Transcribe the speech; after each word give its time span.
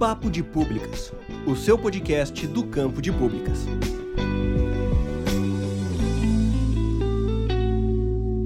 Papo 0.00 0.30
de 0.30 0.42
Públicas, 0.42 1.12
o 1.46 1.54
seu 1.54 1.78
podcast 1.78 2.46
do 2.46 2.66
campo 2.66 3.02
de 3.02 3.12
públicas. 3.12 3.66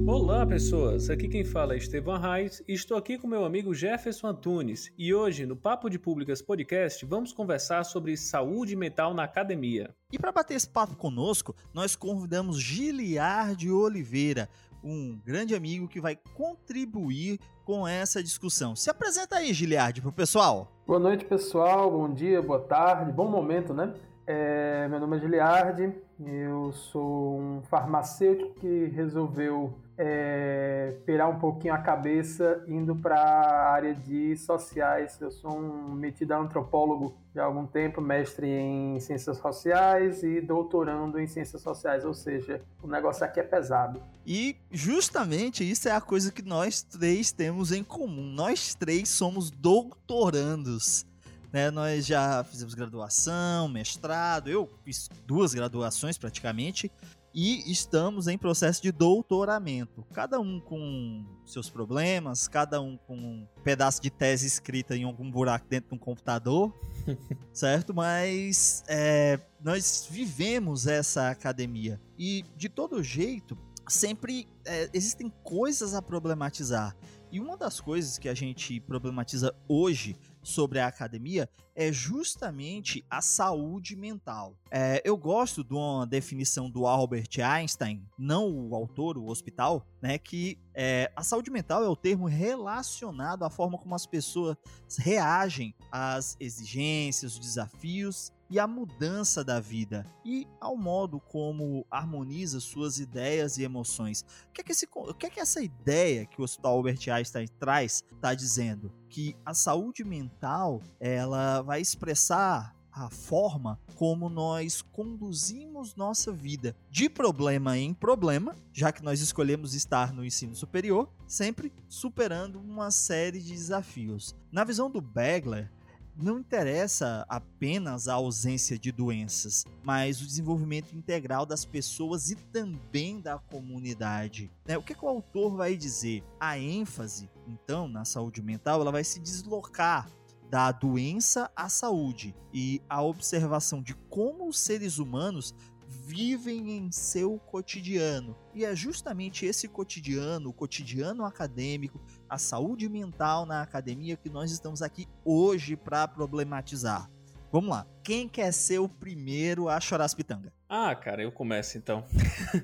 Olá 0.05 0.45
pessoas, 0.45 1.09
aqui 1.09 1.29
quem 1.29 1.45
fala 1.45 1.73
é 1.73 1.77
Estevam 1.77 2.19
Reis 2.19 2.61
e 2.67 2.73
estou 2.73 2.97
aqui 2.97 3.17
com 3.17 3.25
meu 3.25 3.45
amigo 3.45 3.73
Jefferson 3.73 4.27
Antunes 4.27 4.91
e 4.97 5.13
hoje 5.13 5.45
no 5.45 5.55
Papo 5.55 5.89
de 5.89 5.97
Públicas 5.97 6.41
Podcast 6.41 7.05
vamos 7.05 7.31
conversar 7.31 7.85
sobre 7.85 8.17
saúde 8.17 8.75
mental 8.75 9.13
na 9.13 9.23
academia. 9.23 9.95
E 10.11 10.19
para 10.19 10.33
bater 10.33 10.55
esse 10.55 10.67
papo 10.67 10.97
conosco, 10.97 11.55
nós 11.73 11.95
convidamos 11.95 12.59
Giliard 12.59 13.71
Oliveira, 13.71 14.49
um 14.85 15.19
grande 15.25 15.55
amigo 15.55 15.87
que 15.87 15.99
vai 15.99 16.15
contribuir 16.35 17.39
com 17.65 17.87
essa 17.87 18.21
discussão. 18.21 18.75
Se 18.75 18.89
apresenta 18.89 19.37
aí, 19.37 19.51
Giliard, 19.51 19.99
para 19.99 20.09
o 20.09 20.13
pessoal. 20.13 20.71
Boa 20.85 20.99
noite, 20.99 21.25
pessoal. 21.25 21.89
Bom 21.89 22.13
dia, 22.13 22.39
boa 22.41 22.59
tarde, 22.59 23.11
bom 23.11 23.27
momento, 23.27 23.73
né? 23.73 23.95
É, 24.27 24.87
meu 24.87 24.99
nome 24.99 25.17
é 25.17 25.19
Giliard, 25.19 25.93
eu 26.23 26.71
sou 26.71 27.39
um 27.39 27.61
farmacêutico 27.63 28.53
que 28.59 28.85
resolveu 28.85 29.73
é, 29.97 30.97
pirar 31.05 31.29
um 31.29 31.39
pouquinho 31.39 31.73
a 31.73 31.77
cabeça 31.77 32.63
indo 32.67 32.95
para 32.95 33.19
a 33.19 33.71
área 33.71 33.93
de 33.93 34.35
sociais. 34.37 35.19
Eu 35.21 35.31
sou 35.31 35.57
um 35.57 35.93
metido 35.93 36.33
antropólogo 36.33 37.17
de 37.33 37.39
algum 37.39 37.65
tempo, 37.65 38.01
mestre 38.01 38.47
em 38.47 38.99
ciências 38.99 39.37
sociais 39.37 40.23
e 40.23 40.41
doutorando 40.41 41.19
em 41.19 41.27
ciências 41.27 41.61
sociais, 41.61 42.05
ou 42.05 42.13
seja, 42.13 42.61
o 42.81 42.87
negócio 42.87 43.25
aqui 43.25 43.39
é 43.39 43.43
pesado. 43.43 44.01
E 44.25 44.55
justamente 44.71 45.69
isso 45.69 45.87
é 45.87 45.91
a 45.91 46.01
coisa 46.01 46.31
que 46.31 46.41
nós 46.41 46.81
três 46.81 47.31
temos 47.31 47.71
em 47.71 47.83
comum. 47.83 48.23
Nós 48.33 48.73
três 48.73 49.09
somos 49.09 49.49
doutorandos. 49.49 51.05
Né, 51.53 51.71
nós 51.71 52.05
já 52.05 52.43
fizemos 52.43 52.73
graduação, 52.73 53.69
mestrado, 53.69 54.49
eu 54.49 54.69
fiz 54.83 55.07
duas 55.25 55.53
graduações 55.53 56.17
praticamente, 56.17 56.91
e 57.35 57.69
estamos 57.69 58.29
em 58.29 58.37
processo 58.37 58.81
de 58.81 58.93
doutoramento. 58.93 60.05
Cada 60.13 60.39
um 60.39 60.61
com 60.61 61.25
seus 61.45 61.69
problemas, 61.69 62.47
cada 62.47 62.81
um 62.81 62.95
com 62.95 63.17
um 63.17 63.47
pedaço 63.61 64.01
de 64.01 64.09
tese 64.09 64.47
escrita 64.47 64.95
em 64.95 65.03
algum 65.03 65.29
buraco 65.29 65.67
dentro 65.67 65.89
de 65.89 65.95
um 65.95 65.97
computador, 65.97 66.73
certo? 67.51 67.93
Mas 67.93 68.85
é, 68.87 69.37
nós 69.61 70.07
vivemos 70.09 70.87
essa 70.87 71.29
academia 71.29 71.99
e 72.17 72.45
de 72.55 72.69
todo 72.69 73.03
jeito 73.03 73.57
sempre 73.85 74.47
é, 74.63 74.89
existem 74.93 75.29
coisas 75.43 75.93
a 75.93 76.01
problematizar. 76.01 76.95
E 77.29 77.39
uma 77.41 77.57
das 77.57 77.81
coisas 77.81 78.17
que 78.17 78.29
a 78.29 78.33
gente 78.33 78.79
problematiza 78.79 79.53
hoje 79.67 80.15
sobre 80.45 80.79
a 80.79 80.87
academia 80.87 81.49
é 81.75 81.91
justamente 81.91 83.03
a 83.09 83.19
saúde 83.19 83.95
mental. 83.95 84.55
É, 84.71 85.01
eu 85.03 85.17
gosto 85.17 85.63
de 85.63 85.73
uma 85.73 86.05
definição 86.05 86.69
do 86.69 86.85
Albert 86.85 87.29
Einstein, 87.43 88.07
não 88.17 88.49
o 88.49 88.75
autor, 88.75 89.17
o 89.17 89.27
hospital, 89.27 89.85
né, 90.01 90.17
que 90.17 90.57
é, 90.73 91.11
a 91.15 91.23
saúde 91.23 91.49
mental 91.49 91.83
é 91.83 91.89
o 91.89 91.95
termo 91.95 92.27
relacionado 92.27 93.43
à 93.43 93.49
forma 93.49 93.77
como 93.77 93.95
as 93.95 94.05
pessoas 94.05 94.55
reagem 94.99 95.75
às 95.91 96.37
exigências, 96.39 97.33
os 97.33 97.39
desafios 97.39 98.31
e 98.49 98.59
a 98.59 98.67
mudança 98.67 99.43
da 99.43 99.59
vida 99.59 100.05
e 100.23 100.47
ao 100.59 100.77
modo 100.77 101.19
como 101.19 101.85
harmoniza 101.89 102.59
suas 102.59 102.99
ideias 102.99 103.57
e 103.57 103.63
emoções. 103.63 104.25
O 104.49 104.53
que 104.53 104.61
é 104.61 104.63
que, 104.63 104.71
esse, 104.71 104.87
o 104.93 105.13
que, 105.13 105.25
é 105.25 105.29
que 105.29 105.39
essa 105.39 105.61
ideia 105.61 106.25
que 106.25 106.39
o 106.39 106.43
Hospital 106.43 106.73
Albert 106.73 107.09
Einstein 107.09 107.47
traz 107.59 108.03
está 108.13 108.33
dizendo? 108.33 108.91
Que 109.09 109.35
a 109.45 109.53
saúde 109.53 110.03
mental 110.03 110.81
ela 110.99 111.61
vai 111.61 111.81
expressar 111.81 112.75
a 112.95 113.09
forma 113.09 113.77
como 113.95 114.29
nós 114.29 114.81
conduzimos 114.81 115.95
nossa 115.95 116.31
vida 116.31 116.73
de 116.89 117.09
problema 117.09 117.77
em 117.77 117.93
problema, 117.93 118.55
já 118.71 118.89
que 118.89 119.03
nós 119.03 119.19
escolhemos 119.19 119.73
estar 119.73 120.13
no 120.13 120.23
ensino 120.23 120.55
superior, 120.55 121.09
sempre 121.27 121.73
superando 121.89 122.57
uma 122.57 122.89
série 122.91 123.41
de 123.41 123.51
desafios. 123.51 124.33
Na 124.49 124.63
visão 124.63 124.89
do 124.89 125.01
Begler, 125.01 125.69
não 126.17 126.39
interessa 126.39 127.25
apenas 127.27 128.07
a 128.07 128.13
ausência 128.13 128.77
de 128.77 128.91
doenças, 128.91 129.65
mas 129.83 130.21
o 130.21 130.25
desenvolvimento 130.25 130.95
integral 130.95 131.45
das 131.45 131.65
pessoas 131.65 132.31
e 132.31 132.35
também 132.35 133.19
da 133.19 133.37
comunidade. 133.37 134.51
Né? 134.65 134.77
O 134.77 134.83
que, 134.83 134.95
que 134.95 135.05
o 135.05 135.09
autor 135.09 135.55
vai 135.55 135.75
dizer? 135.75 136.23
A 136.39 136.57
ênfase, 136.57 137.29
então, 137.47 137.87
na 137.87 138.05
saúde 138.05 138.41
mental, 138.41 138.81
ela 138.81 138.91
vai 138.91 139.03
se 139.03 139.19
deslocar 139.19 140.09
da 140.49 140.71
doença 140.71 141.51
à 141.55 141.67
saúde 141.67 142.35
e 142.53 142.81
a 142.87 143.01
observação 143.01 143.81
de 143.81 143.93
como 144.09 144.47
os 144.47 144.59
seres 144.59 144.99
humanos 144.99 145.53
vivem 145.89 146.77
em 146.77 146.91
seu 146.91 147.37
cotidiano. 147.37 148.35
E 148.53 148.65
é 148.65 148.75
justamente 148.75 149.45
esse 149.45 149.67
cotidiano, 149.67 150.49
o 150.49 150.53
cotidiano 150.53 151.25
acadêmico, 151.25 152.01
a 152.29 152.37
saúde 152.37 152.87
mental 152.89 153.45
na 153.45 153.61
academia 153.61 154.17
que 154.17 154.29
nós 154.29 154.51
estamos 154.51 154.81
aqui 154.81 155.07
hoje 155.23 155.75
para 155.75 156.07
problematizar. 156.07 157.09
Vamos 157.51 157.69
lá. 157.69 157.87
Quem 158.03 158.27
quer 158.27 158.51
ser 158.51 158.79
o 158.79 158.89
primeiro 158.89 159.69
a 159.69 159.79
chorar 159.79 160.05
as 160.05 160.13
pitanga? 160.13 160.51
Ah, 160.67 160.95
cara, 160.95 161.21
eu 161.21 161.31
começo 161.31 161.77
então. 161.77 162.03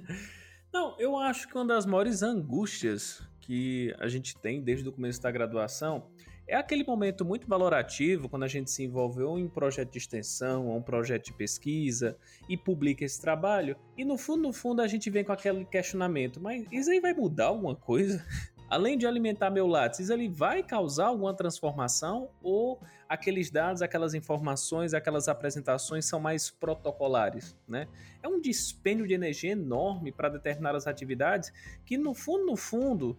Não, 0.73 0.97
eu 0.99 1.17
acho 1.17 1.47
que 1.47 1.55
uma 1.55 1.65
das 1.65 1.85
maiores 1.85 2.23
angústias 2.23 3.21
que 3.41 3.93
a 3.99 4.07
gente 4.07 4.37
tem 4.37 4.61
desde 4.61 4.87
o 4.87 4.91
começo 4.91 5.21
da 5.21 5.31
graduação 5.31 6.07
é 6.51 6.55
aquele 6.57 6.83
momento 6.83 7.23
muito 7.23 7.47
valorativo 7.47 8.27
quando 8.27 8.43
a 8.43 8.47
gente 8.47 8.69
se 8.69 8.83
envolveu 8.83 9.39
em 9.39 9.45
um 9.45 9.49
projeto 9.49 9.89
de 9.89 9.97
extensão 9.97 10.67
ou 10.67 10.75
um 10.75 10.81
projeto 10.81 11.27
de 11.27 11.33
pesquisa 11.33 12.17
e 12.49 12.57
publica 12.57 13.05
esse 13.05 13.21
trabalho 13.21 13.77
e 13.97 14.03
no 14.03 14.17
fundo, 14.17 14.43
no 14.43 14.51
fundo 14.51 14.81
a 14.81 14.87
gente 14.87 15.09
vem 15.09 15.23
com 15.23 15.31
aquele 15.31 15.63
questionamento, 15.63 16.41
mas 16.41 16.65
isso 16.69 16.91
aí 16.91 16.99
vai 16.99 17.13
mudar 17.13 17.45
alguma 17.45 17.73
coisa? 17.73 18.21
Além 18.69 18.97
de 18.97 19.07
alimentar 19.07 19.49
meu 19.49 19.65
látis, 19.65 20.09
ele 20.09 20.27
vai 20.27 20.61
causar 20.61 21.07
alguma 21.07 21.33
transformação 21.33 22.29
ou 22.41 22.81
aqueles 23.07 23.49
dados, 23.49 23.81
aquelas 23.81 24.13
informações, 24.13 24.93
aquelas 24.93 25.29
apresentações 25.29 26.05
são 26.05 26.19
mais 26.19 26.49
protocolares, 26.49 27.57
né? 27.67 27.87
É 28.23 28.27
um 28.27 28.39
dispêndio 28.39 29.07
de 29.07 29.13
energia 29.13 29.51
enorme 29.51 30.11
para 30.11 30.29
determinadas 30.29 30.87
atividades 30.87 31.51
que 31.85 31.97
no 31.97 32.13
fundo, 32.13 32.45
no 32.45 32.55
fundo, 32.55 33.17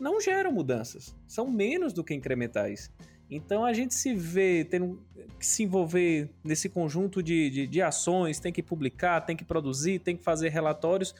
não 0.00 0.20
geram 0.20 0.52
mudanças, 0.52 1.14
são 1.26 1.50
menos 1.50 1.92
do 1.92 2.04
que 2.04 2.14
incrementais. 2.14 2.90
Então 3.30 3.64
a 3.64 3.72
gente 3.72 3.94
se 3.94 4.14
vê 4.14 4.64
tendo 4.64 5.02
que 5.38 5.46
se 5.46 5.62
envolver 5.62 6.30
nesse 6.42 6.68
conjunto 6.68 7.22
de, 7.22 7.50
de, 7.50 7.66
de, 7.66 7.82
ações, 7.82 8.38
tem 8.38 8.52
que 8.52 8.62
publicar, 8.62 9.20
tem 9.22 9.36
que 9.36 9.44
produzir, 9.44 9.98
tem 9.98 10.16
que 10.16 10.22
fazer 10.22 10.50
relatórios, 10.50 11.14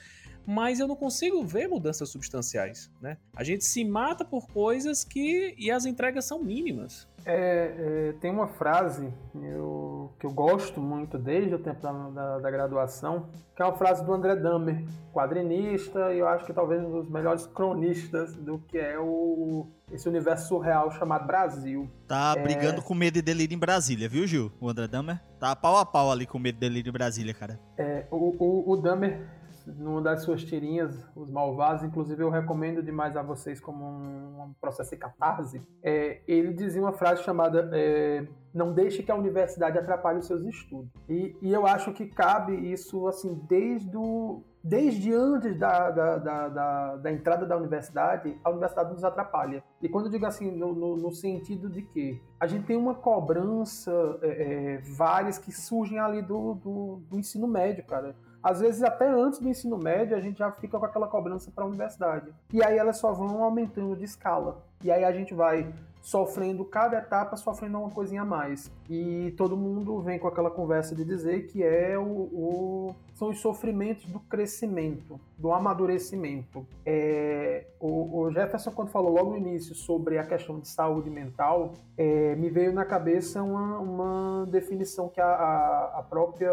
mas 0.45 0.79
eu 0.79 0.87
não 0.87 0.95
consigo 0.95 1.43
ver 1.43 1.67
mudanças 1.67 2.09
substanciais. 2.09 2.91
Né? 3.01 3.17
A 3.35 3.43
gente 3.43 3.65
se 3.65 3.83
mata 3.83 4.23
por 4.23 4.47
coisas 4.47 5.03
que. 5.03 5.55
e 5.57 5.71
as 5.71 5.85
entregas 5.85 6.25
são 6.25 6.41
mínimas. 6.41 7.07
É, 7.25 8.09
é, 8.09 8.13
tem 8.21 8.29
uma 8.29 8.47
frase 8.47 9.11
eu, 9.33 10.13
que 10.19 10.27
eu 10.27 10.31
gosto 10.31 10.79
muito 10.79 11.17
desde 11.17 11.55
o 11.55 11.59
tempo 11.59 11.81
da, 11.81 12.37
da, 12.37 12.51
graduação, 12.51 13.29
que 13.55 13.63
é 13.63 13.65
uma 13.65 13.75
frase 13.75 14.05
do 14.05 14.13
André 14.13 14.35
Dahmer, 14.35 14.85
quadrinista 15.11 16.13
e 16.13 16.19
eu 16.19 16.27
acho 16.27 16.45
que 16.45 16.53
talvez 16.53 16.83
um 16.83 16.91
dos 16.91 17.09
melhores 17.09 17.47
cronistas 17.47 18.35
do 18.35 18.59
que 18.59 18.77
é 18.77 18.99
o, 18.99 19.67
esse 19.91 20.07
universo 20.07 20.49
surreal 20.49 20.91
chamado 20.91 21.25
Brasil. 21.25 21.89
Tá 22.07 22.35
é... 22.37 22.43
brigando 22.43 22.83
com 22.83 22.93
medo 22.93 23.17
e 23.17 23.23
delírio 23.23 23.55
em 23.55 23.59
Brasília, 23.59 24.07
viu, 24.07 24.27
Gil? 24.27 24.51
O 24.61 24.69
André 24.69 24.87
Dahmer 24.87 25.19
tá 25.39 25.55
pau 25.55 25.77
a 25.77 25.85
pau 25.85 26.11
ali 26.11 26.27
com 26.27 26.37
medo 26.37 26.57
e 26.57 26.59
delírio 26.59 26.91
em 26.91 26.93
Brasília, 26.93 27.33
cara. 27.33 27.59
É, 27.75 28.05
o, 28.11 28.35
o, 28.37 28.71
o 28.71 28.77
Dahmer 28.77 29.19
numa 29.65 30.01
das 30.01 30.21
suas 30.21 30.43
tirinhas, 30.43 31.05
Os 31.15 31.29
Malvados, 31.29 31.83
inclusive 31.83 32.23
eu 32.23 32.29
recomendo 32.29 32.83
demais 32.83 33.17
a 33.17 33.21
vocês 33.21 33.59
como 33.59 33.85
um, 33.85 34.53
processo 34.59 34.91
de 34.91 34.97
catarse, 34.97 35.61
é, 35.83 36.21
ele 36.27 36.53
dizia 36.53 36.81
uma 36.81 36.93
frase 36.93 37.23
chamada 37.23 37.69
é, 37.73 38.25
não 38.53 38.73
deixe 38.73 39.03
que 39.03 39.11
a 39.11 39.15
universidade 39.15 39.77
atrapalhe 39.77 40.19
os 40.19 40.27
seus 40.27 40.43
estudos. 40.45 40.89
E, 41.09 41.35
e 41.41 41.51
eu 41.51 41.67
acho 41.67 41.91
que 41.93 42.07
cabe 42.07 42.53
isso 42.71 43.07
assim 43.07 43.41
desde 43.49 43.95
o, 43.97 44.43
desde 44.63 45.13
antes 45.13 45.57
da, 45.57 45.91
da, 45.91 46.17
da, 46.17 46.47
da, 46.49 46.95
da 46.95 47.11
entrada 47.11 47.45
da 47.45 47.57
universidade, 47.57 48.39
a 48.43 48.49
universidade 48.49 48.91
nos 48.91 49.03
atrapalha. 49.03 49.63
E 49.81 49.89
quando 49.89 50.05
eu 50.05 50.11
digo 50.11 50.25
assim, 50.25 50.49
no, 50.51 50.73
no, 50.73 50.95
no 50.95 51.11
sentido 51.11 51.69
de 51.69 51.81
que 51.81 52.21
a 52.39 52.47
gente 52.47 52.65
tem 52.65 52.77
uma 52.77 52.95
cobrança, 52.95 53.91
é, 54.21 54.27
é, 54.75 54.77
várias 54.95 55.37
que 55.37 55.51
surgem 55.51 55.99
ali 55.99 56.21
do, 56.21 56.53
do, 56.55 57.01
do 57.09 57.19
ensino 57.19 57.47
médio, 57.47 57.85
cara 57.85 58.15
às 58.45 58.59
vezes, 58.59 58.83
até 58.83 59.09
antes 59.09 59.39
do 59.39 59.49
ensino 59.49 59.75
médio, 59.75 60.15
a 60.15 60.19
gente 60.19 60.37
já 60.37 60.51
fica 60.51 60.77
com 60.77 60.85
aquela 60.85 61.07
cobrança 61.07 61.49
para 61.49 61.63
a 61.63 61.67
universidade. 61.67 62.31
E 62.53 62.63
aí 62.63 62.77
elas 62.77 62.99
só 62.99 63.11
vão 63.11 63.43
aumentando 63.43 63.95
de 63.95 64.03
escala. 64.03 64.63
E 64.83 64.91
aí 64.91 65.03
a 65.03 65.11
gente 65.11 65.33
vai 65.33 65.73
sofrendo 65.99 66.63
cada 66.63 66.99
etapa, 66.99 67.35
sofrendo 67.35 67.79
uma 67.79 67.89
coisinha 67.89 68.21
a 68.21 68.25
mais. 68.25 68.71
e 68.87 69.33
todo 69.35 69.57
mundo 69.57 69.99
vem 69.99 70.19
com 70.19 70.27
aquela 70.27 70.51
conversa 70.51 70.93
de 70.93 71.03
dizer 71.03 71.47
que 71.47 71.63
é 71.63 71.97
o, 71.97 72.03
o 72.03 72.95
são 73.15 73.29
os 73.29 73.39
sofrimentos 73.39 74.05
do 74.11 74.19
crescimento, 74.19 75.19
do 75.37 75.53
amadurecimento. 75.53 76.67
É, 76.85 77.65
o, 77.79 78.19
o, 78.19 78.31
Jefferson, 78.31 78.71
quando 78.71 78.89
falou 78.89 79.11
logo 79.13 79.31
no 79.31 79.37
início 79.37 79.73
sobre 79.73 80.17
a 80.17 80.25
questão 80.25 80.59
de 80.59 80.67
saúde 80.67 81.09
mental, 81.09 81.73
é, 81.97 82.35
me 82.35 82.49
veio 82.49 82.73
na 82.73 82.83
cabeça 82.83 83.41
uma, 83.41 83.79
uma 83.79 84.45
definição 84.47 85.07
que 85.07 85.21
a, 85.21 85.27
a, 85.27 85.99
a 85.99 86.03
própria, 86.03 86.51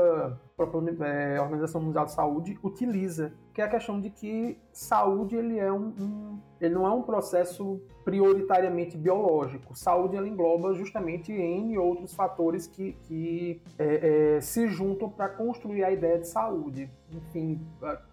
própria 0.67 1.05
é, 1.05 1.41
Organização 1.41 1.81
Mundial 1.81 2.05
de 2.05 2.13
Saúde 2.13 2.59
utiliza, 2.63 3.33
que 3.53 3.61
é 3.61 3.65
a 3.65 3.69
questão 3.69 4.01
de 4.01 4.11
que 4.11 4.59
saúde 4.73 5.37
ele 5.37 5.59
é 5.59 5.73
um, 5.73 5.93
um 5.99 6.39
ele 6.61 6.75
não 6.75 6.87
é 6.87 6.91
um 6.91 7.03
processo 7.03 7.81
prioritariamente 8.05 8.97
biológico. 8.97 9.77
Saúde 9.77 10.17
ela 10.17 10.29
engloba 10.29 10.75
justamente 10.75 11.33
N 11.33 11.77
outros 11.77 12.15
fatores 12.15 12.67
que, 12.67 12.93
que 13.03 13.61
é, 13.79 14.37
é, 14.37 14.41
se 14.41 14.69
juntam 14.69 15.11
para 15.11 15.29
construir 15.29 15.85
a 15.85 15.91
ideia 15.91 16.19
de 16.19 16.29
saúde. 16.29 16.89
Enfim, 17.13 17.61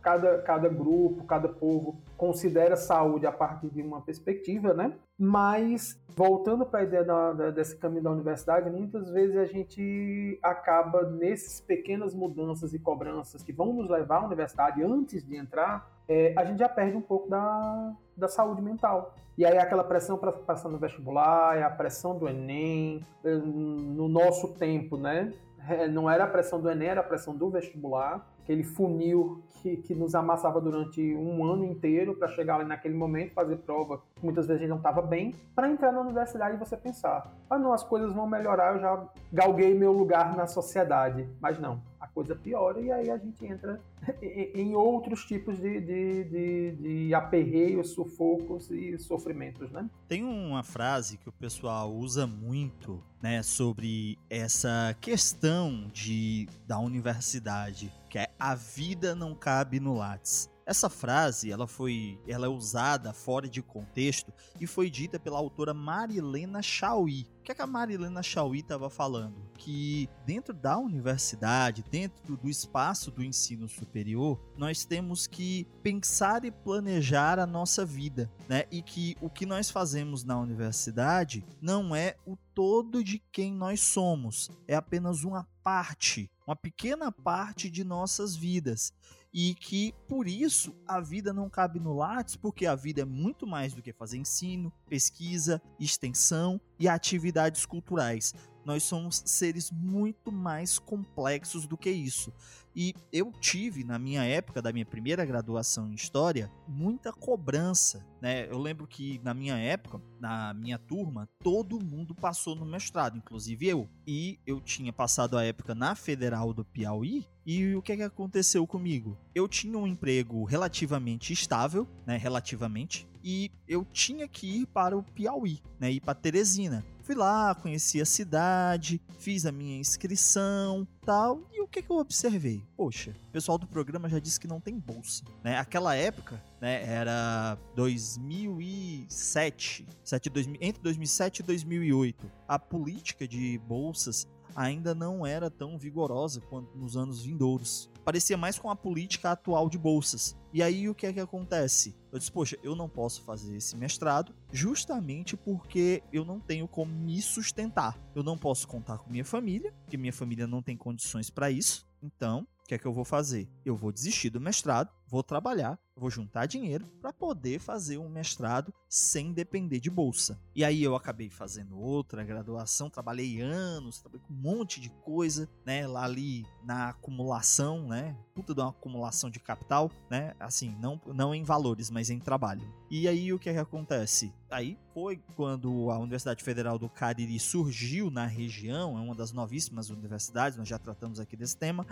cada, 0.02 0.40
cada 0.40 0.68
grupo, 0.70 1.24
cada 1.24 1.48
povo 1.48 1.98
considera 2.18 2.76
saúde 2.76 3.26
a 3.26 3.32
partir 3.32 3.70
de 3.70 3.82
uma 3.82 4.02
perspectiva, 4.02 4.74
né? 4.74 4.94
Mas, 5.18 6.02
voltando 6.16 6.66
para 6.66 6.80
a 6.80 6.84
ideia 6.84 7.04
da, 7.04 7.34
da, 7.34 7.52
desse 7.52 7.76
caminho 7.78 8.04
da 8.04 8.12
universidade, 8.12 8.70
muitas 8.70 9.10
vezes 9.12 9.36
a 9.36 9.46
gente 9.46 10.40
acaba 10.42 11.04
nessas 11.04 11.60
pequenas 11.62 12.14
mudanças 12.14 12.74
e 12.74 12.80
cobranças 12.80 13.44
que 13.44 13.52
vão 13.52 13.74
nos 13.74 13.90
levar 13.90 14.18
à 14.18 14.26
universidade 14.26 14.82
antes 14.82 15.26
de 15.26 15.36
entrar, 15.36 15.90
é, 16.08 16.34
a 16.38 16.44
gente 16.44 16.60
já 16.60 16.68
perde 16.68 16.98
um 16.98 17.02
pouco 17.02 17.30
da, 17.30 17.94
da 18.18 18.28
saúde 18.28 18.62
mental. 18.62 19.14
E 19.38 19.46
aí 19.46 19.58
aquela 19.58 19.84
pressão 19.84 20.18
para 20.18 20.32
passar 20.32 20.68
no 20.68 20.78
vestibular, 20.78 21.58
é 21.58 21.64
a 21.64 21.70
pressão 21.70 22.18
do 22.18 22.28
Enem, 22.28 23.06
é, 23.24 23.36
no 23.36 24.08
nosso 24.08 24.56
tempo, 24.56 24.98
né? 24.98 25.32
É, 25.68 25.88
não 25.88 26.10
era 26.10 26.24
a 26.24 26.28
pressão 26.28 26.60
do 26.60 26.70
Enem, 26.70 26.90
era 26.90 27.02
a 27.02 27.04
pressão 27.04 27.36
do 27.36 27.50
vestibular, 27.50 28.28
aquele 28.50 28.64
funil 28.64 29.44
que, 29.62 29.78
que 29.78 29.94
nos 29.94 30.16
amassava 30.16 30.60
durante 30.60 31.14
um 31.16 31.46
ano 31.46 31.64
inteiro 31.64 32.16
para 32.16 32.28
chegar 32.30 32.56
ali 32.56 32.66
naquele 32.66 32.96
momento, 32.96 33.34
fazer 33.34 33.58
prova, 33.58 34.02
muitas 34.24 34.48
vezes 34.48 34.62
a 34.62 34.64
gente 34.64 34.70
não 34.72 34.78
estava 34.78 35.04
bem, 35.04 35.36
para 35.54 35.70
entrar 35.70 35.92
na 35.92 36.02
universidade 36.02 36.56
e 36.56 36.58
você 36.58 36.76
pensar, 36.76 37.32
ah 37.48 37.60
não, 37.60 37.72
as 37.72 37.84
coisas 37.84 38.12
vão 38.12 38.28
melhorar, 38.28 38.74
eu 38.74 38.82
já 38.82 39.08
galguei 39.32 39.76
meu 39.76 39.92
lugar 39.92 40.36
na 40.36 40.48
sociedade. 40.48 41.30
Mas 41.40 41.60
não, 41.60 41.80
a 42.00 42.08
coisa 42.08 42.36
piora 42.36 42.82
e 42.82 42.92
aí 42.92 43.12
a 43.12 43.18
gente 43.18 43.46
entra 43.46 43.80
em 44.22 44.74
outros 44.76 45.26
tipos 45.26 45.60
de, 45.60 45.80
de, 45.82 46.24
de, 46.24 46.72
de 46.72 47.14
aperreios, 47.14 47.92
sufocos 47.92 48.72
e 48.72 48.98
sofrimentos, 48.98 49.70
né? 49.72 49.88
Tem 50.08 50.24
uma 50.24 50.64
frase 50.64 51.18
que 51.18 51.30
o 51.30 51.34
pessoal 51.34 51.92
usa 51.92 52.26
muito, 52.26 53.04
né, 53.22 53.44
sobre 53.44 54.18
essa 54.30 54.96
questão 55.02 55.88
de 55.94 56.48
da 56.66 56.80
universidade, 56.80 57.92
que 58.10 58.18
é 58.18 58.28
a 58.40 58.56
vida 58.56 59.14
não 59.14 59.36
cabe 59.36 59.80
no 59.80 59.94
Lattes. 59.94 60.50
Essa 60.70 60.88
frase, 60.88 61.52
ela 61.52 61.66
foi, 61.66 62.20
ela 62.28 62.46
é 62.46 62.50
usada 62.50 63.12
fora 63.12 63.50
de 63.50 63.60
contexto 63.60 64.32
e 64.62 64.68
foi 64.68 64.88
dita 64.88 65.20
pela 65.20 65.40
autora 65.40 65.74
Marilena 65.74 66.62
Chauí. 66.62 67.26
O 67.40 67.44
que, 67.44 67.52
é 67.52 67.56
que 67.56 67.62
a 67.64 67.66
Marilena 67.66 68.22
Chauí 68.22 68.60
estava 68.60 68.88
falando? 68.88 69.42
Que 69.58 70.08
dentro 70.28 70.54
da 70.54 70.78
universidade, 70.78 71.84
dentro 71.90 72.38
do 72.38 72.48
espaço 72.48 73.10
do 73.10 73.24
ensino 73.24 73.68
superior, 73.68 74.40
nós 74.56 74.86
temos 74.86 75.26
que 75.26 75.66
pensar 75.82 76.46
e 76.46 76.52
planejar 76.52 77.40
a 77.40 77.48
nossa 77.48 77.84
vida, 77.84 78.32
né? 78.48 78.66
E 78.70 78.84
que 78.84 79.18
o 79.20 79.28
que 79.28 79.48
nós 79.48 79.72
fazemos 79.72 80.24
na 80.24 80.40
universidade 80.40 81.44
não 81.60 81.96
é 81.96 82.16
o 82.28 82.38
todo 82.54 83.04
de 83.04 83.18
quem 83.32 83.56
nós 83.56 83.82
somos, 83.82 84.52
é 84.68 84.76
apenas 84.76 85.24
uma 85.24 85.48
parte, 85.70 86.32
uma 86.48 86.56
pequena 86.56 87.12
parte 87.12 87.70
de 87.70 87.84
nossas 87.84 88.36
vidas 88.36 88.92
e 89.32 89.54
que 89.54 89.94
por 90.08 90.28
isso 90.28 90.76
a 90.88 91.00
vida 91.00 91.32
não 91.32 91.48
cabe 91.48 91.80
no 91.80 91.94
Lattes, 91.94 92.36
porque 92.36 92.66
a 92.66 92.74
vida 92.74 93.02
é 93.02 93.06
muito 93.06 93.46
mais 93.46 93.76
do 93.76 93.82
que 93.84 93.94
fazer 93.94 94.18
ensino, 94.18 94.74
pesquisa, 94.88 95.62
extensão 95.80 96.60
e 96.80 96.88
atividades 96.88 97.68
culturais. 97.68 98.34
Nós 98.70 98.84
somos 98.84 99.24
seres 99.26 99.72
muito 99.72 100.32
mais 100.32 100.78
complexos 100.78 101.66
do 101.66 101.76
que 101.76 101.90
isso. 101.90 102.32
E 102.76 102.94
eu 103.12 103.32
tive, 103.32 103.84
na 103.84 103.98
minha 103.98 104.24
época, 104.24 104.62
da 104.62 104.72
minha 104.72 104.86
primeira 104.86 105.26
graduação 105.26 105.90
em 105.90 105.96
História, 105.96 106.52
muita 106.68 107.12
cobrança. 107.12 108.06
Né? 108.22 108.46
Eu 108.48 108.60
lembro 108.60 108.86
que 108.86 109.20
na 109.24 109.34
minha 109.34 109.58
época, 109.58 110.00
na 110.20 110.54
minha 110.54 110.78
turma, 110.78 111.28
todo 111.42 111.84
mundo 111.84 112.14
passou 112.14 112.56
no 112.56 112.64
mestrado, 112.64 113.18
inclusive 113.18 113.68
eu. 113.68 113.90
E 114.06 114.40
eu 114.46 114.62
tinha 114.62 114.94
passado 114.94 115.36
a 115.36 115.44
época 115.44 115.74
na 115.74 115.96
Federal 115.96 116.54
do 116.54 116.64
Piauí. 116.64 117.26
E 117.44 117.74
o 117.74 117.82
que, 117.82 117.94
é 117.94 117.98
que 117.98 118.04
aconteceu 118.04 118.68
comigo? 118.68 119.18
Eu 119.34 119.48
tinha 119.48 119.76
um 119.80 119.88
emprego 119.88 120.44
relativamente 120.44 121.34
estável, 121.34 121.88
né? 122.06 122.18
Relativamente. 122.18 123.08
E 123.24 123.52
eu 123.68 123.84
tinha 123.84 124.28
que 124.28 124.62
ir 124.62 124.68
para 124.68 124.96
o 124.96 125.02
Piauí, 125.02 125.60
né? 125.80 125.92
Ir 125.92 126.02
para 126.02 126.14
Teresina. 126.14 126.86
Fui 127.10 127.16
lá, 127.16 127.56
conheci 127.56 128.00
a 128.00 128.06
cidade, 128.06 129.02
fiz 129.18 129.48
a 129.48 129.52
minha 129.52 129.80
inscrição, 129.80 130.88
tal. 131.04 131.42
E 131.52 131.60
o 131.60 131.68
que, 131.68 131.82
que 131.82 131.90
eu 131.90 131.98
observei? 131.98 132.64
Poxa, 132.78 133.16
o 133.30 133.32
pessoal 133.32 133.58
do 133.58 133.66
programa 133.66 134.08
já 134.08 134.20
disse 134.20 134.40
que 134.40 134.48
não 134.48 134.62
tem 134.62 134.78
bolsa, 134.78 135.24
né? 135.44 135.58
Aquela 135.58 135.96
época, 135.96 136.40
né, 136.62 136.86
era 136.86 137.58
2007, 137.76 139.88
7, 140.04 140.30
2000, 140.30 140.60
entre 140.62 140.84
2007 140.84 141.40
e 141.40 141.44
2008. 141.44 142.32
A 142.48 142.60
política 142.60 143.28
de 143.28 143.58
bolsas 143.58 144.28
ainda 144.56 144.94
não 144.94 145.26
era 145.26 145.50
tão 145.50 145.80
vigorosa 145.80 146.40
quanto 146.42 146.78
nos 146.78 146.96
anos 146.96 147.24
vindouros 147.24 147.90
parecia 148.10 148.36
mais 148.36 148.58
com 148.58 148.72
a 148.72 148.76
política 148.76 149.30
atual 149.30 149.70
de 149.70 149.78
bolsas. 149.78 150.36
E 150.52 150.64
aí 150.64 150.90
o 150.90 150.96
que 150.96 151.06
é 151.06 151.14
que 151.14 151.20
acontece? 151.20 151.96
Eu 152.12 152.18
disse, 152.18 152.32
poxa, 152.32 152.58
eu 152.64 152.76
não 152.76 152.90
posso 152.90 153.22
fazer 153.22 153.56
esse 153.56 153.78
mestrado 153.78 154.34
justamente 154.52 155.38
porque 155.38 156.02
eu 156.12 156.26
não 156.26 156.40
tenho 156.40 156.68
como 156.68 156.92
me 156.92 157.22
sustentar. 157.22 158.02
Eu 158.16 158.24
não 158.24 158.36
posso 158.36 158.68
contar 158.68 158.98
com 158.98 159.12
minha 159.12 159.24
família, 159.24 159.72
porque 159.84 159.96
minha 159.96 160.12
família 160.12 160.48
não 160.48 160.60
tem 160.60 160.76
condições 160.76 161.30
para 161.30 161.52
isso. 161.52 161.88
Então, 162.02 162.48
o 162.64 162.68
que 162.68 162.74
é 162.74 162.80
que 162.80 162.88
eu 162.88 162.94
vou 162.94 163.06
fazer? 163.06 163.48
Eu 163.64 163.76
vou 163.76 163.92
desistir 163.92 164.32
do 164.32 164.42
mestrado, 164.42 164.90
vou 165.10 165.24
trabalhar, 165.24 165.78
vou 165.96 166.10
juntar 166.10 166.46
dinheiro 166.46 166.86
para 167.02 167.12
poder 167.12 167.60
fazer 167.60 167.98
um 167.98 168.08
mestrado 168.08 168.74
sem 168.88 169.34
depender 169.34 169.80
de 169.80 169.90
bolsa. 169.90 170.40
E 170.56 170.64
aí 170.64 170.84
eu 170.84 170.96
acabei 170.96 171.30
fazendo 171.30 171.80
outra 171.80 172.24
graduação, 172.24 172.90
trabalhei 172.90 173.42
anos, 173.42 174.00
trabalhei 174.00 174.26
com 174.26 174.34
um 174.34 174.38
monte 174.38 174.80
de 174.80 174.90
coisa, 174.90 175.50
né, 175.66 175.86
lá 175.88 176.06
ali 176.06 176.46
na 176.64 176.90
acumulação, 176.90 177.88
né, 177.88 178.16
puta 178.34 178.54
de 178.54 178.62
uma 178.62 178.70
acumulação 178.70 179.30
de 179.30 179.40
capital, 179.40 179.92
né, 180.10 180.34
assim, 180.40 180.76
não, 180.80 181.02
não 181.08 181.34
em 181.34 181.44
valores, 181.44 181.90
mas 181.90 182.10
em 182.10 182.20
trabalho. 182.20 182.72
E 182.90 183.08
aí 183.08 183.34
o 183.34 183.40
que 183.40 183.50
é 183.50 183.54
que 183.54 183.60
acontece? 183.60 184.34
Aí 184.50 184.78
foi 184.94 185.22
quando 185.36 185.92
a 185.92 185.98
Universidade 185.98 186.44
Federal 186.44 186.80
do 186.80 186.90
Cariri 186.90 187.40
surgiu 187.40 188.10
na 188.10 188.26
região, 188.26 188.98
é 188.98 189.02
uma 189.02 189.16
das 189.16 189.32
novíssimas 189.32 189.90
universidades, 189.90 190.58
nós 190.58 190.68
já 190.68 190.80
tratamos 190.80 191.20
aqui 191.20 191.36
desse 191.36 191.58
tema. 191.58 191.86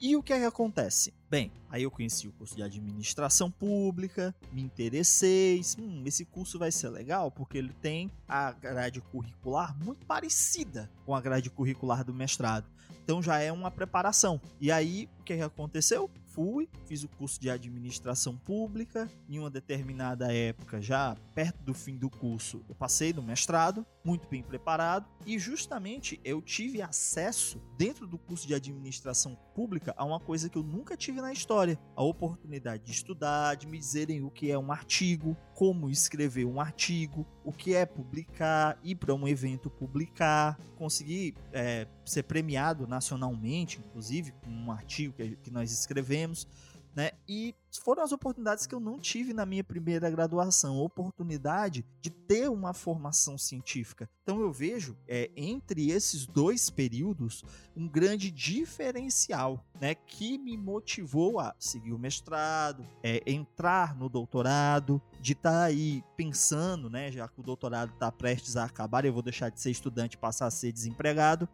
E 0.00 0.16
o 0.16 0.22
que 0.22 0.32
é 0.32 0.38
que 0.38 0.44
acontece? 0.44 1.12
Bem, 1.30 1.52
aí 1.70 1.84
eu 1.84 1.92
conheci 1.92 2.26
o 2.26 2.32
curso 2.32 2.56
de 2.56 2.62
administração 2.64 3.52
pública, 3.52 4.34
me 4.50 4.60
interessei, 4.60 5.60
hum, 5.78 6.02
esse 6.04 6.24
curso 6.24 6.58
vai 6.58 6.72
ser 6.72 6.88
legal 6.88 7.30
porque 7.30 7.56
ele 7.56 7.72
tem 7.80 8.10
a 8.26 8.50
grade 8.50 9.00
curricular 9.00 9.78
muito 9.78 10.04
parecida 10.06 10.90
com 11.06 11.14
a 11.14 11.20
grade 11.20 11.48
curricular 11.48 12.04
do 12.04 12.12
mestrado. 12.12 12.66
Então 13.04 13.22
já 13.22 13.38
é 13.38 13.52
uma 13.52 13.70
preparação. 13.70 14.40
E 14.60 14.72
aí, 14.72 15.08
o 15.20 15.24
que, 15.24 15.34
aconteceu? 15.40 16.10
fui, 16.30 16.68
fiz 16.86 17.04
o 17.04 17.08
curso 17.08 17.40
de 17.40 17.50
administração 17.50 18.36
pública. 18.36 19.10
Em 19.28 19.38
uma 19.38 19.50
determinada 19.50 20.32
época, 20.32 20.80
já 20.80 21.16
perto 21.34 21.62
do 21.62 21.74
fim 21.74 21.96
do 21.96 22.08
curso, 22.08 22.64
eu 22.68 22.74
passei 22.74 23.12
no 23.12 23.22
mestrado, 23.22 23.84
muito 24.04 24.28
bem 24.28 24.42
preparado, 24.42 25.08
e 25.26 25.38
justamente 25.38 26.20
eu 26.24 26.40
tive 26.40 26.80
acesso, 26.80 27.60
dentro 27.76 28.06
do 28.06 28.18
curso 28.18 28.46
de 28.46 28.54
administração 28.54 29.36
pública, 29.54 29.94
a 29.96 30.04
uma 30.04 30.20
coisa 30.20 30.48
que 30.48 30.56
eu 30.56 30.62
nunca 30.62 30.96
tive 30.96 31.20
na 31.20 31.32
história: 31.32 31.78
a 31.94 32.02
oportunidade 32.02 32.84
de 32.84 32.92
estudar, 32.92 33.56
de 33.56 33.66
me 33.66 33.78
dizerem 33.78 34.22
o 34.22 34.30
que 34.30 34.50
é 34.50 34.58
um 34.58 34.72
artigo, 34.72 35.36
como 35.54 35.90
escrever 35.90 36.46
um 36.46 36.60
artigo, 36.60 37.26
o 37.44 37.52
que 37.52 37.74
é 37.74 37.84
publicar, 37.84 38.78
ir 38.82 38.94
para 38.94 39.14
um 39.14 39.26
evento 39.26 39.68
publicar, 39.68 40.58
conseguir 40.76 41.34
é, 41.52 41.86
ser 42.10 42.24
premiado 42.24 42.86
nacionalmente, 42.86 43.78
inclusive, 43.78 44.32
com 44.44 44.50
um 44.50 44.72
artigo 44.72 45.14
que, 45.14 45.36
que 45.36 45.50
nós 45.50 45.72
escrevemos. 45.72 46.46
Né? 46.94 47.12
E 47.28 47.54
foram 47.78 48.02
as 48.02 48.10
oportunidades 48.10 48.66
que 48.66 48.74
eu 48.74 48.80
não 48.80 48.98
tive 48.98 49.32
na 49.32 49.46
minha 49.46 49.62
primeira 49.62 50.10
graduação, 50.10 50.76
oportunidade 50.78 51.86
de 52.00 52.10
ter 52.10 52.50
uma 52.50 52.74
formação 52.74 53.38
científica. 53.38 54.10
Então 54.22 54.40
eu 54.40 54.52
vejo 54.52 54.96
é, 55.06 55.30
entre 55.36 55.90
esses 55.90 56.26
dois 56.26 56.68
períodos 56.68 57.44
um 57.76 57.88
grande 57.88 58.30
diferencial, 58.30 59.64
né, 59.80 59.94
que 59.94 60.36
me 60.36 60.56
motivou 60.56 61.38
a 61.38 61.54
seguir 61.58 61.92
o 61.92 61.98
mestrado, 61.98 62.84
é, 63.04 63.22
entrar 63.24 63.94
no 63.94 64.08
doutorado, 64.08 65.00
de 65.20 65.32
estar 65.32 65.50
tá 65.50 65.62
aí 65.64 66.02
pensando, 66.16 66.90
né, 66.90 67.12
já 67.12 67.28
que 67.28 67.38
o 67.38 67.44
doutorado 67.44 67.92
está 67.92 68.10
prestes 68.10 68.56
a 68.56 68.64
acabar, 68.64 69.04
eu 69.04 69.12
vou 69.12 69.22
deixar 69.22 69.48
de 69.48 69.60
ser 69.60 69.70
estudante 69.70 70.14
e 70.14 70.18
passar 70.18 70.46
a 70.46 70.50
ser 70.50 70.72
desempregado 70.72 71.48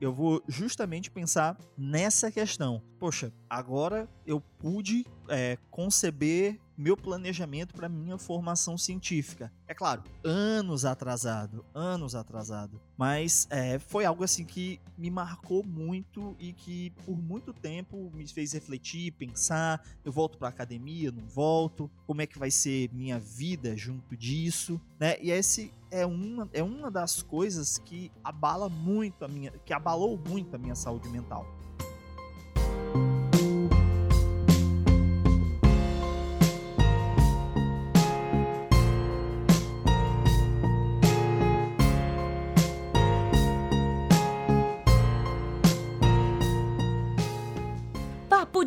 eu 0.00 0.12
vou 0.12 0.42
justamente 0.48 1.10
pensar 1.10 1.58
nessa 1.76 2.30
questão. 2.30 2.82
Poxa, 2.98 3.32
agora 3.48 4.08
eu 4.26 4.40
pude 4.40 5.04
é, 5.28 5.58
conceber 5.70 6.58
meu 6.80 6.96
planejamento 6.96 7.74
para 7.74 7.88
minha 7.88 8.16
formação 8.16 8.78
científica. 8.78 9.52
É 9.68 9.74
claro, 9.74 10.02
anos 10.24 10.86
atrasado, 10.86 11.64
anos 11.74 12.14
atrasado. 12.14 12.80
Mas 12.96 13.46
é, 13.50 13.78
foi 13.78 14.04
algo 14.06 14.24
assim 14.24 14.44
que 14.44 14.80
me 14.96 15.10
marcou 15.10 15.62
muito 15.62 16.34
e 16.38 16.52
que 16.52 16.90
por 17.04 17.18
muito 17.18 17.52
tempo 17.52 18.10
me 18.14 18.26
fez 18.26 18.52
refletir, 18.52 19.12
pensar. 19.12 19.84
Eu 20.02 20.10
volto 20.10 20.38
para 20.38 20.48
academia, 20.48 21.12
não 21.12 21.26
volto? 21.26 21.90
Como 22.06 22.22
é 22.22 22.26
que 22.26 22.38
vai 22.38 22.50
ser 22.50 22.90
minha 22.94 23.18
vida 23.18 23.76
junto 23.76 24.16
disso, 24.16 24.80
né? 24.98 25.16
E 25.20 25.30
esse 25.30 25.72
é 25.90 26.06
uma, 26.06 26.48
é 26.52 26.62
uma 26.62 26.90
das 26.90 27.22
coisas 27.22 27.78
que 27.78 28.10
abala 28.24 28.68
muito 28.68 29.24
a 29.24 29.28
minha, 29.28 29.50
que 29.50 29.72
abalou 29.72 30.16
muito 30.16 30.54
a 30.54 30.58
minha 30.58 30.74
saúde 30.74 31.08
mental. 31.08 31.59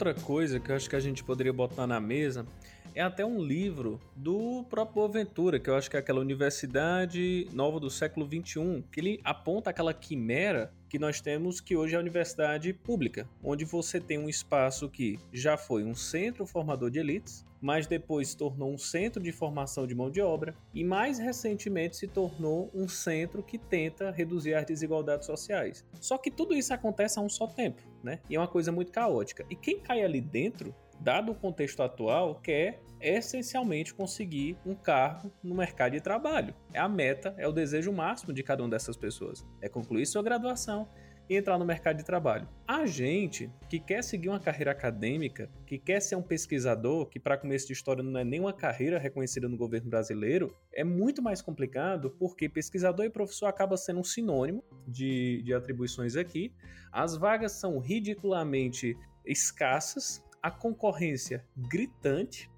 outra 0.00 0.14
coisa 0.14 0.58
que 0.58 0.72
eu 0.72 0.76
acho 0.76 0.88
que 0.88 0.96
a 0.96 1.00
gente 1.00 1.22
poderia 1.22 1.52
botar 1.52 1.86
na 1.86 2.00
mesa 2.00 2.46
é 2.94 3.02
até 3.02 3.24
um 3.24 3.38
livro 3.38 4.00
do 4.16 4.64
próprio 4.70 4.94
Boaventura, 4.94 5.60
que 5.60 5.68
eu 5.68 5.76
acho 5.76 5.90
que 5.90 5.96
é 5.96 5.98
aquela 6.00 6.20
Universidade 6.20 7.46
Nova 7.52 7.78
do 7.78 7.90
século 7.90 8.26
XXI, 8.26 8.82
que 8.90 8.98
ele 8.98 9.20
aponta 9.22 9.68
aquela 9.68 9.92
quimera 9.92 10.72
que 10.88 10.98
nós 10.98 11.20
temos 11.20 11.60
que 11.60 11.76
hoje 11.76 11.94
é 11.94 11.98
a 11.98 12.00
universidade 12.00 12.72
pública, 12.72 13.28
onde 13.44 13.66
você 13.66 14.00
tem 14.00 14.18
um 14.18 14.28
espaço 14.28 14.88
que 14.88 15.18
já 15.34 15.58
foi 15.58 15.84
um 15.84 15.94
centro 15.94 16.46
formador 16.46 16.90
de 16.90 16.98
elites, 16.98 17.44
mas 17.60 17.86
depois 17.86 18.28
se 18.28 18.36
tornou 18.36 18.72
um 18.72 18.78
centro 18.78 19.22
de 19.22 19.32
formação 19.32 19.86
de 19.86 19.94
mão 19.94 20.10
de 20.10 20.20
obra 20.20 20.54
e 20.72 20.82
mais 20.82 21.18
recentemente 21.18 21.96
se 21.96 22.06
tornou 22.06 22.70
um 22.74 22.88
centro 22.88 23.42
que 23.42 23.58
tenta 23.58 24.10
reduzir 24.10 24.54
as 24.54 24.64
desigualdades 24.64 25.26
sociais. 25.26 25.84
Só 26.00 26.16
que 26.16 26.30
tudo 26.30 26.54
isso 26.54 26.72
acontece 26.72 27.18
a 27.18 27.22
um 27.22 27.28
só 27.28 27.46
tempo, 27.46 27.82
né? 28.02 28.20
E 28.28 28.36
é 28.36 28.40
uma 28.40 28.48
coisa 28.48 28.72
muito 28.72 28.92
caótica. 28.92 29.44
E 29.50 29.54
quem 29.54 29.80
cai 29.80 30.02
ali 30.02 30.20
dentro, 30.20 30.74
dado 31.00 31.32
o 31.32 31.34
contexto 31.34 31.82
atual, 31.82 32.36
quer 32.36 32.80
essencialmente 33.00 33.94
conseguir 33.94 34.58
um 34.64 34.74
cargo 34.74 35.32
no 35.42 35.54
mercado 35.54 35.92
de 35.92 36.00
trabalho. 36.00 36.54
É 36.72 36.78
a 36.78 36.88
meta, 36.88 37.34
é 37.38 37.48
o 37.48 37.52
desejo 37.52 37.92
máximo 37.92 38.32
de 38.32 38.42
cada 38.42 38.62
uma 38.62 38.68
dessas 38.68 38.96
pessoas. 38.96 39.46
É 39.60 39.68
concluir 39.68 40.06
sua 40.06 40.22
graduação, 40.22 40.88
e 41.30 41.36
entrar 41.36 41.56
no 41.56 41.64
mercado 41.64 41.98
de 41.98 42.04
trabalho. 42.04 42.48
A 42.66 42.84
gente 42.86 43.48
que 43.68 43.78
quer 43.78 44.02
seguir 44.02 44.28
uma 44.28 44.40
carreira 44.40 44.72
acadêmica, 44.72 45.48
que 45.64 45.78
quer 45.78 46.00
ser 46.00 46.16
um 46.16 46.22
pesquisador, 46.22 47.06
que 47.06 47.20
para 47.20 47.38
começo 47.38 47.68
de 47.68 47.72
história 47.72 48.02
não 48.02 48.18
é 48.18 48.24
nem 48.24 48.40
uma 48.40 48.52
carreira 48.52 48.98
reconhecida 48.98 49.48
no 49.48 49.56
governo 49.56 49.88
brasileiro, 49.88 50.52
é 50.74 50.82
muito 50.82 51.22
mais 51.22 51.40
complicado 51.40 52.10
porque 52.18 52.48
pesquisador 52.48 53.06
e 53.06 53.10
professor 53.10 53.46
acaba 53.46 53.76
sendo 53.76 54.00
um 54.00 54.04
sinônimo 54.04 54.64
de, 54.88 55.40
de 55.44 55.54
atribuições 55.54 56.16
aqui. 56.16 56.52
As 56.90 57.16
vagas 57.16 57.52
são 57.52 57.78
ridiculamente 57.78 58.96
escassas, 59.24 60.20
a 60.42 60.50
concorrência 60.50 61.46
gritante. 61.56 62.50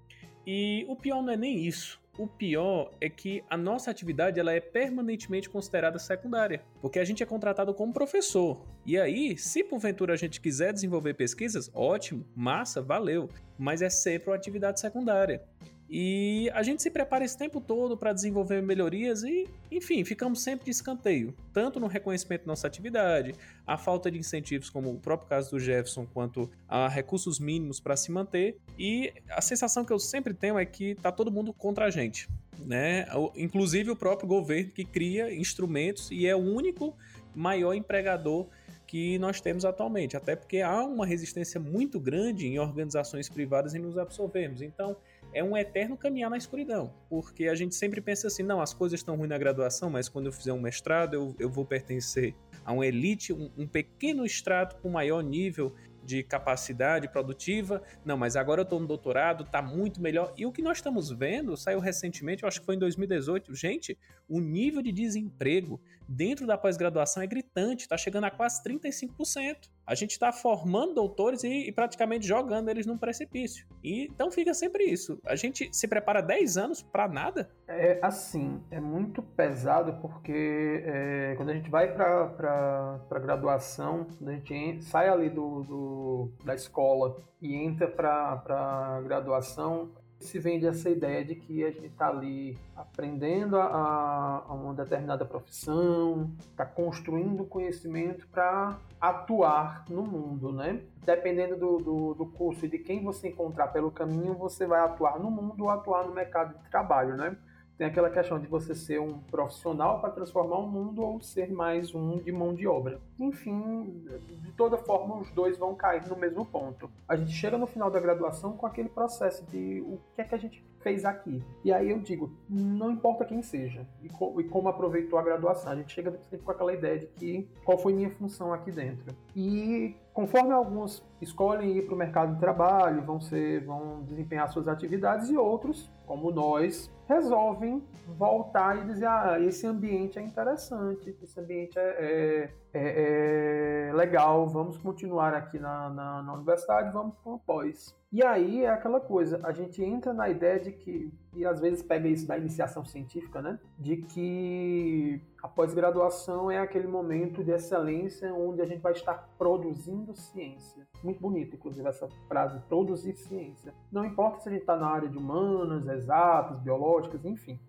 E 0.47 0.83
o 0.89 0.95
pior 0.95 1.21
não 1.21 1.31
é 1.31 1.37
nem 1.37 1.65
isso. 1.65 2.02
O 2.15 2.27
pior 2.27 2.91
é 3.01 3.09
que 3.09 3.43
a 3.49 3.57
nossa 3.57 3.89
atividade 3.89 4.39
ela 4.39 4.53
é 4.53 4.59
permanentemente 4.59 5.49
considerada 5.49 5.97
secundária, 5.97 6.61
porque 6.79 6.99
a 6.99 7.03
gente 7.03 7.23
é 7.23 7.25
contratado 7.25 7.73
como 7.73 7.91
professor. 7.91 8.63
E 8.85 8.99
aí, 8.99 9.35
se 9.35 9.63
porventura 9.63 10.13
a 10.13 10.15
gente 10.15 10.39
quiser 10.39 10.71
desenvolver 10.71 11.15
pesquisas, 11.15 11.71
ótimo, 11.73 12.23
massa, 12.35 12.83
valeu, 12.83 13.27
mas 13.57 13.81
é 13.81 13.89
sempre 13.89 14.29
uma 14.29 14.35
atividade 14.35 14.79
secundária. 14.79 15.41
E 15.89 16.49
a 16.53 16.63
gente 16.63 16.81
se 16.81 16.89
prepara 16.89 17.23
esse 17.23 17.37
tempo 17.37 17.61
todo 17.61 17.95
para 17.95 18.13
desenvolver 18.13 18.61
melhorias 18.63 19.23
e, 19.23 19.47
enfim, 19.71 20.03
ficamos 20.03 20.41
sempre 20.41 20.65
de 20.65 20.71
escanteio, 20.71 21.35
tanto 21.53 21.79
no 21.79 21.87
reconhecimento 21.87 22.41
da 22.41 22.47
nossa 22.47 22.65
atividade, 22.65 23.35
a 23.67 23.77
falta 23.77 24.09
de 24.09 24.17
incentivos, 24.17 24.69
como 24.69 24.91
o 24.91 24.99
próprio 24.99 25.29
caso 25.29 25.51
do 25.51 25.59
Jefferson, 25.59 26.07
quanto 26.11 26.49
a 26.67 26.87
recursos 26.87 27.39
mínimos 27.39 27.79
para 27.79 27.95
se 27.95 28.11
manter. 28.11 28.57
E 28.77 29.13
a 29.29 29.41
sensação 29.41 29.85
que 29.85 29.93
eu 29.93 29.99
sempre 29.99 30.33
tenho 30.33 30.57
é 30.57 30.65
que 30.65 30.95
tá 30.95 31.11
todo 31.11 31.31
mundo 31.31 31.53
contra 31.53 31.85
a 31.85 31.89
gente, 31.91 32.27
né? 32.65 33.05
Inclusive 33.35 33.91
o 33.91 33.95
próprio 33.95 34.27
governo 34.27 34.71
que 34.71 34.85
cria 34.85 35.33
instrumentos 35.33 36.09
e 36.11 36.25
é 36.25 36.35
o 36.35 36.39
único 36.39 36.97
maior 37.35 37.73
empregador 37.73 38.47
que 38.87 39.17
nós 39.17 39.41
temos 39.41 39.65
atualmente, 39.65 40.15
até 40.15 40.35
porque 40.35 40.61
há 40.61 40.83
uma 40.83 41.05
resistência 41.05 41.59
muito 41.59 41.99
grande 41.99 42.45
em 42.47 42.59
organizações 42.59 43.27
privadas 43.27 43.73
em 43.73 43.79
nos 43.79 43.97
absorvermos. 43.97 44.61
Então, 44.61 44.95
é 45.33 45.43
um 45.43 45.57
eterno 45.57 45.97
caminhar 45.97 46.29
na 46.29 46.37
escuridão, 46.37 46.93
porque 47.09 47.47
a 47.47 47.55
gente 47.55 47.75
sempre 47.75 48.01
pensa 48.01 48.27
assim, 48.27 48.43
não, 48.43 48.61
as 48.61 48.73
coisas 48.73 48.99
estão 48.99 49.15
ruins 49.15 49.29
na 49.29 49.37
graduação, 49.37 49.89
mas 49.89 50.07
quando 50.07 50.27
eu 50.27 50.31
fizer 50.31 50.53
um 50.53 50.59
mestrado 50.59 51.13
eu, 51.13 51.35
eu 51.39 51.49
vou 51.49 51.65
pertencer 51.65 52.35
a 52.63 52.71
uma 52.71 52.85
elite, 52.85 53.33
um, 53.33 53.51
um 53.57 53.67
pequeno 53.67 54.25
extrato 54.25 54.77
com 54.77 54.89
maior 54.89 55.21
nível 55.21 55.73
de 56.05 56.23
capacidade 56.23 57.07
produtiva. 57.07 57.81
Não, 58.03 58.17
mas 58.17 58.35
agora 58.35 58.61
eu 58.61 58.63
estou 58.63 58.79
no 58.79 58.87
doutorado, 58.87 59.43
está 59.43 59.61
muito 59.61 60.01
melhor. 60.01 60.33
E 60.37 60.45
o 60.45 60.51
que 60.51 60.61
nós 60.61 60.77
estamos 60.77 61.09
vendo, 61.09 61.55
saiu 61.55 61.79
recentemente, 61.79 62.43
eu 62.43 62.47
acho 62.47 62.59
que 62.59 62.65
foi 62.65 62.75
em 62.75 62.79
2018, 62.79 63.53
gente, 63.55 63.97
o 64.27 64.39
nível 64.39 64.81
de 64.81 64.91
desemprego 64.91 65.81
dentro 66.07 66.45
da 66.45 66.57
pós-graduação 66.57 67.23
é 67.23 67.27
gritante, 67.27 67.83
está 67.83 67.97
chegando 67.97 68.25
a 68.25 68.31
quase 68.31 68.61
35%. 68.63 69.69
A 69.85 69.95
gente 69.95 70.11
está 70.11 70.31
formando 70.31 70.93
doutores 70.93 71.43
e, 71.43 71.67
e, 71.67 71.71
praticamente 71.71 72.25
jogando 72.25 72.69
eles 72.69 72.85
num 72.85 72.97
precipício. 72.97 73.67
E, 73.83 74.05
então 74.05 74.31
fica 74.31 74.53
sempre 74.53 74.85
isso. 74.85 75.19
A 75.25 75.35
gente 75.35 75.69
se 75.71 75.87
prepara 75.87 76.21
10 76.21 76.57
anos 76.57 76.81
para 76.81 77.07
nada? 77.07 77.49
É 77.67 77.99
assim, 78.01 78.61
é 78.71 78.79
muito 78.79 79.21
pesado 79.21 79.99
porque 80.01 80.83
é, 80.85 81.33
quando 81.35 81.49
a 81.49 81.53
gente 81.53 81.69
vai 81.69 81.93
para 81.93 82.99
a 83.09 83.19
graduação, 83.19 84.05
quando 84.17 84.29
a 84.29 84.33
gente 84.33 84.83
sai 84.83 85.09
ali 85.09 85.29
do, 85.29 85.63
do 85.63 86.31
da 86.43 86.55
escola 86.55 87.17
e 87.41 87.55
entra 87.55 87.87
para 87.87 88.41
a 88.47 89.01
graduação, 89.01 89.91
se 90.23 90.39
vende 90.39 90.65
essa 90.65 90.89
ideia 90.89 91.23
de 91.23 91.35
que 91.35 91.63
a 91.63 91.71
gente 91.71 91.87
está 91.87 92.09
ali 92.09 92.57
aprendendo 92.75 93.57
a, 93.57 94.43
a, 94.47 94.53
uma 94.53 94.73
determinada 94.73 95.25
profissão, 95.25 96.31
está 96.39 96.65
construindo 96.65 97.45
conhecimento 97.45 98.27
para 98.27 98.77
atuar 98.99 99.85
no 99.89 100.03
mundo, 100.03 100.51
né? 100.51 100.81
Dependendo 101.05 101.57
do, 101.57 101.77
do, 101.77 102.13
do, 102.13 102.25
curso 102.25 102.65
e 102.65 102.69
de 102.69 102.79
quem 102.79 103.03
você 103.03 103.29
encontrar 103.29 103.67
pelo 103.67 103.91
caminho, 103.91 104.33
você 104.33 104.65
vai 104.65 104.79
atuar 104.79 105.19
no 105.19 105.29
mundo 105.29 105.63
ou 105.63 105.69
atuar 105.69 106.05
no 106.05 106.13
mercado 106.13 106.57
de 106.57 106.69
trabalho, 106.69 107.15
né? 107.17 107.35
Tem 107.83 107.89
aquela 107.89 108.09
questão 108.09 108.39
de 108.39 108.47
você 108.47 108.73
ser 108.73 109.01
um 109.01 109.19
profissional 109.19 109.99
para 109.99 110.09
transformar 110.09 110.57
o 110.59 110.65
mundo 110.65 111.03
ou 111.03 111.21
ser 111.21 111.51
mais 111.51 111.93
um 111.93 112.17
de 112.17 112.31
mão 112.31 112.53
de 112.53 112.65
obra. 112.65 113.01
Enfim, 113.19 114.05
de 114.41 114.53
toda 114.53 114.77
forma, 114.77 115.17
os 115.17 115.29
dois 115.31 115.57
vão 115.57 115.75
cair 115.75 116.07
no 116.07 116.15
mesmo 116.15 116.45
ponto. 116.45 116.89
A 117.05 117.17
gente 117.17 117.33
chega 117.33 117.57
no 117.57 117.67
final 117.67 117.91
da 117.91 117.99
graduação 117.99 118.55
com 118.55 118.65
aquele 118.65 118.87
processo 118.87 119.45
de 119.47 119.81
o 119.81 119.99
que 120.15 120.21
é 120.21 120.23
que 120.23 120.33
a 120.33 120.37
gente 120.37 120.63
fez 120.79 121.03
aqui. 121.03 121.43
E 121.63 121.73
aí 121.73 121.89
eu 121.89 121.99
digo, 121.99 122.31
não 122.49 122.91
importa 122.91 123.25
quem 123.25 123.41
seja 123.41 123.87
e, 124.01 124.09
co 124.09 124.39
e 124.39 124.43
como 124.43 124.69
aproveitou 124.69 125.17
a 125.19 125.21
graduação, 125.21 125.71
a 125.71 125.75
gente 125.75 125.91
chega 125.91 126.11
sempre 126.29 126.45
com 126.45 126.51
aquela 126.51 126.73
ideia 126.73 126.99
de 126.99 127.07
que 127.07 127.49
qual 127.65 127.77
foi 127.77 127.93
minha 127.93 128.09
função 128.11 128.53
aqui 128.53 128.71
dentro. 128.71 129.15
E 129.35 129.95
conforme 130.13 130.51
alguns 130.51 131.03
escolhem 131.21 131.77
ir 131.77 131.85
para 131.85 131.95
o 131.95 131.97
mercado 131.97 132.33
de 132.33 132.39
trabalho, 132.39 133.01
vão 133.01 133.19
ser, 133.19 133.65
vão 133.65 134.03
desempenhar 134.03 134.47
suas 134.49 134.67
atividades 134.67 135.29
e 135.29 135.37
outros, 135.37 135.89
como 136.05 136.31
nós, 136.31 136.91
resolvem 137.07 137.83
voltar 138.17 138.77
e 138.77 138.85
dizer, 138.85 139.07
ah, 139.07 139.37
esse 139.39 139.65
ambiente 139.67 140.19
é 140.19 140.21
interessante, 140.21 141.15
esse 141.21 141.39
ambiente 141.39 141.77
é, 141.77 141.95
é 141.99 142.49
é, 142.73 143.89
é 143.89 143.93
legal, 143.93 144.47
vamos 144.47 144.77
continuar 144.77 145.33
aqui 145.33 145.59
na, 145.59 145.89
na, 145.89 146.23
na 146.23 146.33
universidade, 146.33 146.91
vamos 146.91 147.15
para 147.23 147.37
pós. 147.37 147.95
E 148.11 148.23
aí 148.23 148.63
é 148.63 148.69
aquela 148.69 148.99
coisa, 148.99 149.39
a 149.43 149.51
gente 149.51 149.83
entra 149.83 150.13
na 150.13 150.29
ideia 150.29 150.59
de 150.59 150.71
que, 150.71 151.11
e 151.35 151.45
às 151.45 151.59
vezes 151.59 151.81
pega 151.81 152.07
isso 152.07 152.27
da 152.27 152.37
iniciação 152.37 152.85
científica, 152.85 153.41
né? 153.41 153.59
De 153.77 153.97
que 153.97 155.19
a 155.41 155.47
pós-graduação 155.47 156.49
é 156.49 156.59
aquele 156.59 156.87
momento 156.87 157.43
de 157.43 157.51
excelência 157.51 158.31
onde 158.33 158.61
a 158.61 158.65
gente 158.65 158.81
vai 158.81 158.91
estar 158.91 159.29
produzindo 159.37 160.15
ciência. 160.15 160.87
Muito 161.03 161.19
bonito, 161.19 161.55
inclusive, 161.55 161.87
essa 161.87 162.07
frase, 162.27 162.59
produzir 162.69 163.15
ciência. 163.15 163.73
Não 163.91 164.05
importa 164.05 164.41
se 164.41 164.49
a 164.49 164.51
gente 164.51 164.61
está 164.61 164.75
na 164.75 164.87
área 164.87 165.09
de 165.09 165.17
humanas, 165.17 165.87
exatas, 165.93 166.59
biológicas, 166.59 167.23
enfim. 167.25 167.59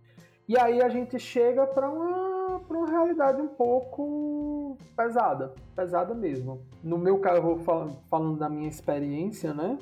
E 0.47 0.59
aí 0.59 0.83
a 0.83 0.89
gente 0.89 1.19
chega 1.19 1.67
para 1.67 1.89
uma, 1.89 2.61
uma 2.69 2.87
realidade 2.87 3.41
um 3.41 3.49
pouco 3.49 4.77
pesada, 4.95 5.55
pesada 5.75 6.15
mesmo. 6.15 6.61
No 6.83 6.99
meu 6.99 7.19
caso, 7.19 7.39
eu 7.39 7.43
vou 7.43 7.59
fal 7.59 7.89
falando 8.11 8.39
da 8.39 8.49
minha 8.49 8.69
experiência, 8.69 9.55
né? 9.55 9.79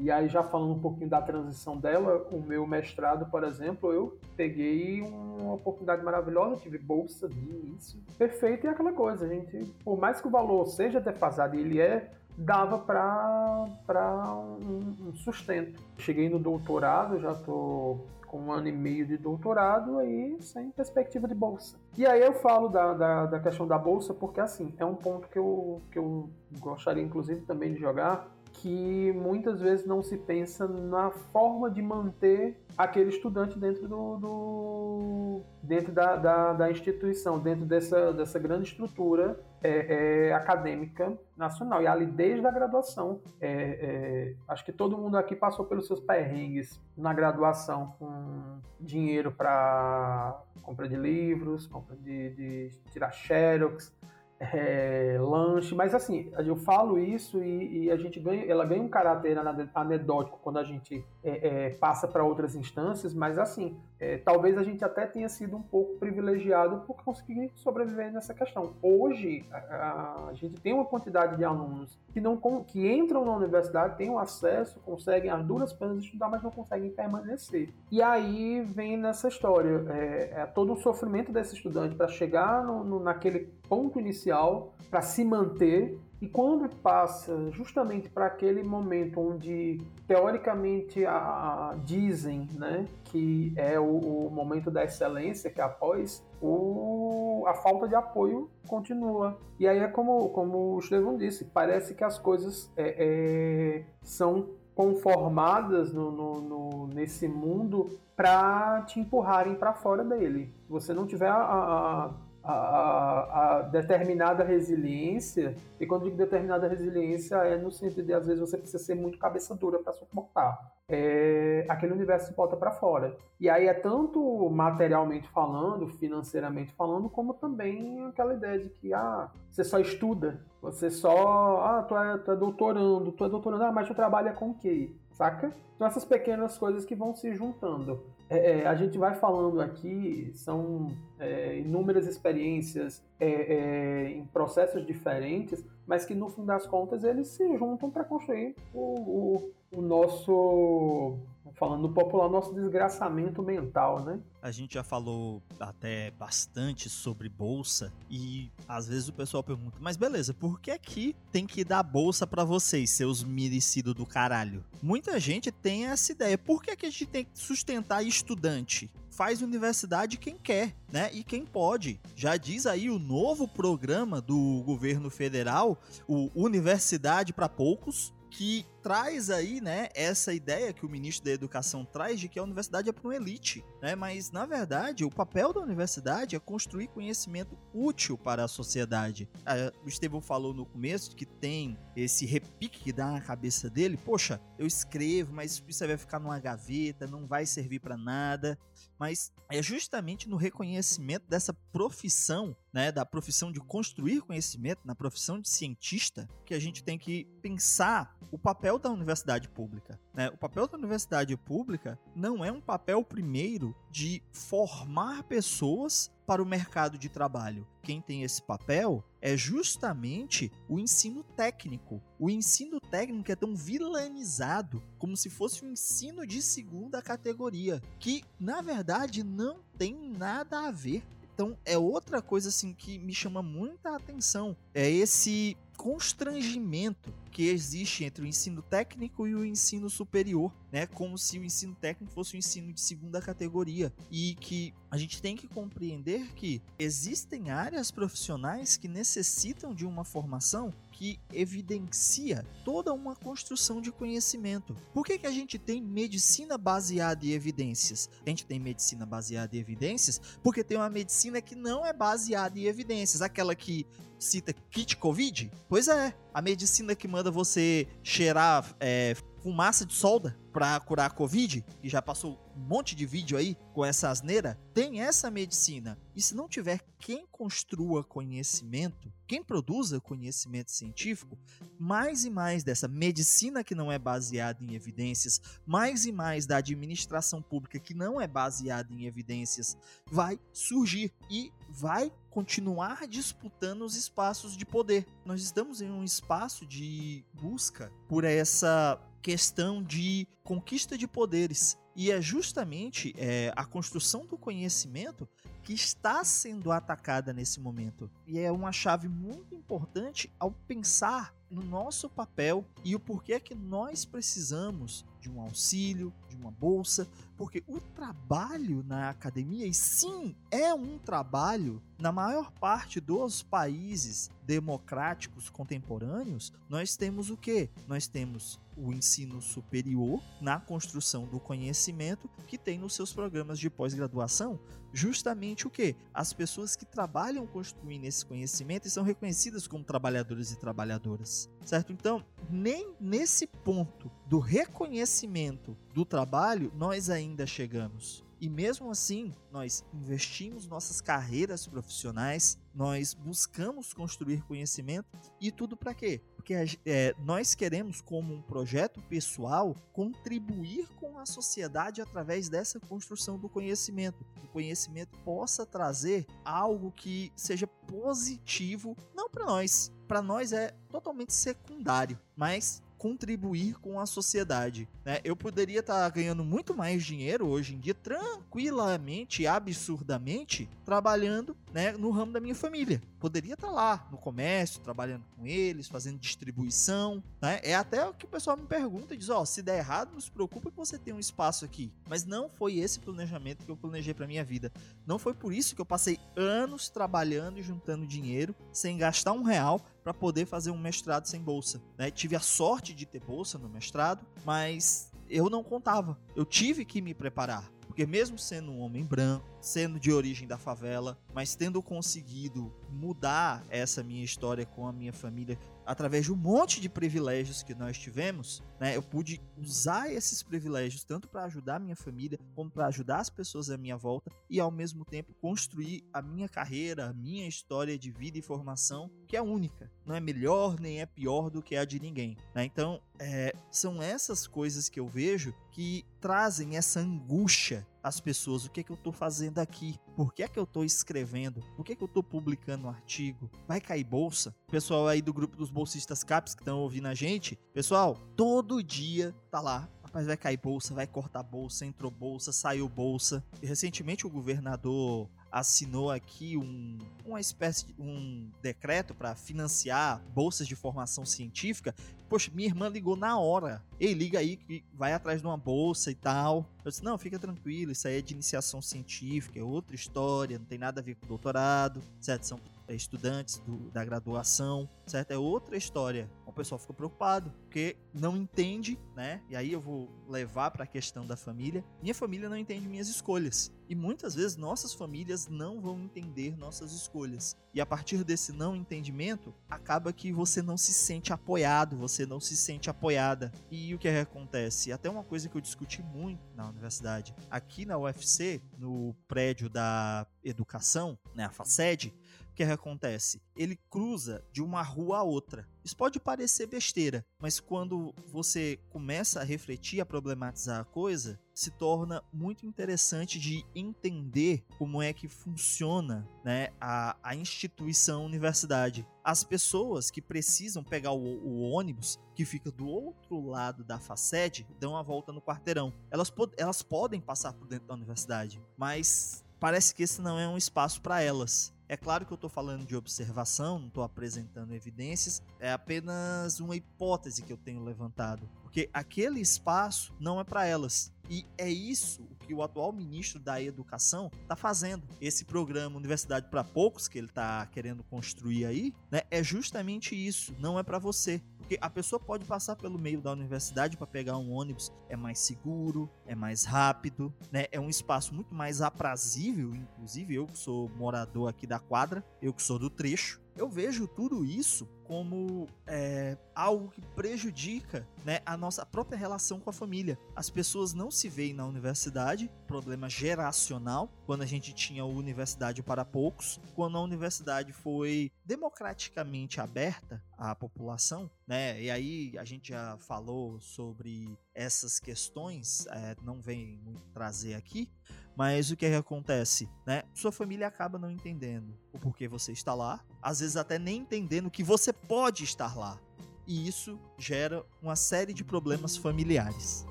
E 0.00 0.12
aí, 0.12 0.28
já 0.28 0.44
falando 0.44 0.74
um 0.74 0.78
pouquinho 0.78 1.10
da 1.10 1.20
transição 1.20 1.76
dela, 1.76 2.24
o 2.30 2.40
meu 2.40 2.64
mestrado, 2.66 3.26
por 3.30 3.42
exemplo, 3.42 3.92
eu 3.92 4.16
peguei 4.36 5.02
uma 5.02 5.54
oportunidade 5.54 6.04
maravilhosa, 6.04 6.60
tive 6.60 6.78
bolsa 6.78 7.28
de 7.28 7.36
início, 7.36 7.98
perfeito, 8.16 8.64
e 8.64 8.68
aquela 8.68 8.92
coisa, 8.92 9.26
gente, 9.28 9.64
por 9.82 9.98
mais 9.98 10.20
que 10.20 10.28
o 10.28 10.30
valor 10.30 10.66
seja 10.66 11.00
defasado, 11.00 11.56
ele 11.56 11.80
é, 11.80 12.12
dava 12.38 12.78
para 12.78 14.32
um, 14.36 15.08
um 15.08 15.14
sustento. 15.16 15.82
Cheguei 15.96 16.28
no 16.28 16.38
doutorado, 16.38 17.18
já 17.18 17.32
estou 17.32 18.06
com 18.28 18.38
um 18.42 18.52
ano 18.52 18.68
e 18.68 18.72
meio 18.72 19.06
de 19.06 19.16
doutorado 19.16 19.98
aí 19.98 20.36
sem 20.40 20.70
perspectiva 20.70 21.26
de 21.26 21.34
bolsa. 21.34 21.76
E 21.96 22.06
aí 22.06 22.20
eu 22.20 22.34
falo 22.34 22.68
da, 22.68 22.92
da, 22.92 23.26
da, 23.26 23.40
questão 23.40 23.66
da 23.66 23.78
bolsa 23.78 24.14
porque 24.14 24.38
assim, 24.38 24.72
é 24.78 24.84
um 24.84 24.94
ponto 24.94 25.28
que 25.28 25.38
eu, 25.38 25.82
que 25.90 25.98
eu 25.98 26.30
gostaria 26.60 27.02
inclusive 27.02 27.40
também 27.40 27.74
de 27.74 27.80
jogar, 27.80 28.28
que 28.52 29.12
muitas 29.12 29.60
vezes 29.60 29.86
não 29.86 30.02
se 30.02 30.16
pensa 30.16 30.68
na 30.68 31.10
forma 31.10 31.70
de 31.70 31.80
manter 31.80 32.60
aquele 32.76 33.08
estudante 33.08 33.58
dentro 33.58 33.88
do, 33.88 34.16
do 34.16 35.42
dentro 35.62 35.92
da, 35.92 36.16
da, 36.16 36.52
da, 36.52 36.70
instituição, 36.70 37.38
dentro 37.38 37.64
dessa, 37.64 38.12
dessa 38.12 38.38
grande 38.38 38.68
estrutura 38.68 39.40
é, 39.62 40.28
é, 40.28 40.32
acadêmica 40.32 41.16
nacional. 41.36 41.82
E 41.82 41.86
ali 41.86 42.06
desde 42.06 42.46
a 42.46 42.50
graduação, 42.50 43.20
é, 43.40 43.50
é 43.50 44.34
acho 44.48 44.64
que 44.64 44.72
todo 44.72 44.96
mundo 44.96 45.16
aqui 45.16 45.34
passou 45.34 45.64
pelos 45.64 45.86
seus 45.86 46.00
perrengues 46.00 46.80
na 46.96 47.12
graduação, 47.12 47.94
com 47.98 48.60
dinheiro 48.80 49.32
para 49.32 50.40
compra 50.62 50.88
de 50.88 50.96
livros, 50.96 51.66
compra 51.66 51.96
de, 51.96 52.30
de 52.30 52.70
tirar 52.92 53.10
xerox, 53.10 53.96
é, 54.40 55.18
lanche, 55.20 55.74
mas 55.74 55.94
assim, 55.94 56.30
eu 56.38 56.56
falo 56.56 56.98
isso 56.98 57.42
e, 57.42 57.86
e, 57.86 57.90
a 57.90 57.96
gente 57.96 58.20
ganha, 58.20 58.44
ela 58.44 58.64
ganha 58.64 58.82
um 58.82 58.88
caráter 58.88 59.36
anedótico 59.74 60.38
quando 60.42 60.58
a 60.58 60.64
gente 60.64 61.04
é, 61.24 61.70
passa 61.70 62.06
para 62.06 62.22
outras 62.22 62.54
instâncias, 62.54 63.12
mas 63.12 63.36
assim, 63.36 63.76
é, 64.00 64.18
talvez 64.18 64.56
a 64.56 64.62
gente 64.62 64.84
até 64.84 65.06
tenha 65.06 65.28
sido 65.28 65.56
um 65.56 65.62
pouco 65.62 65.96
privilegiado 65.96 66.84
por 66.86 67.02
conseguir 67.02 67.50
sobreviver 67.56 68.12
nessa 68.12 68.32
questão. 68.32 68.74
Hoje, 68.80 69.44
a, 69.50 70.28
a 70.28 70.34
gente 70.34 70.60
tem 70.60 70.72
uma 70.72 70.84
quantidade 70.84 71.36
de 71.36 71.44
alunos 71.44 71.98
que, 72.12 72.20
não, 72.20 72.36
que 72.64 72.90
entram 72.90 73.24
na 73.24 73.36
universidade, 73.36 73.96
têm 73.96 74.10
o 74.10 74.18
acesso, 74.18 74.78
conseguem 74.80 75.30
as 75.30 75.44
duras 75.44 75.72
penas 75.72 76.04
estudar, 76.04 76.28
mas 76.28 76.42
não 76.42 76.50
conseguem 76.50 76.90
permanecer. 76.90 77.70
E 77.90 78.00
aí 78.00 78.60
vem 78.60 78.96
nessa 78.96 79.28
história, 79.28 79.84
é, 79.90 80.42
é 80.42 80.46
todo 80.46 80.72
o 80.72 80.76
sofrimento 80.76 81.32
desse 81.32 81.56
estudante 81.56 81.96
para 81.96 82.08
chegar 82.08 82.64
no, 82.64 82.84
no, 82.84 83.00
naquele 83.00 83.52
ponto 83.68 83.98
inicial, 83.98 84.74
para 84.90 85.02
se 85.02 85.24
manter 85.24 85.98
e 86.20 86.28
quando 86.28 86.68
passa 86.76 87.50
justamente 87.52 88.08
para 88.08 88.26
aquele 88.26 88.64
momento 88.64 89.20
onde 89.20 89.80
teoricamente 90.06 91.06
a, 91.06 91.16
a, 91.16 91.76
dizem 91.84 92.48
né, 92.54 92.86
que 93.04 93.52
é 93.56 93.78
o, 93.78 94.26
o, 94.26 94.30
momento 94.30 94.68
da 94.68 94.82
excelência, 94.82 95.48
que 95.48 95.60
é 95.60 95.64
após, 95.64 96.26
o, 96.42 97.44
a 97.46 97.54
falta 97.54 97.86
de 97.86 97.94
apoio 97.94 98.50
continua. 98.66 99.38
E 99.60 99.68
aí 99.68 99.78
é 99.78 99.86
como, 99.86 100.30
como 100.30 100.74
o 100.74 100.78
Estevão 100.80 101.16
disse, 101.16 101.44
parece 101.44 101.94
que 101.94 102.02
as 102.02 102.18
coisas 102.18 102.72
é, 102.76 102.94
é, 102.98 103.84
são 104.02 104.48
conformadas 104.74 105.92
no, 105.92 106.10
no, 106.10 106.40
no, 106.40 106.86
nesse 106.88 107.28
mundo 107.28 107.98
para 108.16 108.82
te 108.82 108.98
empurrarem 108.98 109.54
para 109.54 109.72
fora 109.72 110.02
dele. 110.02 110.52
Se 110.64 110.70
você 110.70 110.92
não 110.92 111.06
tiver 111.06 111.28
a, 111.28 111.36
a 111.36 112.10
a, 112.52 113.58
a, 113.58 113.62
determinada 113.62 114.42
resiliência, 114.42 115.54
e 115.78 115.86
quando 115.86 116.04
digo 116.04 116.16
determinada 116.16 116.66
resiliência 116.66 117.36
é 117.36 117.58
no 117.58 117.70
sentido 117.70 118.06
de 118.06 118.14
às 118.14 118.26
vezes 118.26 118.40
você 118.40 118.56
precisa 118.56 118.82
ser 118.82 118.94
muito 118.94 119.18
cabeça 119.18 119.54
dura 119.54 119.78
para 119.78 119.92
suportar. 119.92 120.58
É, 120.88 121.66
aquele 121.68 121.92
universo 121.92 122.34
bota 122.34 122.56
para 122.56 122.70
fora. 122.70 123.14
E 123.38 123.50
aí 123.50 123.66
é 123.66 123.74
tanto 123.74 124.48
materialmente 124.48 125.28
falando, 125.28 125.86
financeiramente 125.86 126.72
falando, 126.72 127.10
como 127.10 127.34
também 127.34 128.06
aquela 128.06 128.32
ideia 128.32 128.58
de 128.58 128.70
que 128.70 128.94
ah, 128.94 129.30
você 129.50 129.62
só 129.62 129.78
estuda, 129.78 130.40
você 130.62 130.90
só. 130.90 131.60
Ah, 131.60 131.82
tu 131.82 131.94
é, 131.94 132.18
tu 132.18 132.32
é 132.32 132.36
doutorando, 132.36 133.12
tu 133.12 133.24
é 133.24 133.28
doutorando, 133.28 133.64
ah, 133.64 133.72
mas 133.72 133.86
tu 133.86 133.94
trabalha 133.94 134.32
com 134.32 134.50
o 134.50 134.54
quê? 134.54 134.90
Saca? 135.18 135.52
Essas 135.80 136.04
pequenas 136.04 136.56
coisas 136.56 136.84
que 136.84 136.94
vão 136.94 137.14
se 137.14 137.34
juntando. 137.34 138.04
É, 138.30 138.60
é, 138.60 138.66
a 138.66 138.74
gente 138.74 138.96
vai 138.96 139.14
falando 139.16 139.60
aqui, 139.60 140.30
são 140.32 140.88
é, 141.18 141.58
inúmeras 141.58 142.06
experiências 142.06 143.02
é, 143.18 143.28
é, 143.28 144.10
em 144.10 144.24
processos 144.26 144.86
diferentes, 144.86 145.64
mas 145.86 146.04
que 146.04 146.14
no 146.14 146.28
fim 146.28 146.44
das 146.44 146.66
contas 146.66 147.02
eles 147.02 147.28
se 147.28 147.56
juntam 147.56 147.90
para 147.90 148.04
construir 148.04 148.54
o, 148.72 149.50
o, 149.72 149.78
o 149.78 149.82
nosso 149.82 151.18
falando 151.54 151.88
popular, 151.88 152.28
nosso 152.28 152.54
desgraçamento 152.54 153.42
mental, 153.42 154.04
né? 154.04 154.20
A 154.40 154.50
gente 154.50 154.74
já 154.74 154.84
falou 154.84 155.42
até 155.58 156.10
bastante 156.12 156.88
sobre 156.88 157.28
bolsa 157.28 157.92
e 158.08 158.50
às 158.68 158.88
vezes 158.88 159.08
o 159.08 159.12
pessoal 159.12 159.42
pergunta, 159.42 159.78
mas 159.80 159.96
beleza, 159.96 160.32
por 160.32 160.60
que 160.60 160.70
aqui 160.70 161.14
tem 161.32 161.46
que 161.46 161.64
dar 161.64 161.82
bolsa 161.82 162.26
para 162.26 162.44
vocês, 162.44 162.90
seus 162.90 163.24
merecidos 163.24 163.94
do 163.94 164.06
caralho? 164.06 164.64
Muita 164.82 165.18
gente 165.18 165.50
tem 165.50 165.86
essa 165.86 166.12
ideia, 166.12 166.38
por 166.38 166.62
que, 166.62 166.76
que 166.76 166.86
a 166.86 166.90
gente 166.90 167.06
tem 167.06 167.24
que 167.24 167.38
sustentar 167.38 168.04
estudante? 168.04 168.90
Faz 169.10 169.42
universidade 169.42 170.16
quem 170.16 170.36
quer, 170.36 170.76
né? 170.92 171.10
E 171.12 171.24
quem 171.24 171.44
pode. 171.44 172.00
Já 172.14 172.36
diz 172.36 172.66
aí 172.66 172.88
o 172.88 173.00
novo 173.00 173.48
programa 173.48 174.20
do 174.20 174.62
governo 174.64 175.10
federal, 175.10 175.76
o 176.06 176.30
Universidade 176.36 177.32
para 177.32 177.48
Poucos, 177.48 178.14
que 178.30 178.64
traz 178.82 179.30
aí, 179.30 179.60
né, 179.60 179.88
essa 179.94 180.32
ideia 180.32 180.72
que 180.72 180.86
o 180.86 180.88
ministro 180.88 181.24
da 181.24 181.30
Educação 181.30 181.84
traz 181.84 182.20
de 182.20 182.28
que 182.28 182.38
a 182.38 182.42
universidade 182.42 182.88
é 182.88 182.92
para 182.92 183.04
uma 183.04 183.16
elite, 183.16 183.64
né? 183.82 183.94
Mas 183.94 184.30
na 184.30 184.46
verdade, 184.46 185.04
o 185.04 185.10
papel 185.10 185.52
da 185.52 185.60
universidade 185.60 186.36
é 186.36 186.38
construir 186.38 186.88
conhecimento 186.88 187.58
útil 187.72 188.16
para 188.16 188.44
a 188.44 188.48
sociedade. 188.48 189.28
Ah, 189.44 189.72
o 189.84 189.88
Estevão 189.88 190.20
falou 190.20 190.54
no 190.54 190.66
começo 190.66 191.14
que 191.14 191.26
tem 191.26 191.76
esse 191.96 192.26
repique 192.26 192.82
que 192.82 192.92
dá 192.92 193.10
na 193.10 193.20
cabeça 193.20 193.68
dele, 193.68 193.96
poxa, 193.96 194.40
eu 194.58 194.66
escrevo, 194.66 195.32
mas 195.32 195.62
isso 195.66 195.86
vai 195.86 195.96
ficar 195.96 196.18
numa 196.18 196.38
gaveta, 196.38 197.06
não 197.06 197.26
vai 197.26 197.46
servir 197.46 197.80
para 197.80 197.96
nada. 197.96 198.58
Mas 198.98 199.32
é 199.48 199.62
justamente 199.62 200.28
no 200.28 200.36
reconhecimento 200.36 201.26
dessa 201.28 201.54
profissão, 201.54 202.56
né, 202.72 202.90
da 202.90 203.06
profissão 203.06 203.52
de 203.52 203.60
construir 203.60 204.20
conhecimento, 204.22 204.80
na 204.84 204.94
profissão 204.94 205.40
de 205.40 205.48
cientista, 205.48 206.28
que 206.44 206.52
a 206.52 206.58
gente 206.58 206.82
tem 206.82 206.98
que 206.98 207.24
pensar 207.40 208.16
o 208.32 208.38
papel 208.38 208.67
da 208.76 208.90
universidade 208.90 209.48
pública. 209.48 210.00
Né? 210.12 210.28
O 210.30 210.36
papel 210.36 210.66
da 210.66 210.76
universidade 210.76 211.36
pública 211.36 211.96
não 212.12 212.44
é 212.44 212.50
um 212.50 212.60
papel, 212.60 213.04
primeiro, 213.04 213.72
de 213.88 214.20
formar 214.32 215.22
pessoas 215.22 216.10
para 216.26 216.42
o 216.42 216.46
mercado 216.46 216.98
de 216.98 217.08
trabalho. 217.08 217.64
Quem 217.84 218.00
tem 218.00 218.24
esse 218.24 218.42
papel 218.42 219.04
é 219.22 219.36
justamente 219.36 220.50
o 220.68 220.80
ensino 220.80 221.22
técnico. 221.22 222.02
O 222.18 222.28
ensino 222.28 222.80
técnico 222.80 223.30
é 223.30 223.36
tão 223.36 223.54
vilanizado 223.54 224.82
como 224.98 225.16
se 225.16 225.30
fosse 225.30 225.64
um 225.64 225.70
ensino 225.70 226.26
de 226.26 226.42
segunda 226.42 227.00
categoria, 227.00 227.80
que 228.00 228.24
na 228.38 228.60
verdade 228.60 229.22
não 229.22 229.60
tem 229.78 229.94
nada 230.10 230.66
a 230.66 230.72
ver 230.72 231.04
então 231.38 231.56
é 231.64 231.78
outra 231.78 232.20
coisa 232.20 232.48
assim 232.48 232.74
que 232.74 232.98
me 232.98 233.14
chama 233.14 233.40
muita 233.44 233.94
atenção. 233.94 234.56
É 234.74 234.90
esse 234.90 235.56
constrangimento 235.78 237.14
que 237.30 237.44
existe 237.44 238.02
entre 238.02 238.24
o 238.24 238.26
ensino 238.26 238.60
técnico 238.60 239.28
e 239.28 239.34
o 239.34 239.44
ensino 239.44 239.88
superior, 239.88 240.52
né? 240.72 240.88
Como 240.88 241.16
se 241.16 241.38
o 241.38 241.44
ensino 241.44 241.74
técnico 241.76 242.12
fosse 242.12 242.34
um 242.34 242.38
ensino 242.40 242.72
de 242.72 242.80
segunda 242.80 243.22
categoria 243.22 243.92
e 244.10 244.34
que 244.34 244.74
a 244.90 244.98
gente 244.98 245.22
tem 245.22 245.36
que 245.36 245.46
compreender 245.46 246.34
que 246.34 246.60
existem 246.80 247.50
áreas 247.50 247.92
profissionais 247.92 248.76
que 248.76 248.88
necessitam 248.88 249.72
de 249.72 249.86
uma 249.86 250.04
formação 250.04 250.74
que 250.98 251.20
evidencia 251.32 252.44
toda 252.64 252.92
uma 252.92 253.14
construção 253.14 253.80
de 253.80 253.92
conhecimento. 253.92 254.74
Por 254.92 255.06
que, 255.06 255.16
que 255.16 255.28
a 255.28 255.30
gente 255.30 255.56
tem 255.56 255.80
medicina 255.80 256.58
baseada 256.58 257.24
em 257.24 257.30
evidências? 257.30 258.10
A 258.26 258.28
gente 258.28 258.44
tem 258.44 258.58
medicina 258.58 259.06
baseada 259.06 259.54
em 259.56 259.60
evidências 259.60 260.20
porque 260.42 260.64
tem 260.64 260.76
uma 260.76 260.90
medicina 260.90 261.40
que 261.40 261.54
não 261.54 261.86
é 261.86 261.92
baseada 261.92 262.58
em 262.58 262.64
evidências, 262.64 263.22
aquela 263.22 263.54
que 263.54 263.86
cita 264.18 264.52
kit 264.52 264.96
Covid? 264.96 265.48
Pois 265.68 265.86
é, 265.86 266.12
a 266.34 266.42
medicina 266.42 266.96
que 266.96 267.06
manda 267.06 267.30
você 267.30 267.86
cheirar 268.02 268.74
é, 268.80 269.14
fumaça 269.48 269.86
de 269.86 269.94
solda 269.94 270.36
para 270.52 270.78
curar 270.80 271.06
a 271.06 271.10
Covid, 271.10 271.64
que 271.80 271.88
já 271.88 272.02
passou 272.02 272.38
um 272.54 272.60
monte 272.60 272.94
de 272.94 273.06
vídeo 273.06 273.38
aí 273.38 273.56
com 273.72 273.82
essa 273.82 274.10
asneira, 274.10 274.60
tem 274.74 275.00
essa 275.00 275.30
medicina. 275.30 275.98
E 276.14 276.20
se 276.20 276.34
não 276.34 276.46
tiver 276.46 276.84
quem 276.98 277.26
construa 277.30 278.04
conhecimento, 278.04 279.10
quem 279.26 279.42
produza 279.42 280.00
conhecimento 280.00 280.70
científico, 280.70 281.38
mais 281.78 282.26
e 282.26 282.30
mais 282.30 282.62
dessa 282.62 282.88
medicina 282.88 283.64
que 283.64 283.74
não 283.74 283.90
é 283.90 283.98
baseada 283.98 284.62
em 284.62 284.74
evidências, 284.74 285.40
mais 285.64 286.04
e 286.04 286.12
mais 286.12 286.44
da 286.44 286.58
administração 286.58 287.40
pública 287.40 287.78
que 287.78 287.94
não 287.94 288.20
é 288.20 288.26
baseada 288.26 288.92
em 288.92 289.06
evidências, 289.06 289.78
vai 290.10 290.38
surgir 290.52 291.10
e 291.30 291.50
vai 291.70 292.12
continuar 292.30 293.06
disputando 293.06 293.82
os 293.82 293.96
espaços 293.96 294.56
de 294.56 294.66
poder. 294.66 295.06
Nós 295.24 295.40
estamos 295.40 295.80
em 295.80 295.90
um 295.90 296.04
espaço 296.04 296.66
de 296.66 297.24
busca 297.32 297.92
por 298.08 298.24
essa 298.24 299.00
questão 299.22 299.82
de 299.82 300.26
conquista 300.42 300.96
de 300.96 301.06
poderes. 301.06 301.76
E 301.94 302.12
é 302.12 302.22
justamente 302.22 303.12
é, 303.18 303.52
a 303.56 303.64
construção 303.64 304.24
do 304.24 304.38
conhecimento 304.38 305.28
que 305.62 305.72
está 305.72 306.22
sendo 306.24 306.70
atacada 306.70 307.32
nesse 307.32 307.60
momento. 307.60 308.10
E 308.26 308.38
é 308.38 308.50
uma 308.50 308.72
chave 308.72 309.08
muito 309.08 309.54
importante 309.54 310.32
ao 310.38 310.52
pensar 310.52 311.34
no 311.50 311.62
nosso 311.62 312.08
papel 312.08 312.64
e 312.84 312.94
o 312.94 313.00
porquê 313.00 313.40
que 313.40 313.54
nós 313.54 314.04
precisamos 314.04 315.04
de 315.20 315.30
um 315.30 315.40
auxílio, 315.40 316.12
de 316.28 316.36
uma 316.36 316.50
bolsa, 316.50 317.08
porque 317.36 317.62
o 317.66 317.80
trabalho 317.80 318.84
na 318.86 319.10
academia, 319.10 319.66
e 319.66 319.74
sim, 319.74 320.34
é 320.50 320.72
um 320.72 320.98
trabalho, 320.98 321.82
na 321.98 322.12
maior 322.12 322.50
parte 322.52 323.00
dos 323.00 323.42
países 323.42 324.30
democráticos 324.44 325.50
contemporâneos, 325.50 326.52
nós 326.68 326.96
temos 326.96 327.30
o 327.30 327.36
que? 327.36 327.68
Nós 327.86 328.06
temos 328.06 328.58
o 328.78 328.92
ensino 328.92 329.40
superior 329.42 330.22
na 330.40 330.60
construção 330.60 331.26
do 331.26 331.40
conhecimento 331.40 332.28
que 332.46 332.56
tem 332.56 332.78
nos 332.78 332.94
seus 332.94 333.12
programas 333.12 333.58
de 333.58 333.68
pós-graduação 333.68 334.58
justamente 334.92 335.66
o 335.66 335.70
que? 335.70 335.94
As 336.12 336.32
pessoas 336.32 336.74
que 336.74 336.86
trabalham 336.86 337.46
construindo 337.46 338.04
esse 338.04 338.24
conhecimento 338.24 338.86
e 338.86 338.90
são 338.90 339.04
reconhecidas 339.04 339.66
como 339.66 339.84
trabalhadores 339.84 340.52
e 340.52 340.58
trabalhadoras, 340.58 341.50
certo? 341.64 341.92
Então, 341.92 342.24
nem 342.50 342.94
nesse 343.00 343.46
ponto 343.46 344.10
do 344.26 344.38
reconhecimento 344.38 345.76
do 345.94 346.04
trabalho 346.04 346.72
nós 346.74 347.10
ainda 347.10 347.46
chegamos. 347.46 348.24
E 348.40 348.48
mesmo 348.48 348.88
assim, 348.88 349.32
nós 349.50 349.84
investimos 349.92 350.66
nossas 350.68 351.00
carreiras 351.00 351.66
profissionais, 351.66 352.56
nós 352.72 353.12
buscamos 353.12 353.92
construir 353.92 354.42
conhecimento 354.42 355.08
e 355.40 355.50
tudo 355.50 355.76
para 355.76 355.92
quê? 355.92 356.20
Porque 356.48 356.78
é, 356.86 357.14
nós 357.18 357.54
queremos, 357.54 358.00
como 358.00 358.32
um 358.32 358.40
projeto 358.40 359.02
pessoal, 359.02 359.76
contribuir 359.92 360.88
com 360.96 361.18
a 361.18 361.26
sociedade 361.26 362.00
através 362.00 362.48
dessa 362.48 362.80
construção 362.80 363.36
do 363.36 363.50
conhecimento. 363.50 364.24
O 364.42 364.46
conhecimento 364.46 365.18
possa 365.18 365.66
trazer 365.66 366.26
algo 366.42 366.90
que 366.90 367.30
seja 367.36 367.66
positivo, 367.66 368.96
não 369.14 369.28
para 369.28 369.44
nós. 369.44 369.92
Para 370.06 370.22
nós 370.22 370.54
é 370.54 370.72
totalmente 370.90 371.34
secundário, 371.34 372.18
mas 372.34 372.82
contribuir 372.98 373.78
com 373.78 374.00
a 374.00 374.04
sociedade. 374.04 374.88
Né? 375.04 375.20
Eu 375.22 375.36
poderia 375.36 375.80
estar 375.80 376.02
tá 376.02 376.08
ganhando 376.08 376.44
muito 376.44 376.74
mais 376.74 377.04
dinheiro 377.04 377.46
hoje 377.46 377.74
em 377.74 377.78
dia, 377.78 377.94
tranquilamente, 377.94 379.46
absurdamente, 379.46 380.68
trabalhando 380.84 381.56
né, 381.72 381.92
no 381.92 382.10
ramo 382.10 382.32
da 382.32 382.40
minha 382.40 382.54
família. 382.54 383.00
Poderia 383.18 383.54
estar 383.54 383.68
tá 383.68 383.72
lá 383.72 384.08
no 384.10 384.18
comércio, 384.18 384.80
trabalhando 384.80 385.24
com 385.36 385.46
eles, 385.46 385.88
fazendo 385.88 386.18
distribuição. 386.18 387.22
Né? 387.40 387.60
É 387.62 387.74
até 387.74 388.06
o 388.06 388.14
que 388.14 388.24
o 388.24 388.28
pessoal 388.28 388.56
me 388.56 388.66
pergunta, 388.66 389.16
diz, 389.16 389.28
ó, 389.28 389.42
oh, 389.42 389.46
se 389.46 389.62
der 389.62 389.78
errado, 389.78 390.12
não 390.12 390.20
se 390.20 390.30
preocupa 390.30 390.70
que 390.70 390.76
você 390.76 390.98
tem 390.98 391.14
um 391.14 391.18
espaço 391.18 391.64
aqui. 391.64 391.92
Mas 392.08 392.24
não 392.24 392.48
foi 392.48 392.78
esse 392.78 393.00
planejamento 393.00 393.64
que 393.64 393.70
eu 393.70 393.76
planejei 393.76 394.14
para 394.14 394.26
minha 394.26 394.44
vida. 394.44 394.72
Não 395.06 395.18
foi 395.18 395.34
por 395.34 395.52
isso 395.52 395.74
que 395.74 395.80
eu 395.80 395.86
passei 395.86 396.18
anos 396.36 396.88
trabalhando 396.88 397.58
e 397.58 397.62
juntando 397.62 398.06
dinheiro 398.06 398.54
sem 398.72 398.96
gastar 398.96 399.32
um 399.32 399.42
real 399.42 399.80
para 400.02 400.14
poder 400.14 400.46
fazer 400.46 400.70
um 400.70 400.78
mestrado 400.78 401.26
sem 401.26 401.40
bolsa. 401.40 401.80
Né? 401.96 402.10
Tive 402.10 402.36
a 402.36 402.40
sorte 402.40 402.94
de 402.94 403.04
ter 403.04 403.20
bolsa 403.20 403.58
no 403.58 403.68
mestrado, 403.68 404.24
mas 404.44 405.10
eu 405.28 405.50
não 405.50 405.62
contava. 405.62 406.18
Eu 406.34 406.44
tive 406.44 406.84
que 406.84 407.00
me 407.00 407.14
preparar. 407.14 407.70
Porque 407.98 408.06
mesmo 408.08 408.38
sendo 408.38 408.70
um 408.70 408.78
homem 408.78 409.04
branco, 409.04 409.44
sendo 409.60 409.98
de 409.98 410.12
origem 410.12 410.46
da 410.46 410.56
favela, 410.56 411.18
mas 411.34 411.56
tendo 411.56 411.82
conseguido 411.82 412.72
mudar 412.88 413.66
essa 413.68 414.04
minha 414.04 414.24
história 414.24 414.64
com 414.64 414.86
a 414.86 414.92
minha 414.92 415.12
família 415.12 415.58
através 415.84 416.26
de 416.26 416.32
um 416.32 416.36
monte 416.36 416.80
de 416.80 416.88
privilégios 416.88 417.60
que 417.60 417.74
nós 417.74 417.98
tivemos, 417.98 418.62
né? 418.80 418.96
Eu 418.96 419.02
pude 419.02 419.40
usar 419.56 420.12
esses 420.12 420.42
privilégios 420.42 421.04
tanto 421.04 421.28
para 421.28 421.44
ajudar 421.44 421.80
minha 421.80 421.96
família, 421.96 422.38
como 422.54 422.70
para 422.70 422.86
ajudar 422.86 423.18
as 423.18 423.30
pessoas 423.30 423.70
à 423.70 423.76
minha 423.76 423.96
volta 423.96 424.30
e 424.48 424.60
ao 424.60 424.70
mesmo 424.70 425.04
tempo 425.04 425.34
construir 425.40 426.04
a 426.12 426.22
minha 426.22 426.48
carreira, 426.48 427.08
a 427.08 427.12
minha 427.12 427.46
história 427.46 427.98
de 427.98 428.10
vida 428.10 428.38
e 428.38 428.42
formação, 428.42 429.10
que 429.26 429.36
é 429.36 429.42
única, 429.42 429.90
não 430.04 430.14
é 430.14 430.20
melhor 430.20 430.78
nem 430.80 431.00
é 431.00 431.06
pior 431.06 431.50
do 431.50 431.62
que 431.62 431.76
a 431.76 431.84
de 431.84 432.00
ninguém, 432.00 432.36
né? 432.54 432.64
Então, 432.64 433.00
é, 433.18 433.52
são 433.70 434.02
essas 434.02 434.46
coisas 434.46 434.88
que 434.88 435.00
eu 435.00 435.06
vejo 435.06 435.54
que 435.72 436.04
trazem 436.20 436.76
essa 436.76 437.00
angústia 437.00 437.86
às 438.02 438.20
pessoas. 438.20 438.64
O 438.64 438.70
que 438.70 438.80
é 438.80 438.82
que 438.82 438.90
eu 438.90 438.96
estou 438.96 439.12
fazendo 439.12 439.58
aqui? 439.58 439.96
Por 440.16 440.34
que 440.34 440.42
é 440.42 440.48
que 440.48 440.58
eu 440.58 440.64
estou 440.64 440.84
escrevendo? 440.84 441.62
Por 441.76 441.84
que 441.84 441.92
é 441.92 441.96
que 441.96 442.02
eu 442.02 442.06
estou 442.06 442.22
publicando 442.22 442.86
um 442.86 442.90
artigo? 442.90 443.50
Vai 443.66 443.80
cair 443.80 444.04
bolsa? 444.04 444.54
Pessoal 444.70 445.06
aí 445.06 445.22
do 445.22 445.32
grupo 445.32 445.56
dos 445.56 445.70
bolsistas 445.70 446.24
CAPS 446.24 446.54
que 446.54 446.62
estão 446.62 446.80
ouvindo 446.80 447.06
a 447.06 447.14
gente, 447.14 447.56
pessoal, 447.72 448.16
todo 448.34 448.67
dia 448.82 449.34
tá 449.50 449.60
lá 449.60 449.88
Rapaz, 450.08 450.26
vai 450.26 450.38
cair 450.38 450.56
bolsa, 450.56 450.94
vai 450.94 451.06
cortar 451.06 451.42
bolsa, 451.42 451.84
entrou 451.84 452.10
bolsa, 452.10 452.50
saiu 452.50 452.88
bolsa. 452.88 453.44
E 453.62 453.66
recentemente 453.66 454.26
o 454.26 454.30
governador 454.30 455.28
assinou 455.52 456.10
aqui 456.10 456.56
um, 456.56 456.98
uma 457.26 457.38
espécie 457.38 457.86
de 457.86 457.94
um 458.00 458.50
decreto 458.62 459.14
para 459.14 459.34
financiar 459.34 460.22
bolsas 460.34 460.66
de 460.66 460.74
formação 460.74 461.26
científica. 461.26 461.94
Poxa, 462.26 462.50
minha 462.54 462.68
irmã 462.68 462.88
ligou 462.88 463.16
na 463.16 463.38
hora. 463.38 463.84
Ei, 464.00 464.14
liga 464.14 464.38
aí 464.38 464.56
que 464.56 464.82
vai 464.94 465.12
atrás 465.12 465.42
de 465.42 465.46
uma 465.46 465.58
bolsa 465.58 466.10
e 466.10 466.14
tal. 466.14 466.64
Eu 466.82 466.90
disse, 466.90 467.04
não, 467.04 467.18
fica 467.18 467.38
tranquilo, 467.38 467.92
isso 467.92 468.08
aí 468.08 468.16
é 468.18 468.22
de 468.22 468.32
iniciação 468.32 468.80
científica, 468.80 469.58
é 469.58 469.62
outra 469.62 469.94
história, 469.94 470.58
não 470.58 470.64
tem 470.64 470.78
nada 470.78 471.02
a 471.02 471.04
ver 471.04 471.16
com 471.16 471.26
doutorado, 471.26 472.02
certo? 472.18 472.46
São 472.46 472.60
é, 472.88 472.94
estudantes 472.94 473.58
do, 473.58 473.90
da 473.90 474.02
graduação, 474.02 474.88
certo? 475.06 475.32
É 475.32 475.38
outra 475.38 475.76
história. 475.76 476.30
Pessoal 476.58 476.80
fica 476.80 476.92
preocupado, 476.92 477.52
porque 477.52 477.96
não 478.12 478.36
entende, 478.36 478.98
né? 479.14 479.40
E 479.48 479.54
aí 479.54 479.72
eu 479.72 479.80
vou 479.80 480.10
levar 480.28 480.72
para 480.72 480.82
a 480.82 480.86
questão 480.88 481.24
da 481.24 481.36
família. 481.36 481.84
Minha 482.02 482.14
família 482.14 482.48
não 482.48 482.56
entende 482.56 482.88
minhas 482.88 483.08
escolhas. 483.08 483.72
E 483.88 483.94
muitas 483.94 484.34
vezes 484.34 484.56
nossas 484.56 484.92
famílias 484.92 485.46
não 485.46 485.80
vão 485.80 486.00
entender 486.00 486.58
nossas 486.58 486.92
escolhas. 486.92 487.56
E 487.72 487.80
a 487.80 487.86
partir 487.86 488.24
desse 488.24 488.50
não 488.50 488.74
entendimento, 488.74 489.54
acaba 489.70 490.12
que 490.12 490.32
você 490.32 490.60
não 490.60 490.76
se 490.76 490.92
sente 490.92 491.32
apoiado, 491.32 491.96
você 491.96 492.26
não 492.26 492.40
se 492.40 492.56
sente 492.56 492.90
apoiada. 492.90 493.52
E 493.70 493.94
o 493.94 493.98
que 493.98 494.08
acontece? 494.08 494.92
Até 494.92 495.08
uma 495.08 495.22
coisa 495.22 495.48
que 495.48 495.56
eu 495.56 495.60
discuti 495.60 496.02
muito 496.02 496.42
na 496.56 496.68
universidade. 496.68 497.34
Aqui 497.48 497.86
na 497.86 497.96
UFC, 497.96 498.60
no 498.76 499.14
prédio 499.28 499.70
da 499.70 500.26
educação, 500.42 501.16
né, 501.34 501.44
a 501.44 501.50
FACED, 501.50 502.12
que 502.58 502.72
acontece? 502.72 503.40
Ele 503.54 503.78
cruza 503.88 504.44
de 504.52 504.60
uma 504.60 504.82
rua 504.82 505.18
a 505.18 505.22
outra. 505.22 505.68
Isso 505.84 505.96
pode 505.96 506.18
parecer 506.18 506.66
besteira, 506.66 507.24
mas 507.40 507.60
quando 507.60 508.12
você 508.26 508.80
começa 508.90 509.40
a 509.40 509.44
refletir, 509.44 510.00
a 510.00 510.06
problematizar 510.06 510.80
a 510.80 510.84
coisa, 510.84 511.38
se 511.54 511.70
torna 511.70 512.20
muito 512.32 512.66
interessante 512.66 513.38
de 513.38 513.64
entender 513.74 514.64
como 514.76 515.00
é 515.00 515.12
que 515.12 515.28
funciona 515.28 516.28
né, 516.44 516.70
a, 516.80 517.16
a 517.22 517.36
instituição 517.36 518.24
universidade. 518.24 519.06
As 519.22 519.44
pessoas 519.44 520.10
que 520.10 520.20
precisam 520.20 520.82
pegar 520.82 521.12
o, 521.12 521.22
o, 521.22 521.60
ônibus, 521.70 522.18
que 522.34 522.44
fica 522.44 522.72
do 522.72 522.88
outro 522.88 523.40
lado 523.46 523.84
da 523.84 524.00
facede, 524.00 524.66
dão 524.80 524.96
a 524.96 525.02
volta 525.02 525.32
no 525.32 525.40
quarteirão. 525.40 525.94
Elas, 526.10 526.28
pod 526.28 526.52
elas 526.56 526.82
podem 526.82 527.20
passar 527.20 527.52
por 527.52 527.68
dentro 527.68 527.86
da 527.86 527.94
universidade, 527.94 528.60
mas 528.76 529.44
parece 529.60 529.94
que 529.94 530.02
esse 530.02 530.20
não 530.20 530.38
é 530.38 530.48
um 530.48 530.56
espaço 530.56 531.00
para 531.00 531.22
elas. 531.22 531.72
É 531.88 531.96
claro 531.96 532.26
que 532.26 532.32
eu 532.32 532.34
estou 532.34 532.50
falando 532.50 532.84
de 532.84 532.94
observação, 532.94 533.78
não 533.78 533.88
estou 533.88 534.02
apresentando 534.02 534.74
evidências, 534.74 535.42
é 535.58 535.72
apenas 535.72 536.60
uma 536.60 536.76
hipótese 536.76 537.42
que 537.42 537.50
eu 537.50 537.56
tenho 537.56 537.82
levantado, 537.82 538.46
porque 538.62 538.90
aquele 538.92 539.40
espaço 539.40 540.14
não 540.20 540.38
é 540.38 540.44
para 540.44 540.66
elas. 540.66 541.10
E 541.30 541.44
é 541.56 541.68
isso 541.68 542.26
que 542.46 542.54
o 542.54 542.62
atual 542.62 542.92
ministro 542.92 543.38
da 543.38 543.62
Educação 543.62 544.30
está 544.42 544.56
fazendo. 544.56 545.02
Esse 545.20 545.44
programa 545.44 545.98
Universidade 545.98 546.48
para 546.48 546.64
Poucos, 546.64 547.06
que 547.06 547.18
ele 547.18 547.26
está 547.26 547.66
querendo 547.66 548.02
construir 548.04 548.64
aí, 548.64 548.94
né, 549.10 549.20
é 549.30 549.42
justamente 549.42 550.14
isso. 550.14 550.54
Não 550.58 550.78
é 550.78 550.82
para 550.82 550.98
você. 550.98 551.42
Porque 551.58 551.76
a 551.82 551.90
pessoa 551.90 552.18
pode 552.18 552.46
passar 552.46 552.76
pelo 552.76 552.98
meio 552.98 553.20
da 553.20 553.30
universidade 553.30 553.98
para 553.98 554.06
pegar 554.06 554.38
um 554.38 554.52
ônibus, 554.52 554.90
é 555.06 555.16
mais 555.16 555.38
seguro, 555.38 556.10
é 556.24 556.34
mais 556.34 556.64
rápido, 556.64 557.30
né? 557.52 557.66
É 557.70 557.78
um 557.78 557.90
espaço 557.90 558.34
muito 558.34 558.54
mais 558.54 558.80
aprazível, 558.80 559.74
inclusive 559.74 560.34
eu 560.34 560.46
que 560.46 560.56
sou 560.56 560.88
morador 560.96 561.50
aqui 561.50 561.66
da 561.66 561.78
quadra, 561.78 562.24
eu 562.40 562.54
que 562.54 562.62
sou 562.62 562.78
do 562.78 562.88
trecho, 562.88 563.38
eu 563.54 563.68
vejo 563.68 564.08
tudo 564.08 564.46
isso 564.46 564.88
como 565.08 565.66
é, 565.86 566.36
algo 566.54 566.90
que 566.90 567.00
prejudica 567.00 568.06
né, 568.26 568.40
a 568.44 568.58
nossa 568.58 568.84
própria 568.84 569.16
relação 569.16 569.58
com 569.58 569.70
a 569.70 569.72
família. 569.72 570.18
As 570.36 570.50
pessoas 570.50 570.92
não 570.92 571.10
se 571.10 571.30
veem 571.30 571.54
na 571.54 571.64
universidade, 571.66 572.50
problema 572.66 573.08
geracional, 573.08 574.12
quando 574.26 574.42
a 574.42 574.46
gente 574.46 574.74
tinha 574.74 575.02
a 575.02 575.06
universidade 575.06 575.82
para 575.82 576.04
poucos, 576.04 576.60
quando 576.74 576.98
a 576.98 577.00
universidade 577.00 577.72
foi 577.72 578.30
democraticamente 578.44 579.62
aberta 579.62 580.22
à 580.36 580.54
população, 580.54 581.30
né? 581.46 581.80
E 581.80 581.90
aí 581.90 582.36
a 582.36 582.44
gente 582.44 582.68
já 582.68 582.98
falou 582.98 583.58
sobre 583.60 584.38
essas 584.54 584.98
questões, 584.98 585.86
é, 585.86 586.14
não 586.22 586.38
vem 586.38 586.78
trazer 587.14 587.54
aqui, 587.54 587.90
mas 588.38 588.70
o 588.70 588.76
que, 588.76 588.86
é 588.86 588.90
que 588.90 588.94
acontece, 588.94 589.68
né? 589.84 590.04
Sua 590.14 590.30
família 590.30 590.68
acaba 590.68 590.96
não 590.96 591.10
entendendo 591.10 591.76
o 591.92 591.98
porquê 591.98 592.28
você 592.28 592.52
está 592.52 592.72
lá, 592.72 593.04
às 593.20 593.40
vezes 593.40 593.56
até 593.56 593.80
nem 593.80 594.02
entendendo 594.02 594.48
que 594.48 594.62
você 594.62 594.92
pode 594.92 595.42
estar 595.42 595.76
lá. 595.76 595.98
E 596.46 596.68
isso 596.68 597.00
gera 597.18 597.66
uma 597.82 597.96
série 597.96 598.32
de 598.32 598.44
problemas 598.44 598.96
familiares. 598.96 599.84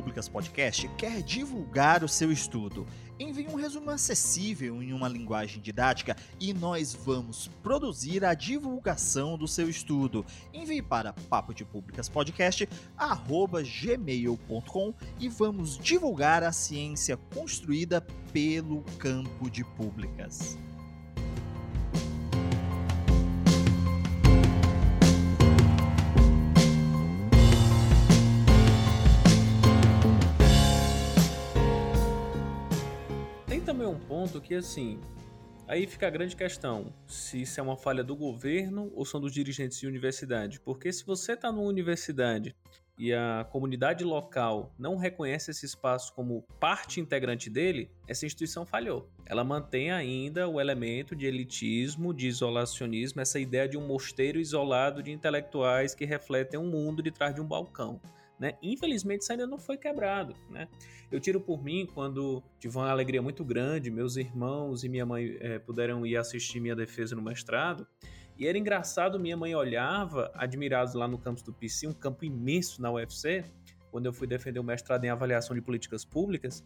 Públicas 0.00 0.30
Podcast 0.30 0.88
quer 0.96 1.22
divulgar 1.22 2.02
o 2.02 2.08
seu 2.08 2.32
estudo. 2.32 2.86
Envie 3.18 3.46
um 3.48 3.54
resumo 3.54 3.90
acessível 3.90 4.82
em 4.82 4.94
uma 4.94 5.06
linguagem 5.06 5.60
didática 5.60 6.16
e 6.40 6.54
nós 6.54 6.94
vamos 6.94 7.48
produzir 7.62 8.24
a 8.24 8.32
divulgação 8.32 9.36
do 9.36 9.46
seu 9.46 9.68
estudo. 9.68 10.24
Envie 10.54 10.80
para 10.80 11.12
papo 11.12 11.52
de 11.52 11.66
públicas 11.66 12.08
podcast 12.08 12.66
gmail.com 13.82 14.94
e 15.18 15.28
vamos 15.28 15.76
divulgar 15.76 16.42
a 16.42 16.50
ciência 16.50 17.18
construída 17.34 18.00
pelo 18.32 18.80
campo 18.96 19.50
de 19.50 19.62
públicas. 19.62 20.56
Um 33.90 33.98
ponto 33.98 34.40
que, 34.40 34.54
assim, 34.54 34.98
aí 35.66 35.86
fica 35.86 36.06
a 36.06 36.10
grande 36.10 36.36
questão: 36.36 36.92
se 37.06 37.42
isso 37.42 37.60
é 37.60 37.62
uma 37.62 37.76
falha 37.76 38.02
do 38.02 38.16
governo 38.16 38.90
ou 38.94 39.04
são 39.04 39.20
dos 39.20 39.32
dirigentes 39.32 39.78
de 39.78 39.86
universidade. 39.86 40.60
Porque 40.60 40.92
se 40.92 41.04
você 41.04 41.32
está 41.32 41.50
numa 41.50 41.68
universidade 41.68 42.54
e 42.98 43.14
a 43.14 43.46
comunidade 43.50 44.04
local 44.04 44.74
não 44.78 44.98
reconhece 44.98 45.50
esse 45.50 45.64
espaço 45.64 46.12
como 46.12 46.42
parte 46.60 47.00
integrante 47.00 47.48
dele, 47.48 47.90
essa 48.06 48.26
instituição 48.26 48.66
falhou. 48.66 49.08
Ela 49.24 49.42
mantém 49.42 49.90
ainda 49.90 50.46
o 50.46 50.60
elemento 50.60 51.16
de 51.16 51.24
elitismo, 51.24 52.12
de 52.12 52.28
isolacionismo, 52.28 53.22
essa 53.22 53.40
ideia 53.40 53.66
de 53.66 53.78
um 53.78 53.86
mosteiro 53.86 54.38
isolado 54.38 55.02
de 55.02 55.10
intelectuais 55.10 55.94
que 55.94 56.04
refletem 56.04 56.60
um 56.60 56.70
mundo 56.70 57.02
de 57.02 57.10
trás 57.10 57.34
de 57.34 57.40
um 57.40 57.46
balcão. 57.46 57.98
Né? 58.40 58.54
Infelizmente 58.62 59.20
isso 59.20 59.32
ainda 59.32 59.46
não 59.46 59.58
foi 59.58 59.76
quebrado. 59.76 60.34
Né? 60.48 60.66
Eu 61.12 61.20
tiro 61.20 61.38
por 61.38 61.62
mim 61.62 61.86
quando 61.92 62.42
tive 62.58 62.74
uma 62.78 62.88
alegria 62.88 63.20
muito 63.20 63.44
grande, 63.44 63.90
meus 63.90 64.16
irmãos 64.16 64.82
e 64.82 64.88
minha 64.88 65.04
mãe 65.04 65.36
é, 65.40 65.58
puderam 65.58 66.06
ir 66.06 66.16
assistir 66.16 66.58
minha 66.58 66.74
defesa 66.74 67.14
no 67.14 67.20
mestrado. 67.20 67.86
E 68.38 68.46
era 68.46 68.56
engraçado, 68.56 69.20
minha 69.20 69.36
mãe 69.36 69.54
olhava, 69.54 70.30
admirados 70.34 70.94
lá 70.94 71.06
no 71.06 71.18
campus 71.18 71.42
do 71.42 71.52
PC, 71.52 71.86
um 71.86 71.92
campo 71.92 72.24
imenso 72.24 72.80
na 72.80 72.90
UFC, 72.90 73.44
quando 73.90 74.06
eu 74.06 74.12
fui 74.14 74.26
defender 74.26 74.58
o 74.58 74.64
mestrado 74.64 75.04
em 75.04 75.10
avaliação 75.10 75.54
de 75.54 75.60
políticas 75.60 76.06
públicas, 76.06 76.64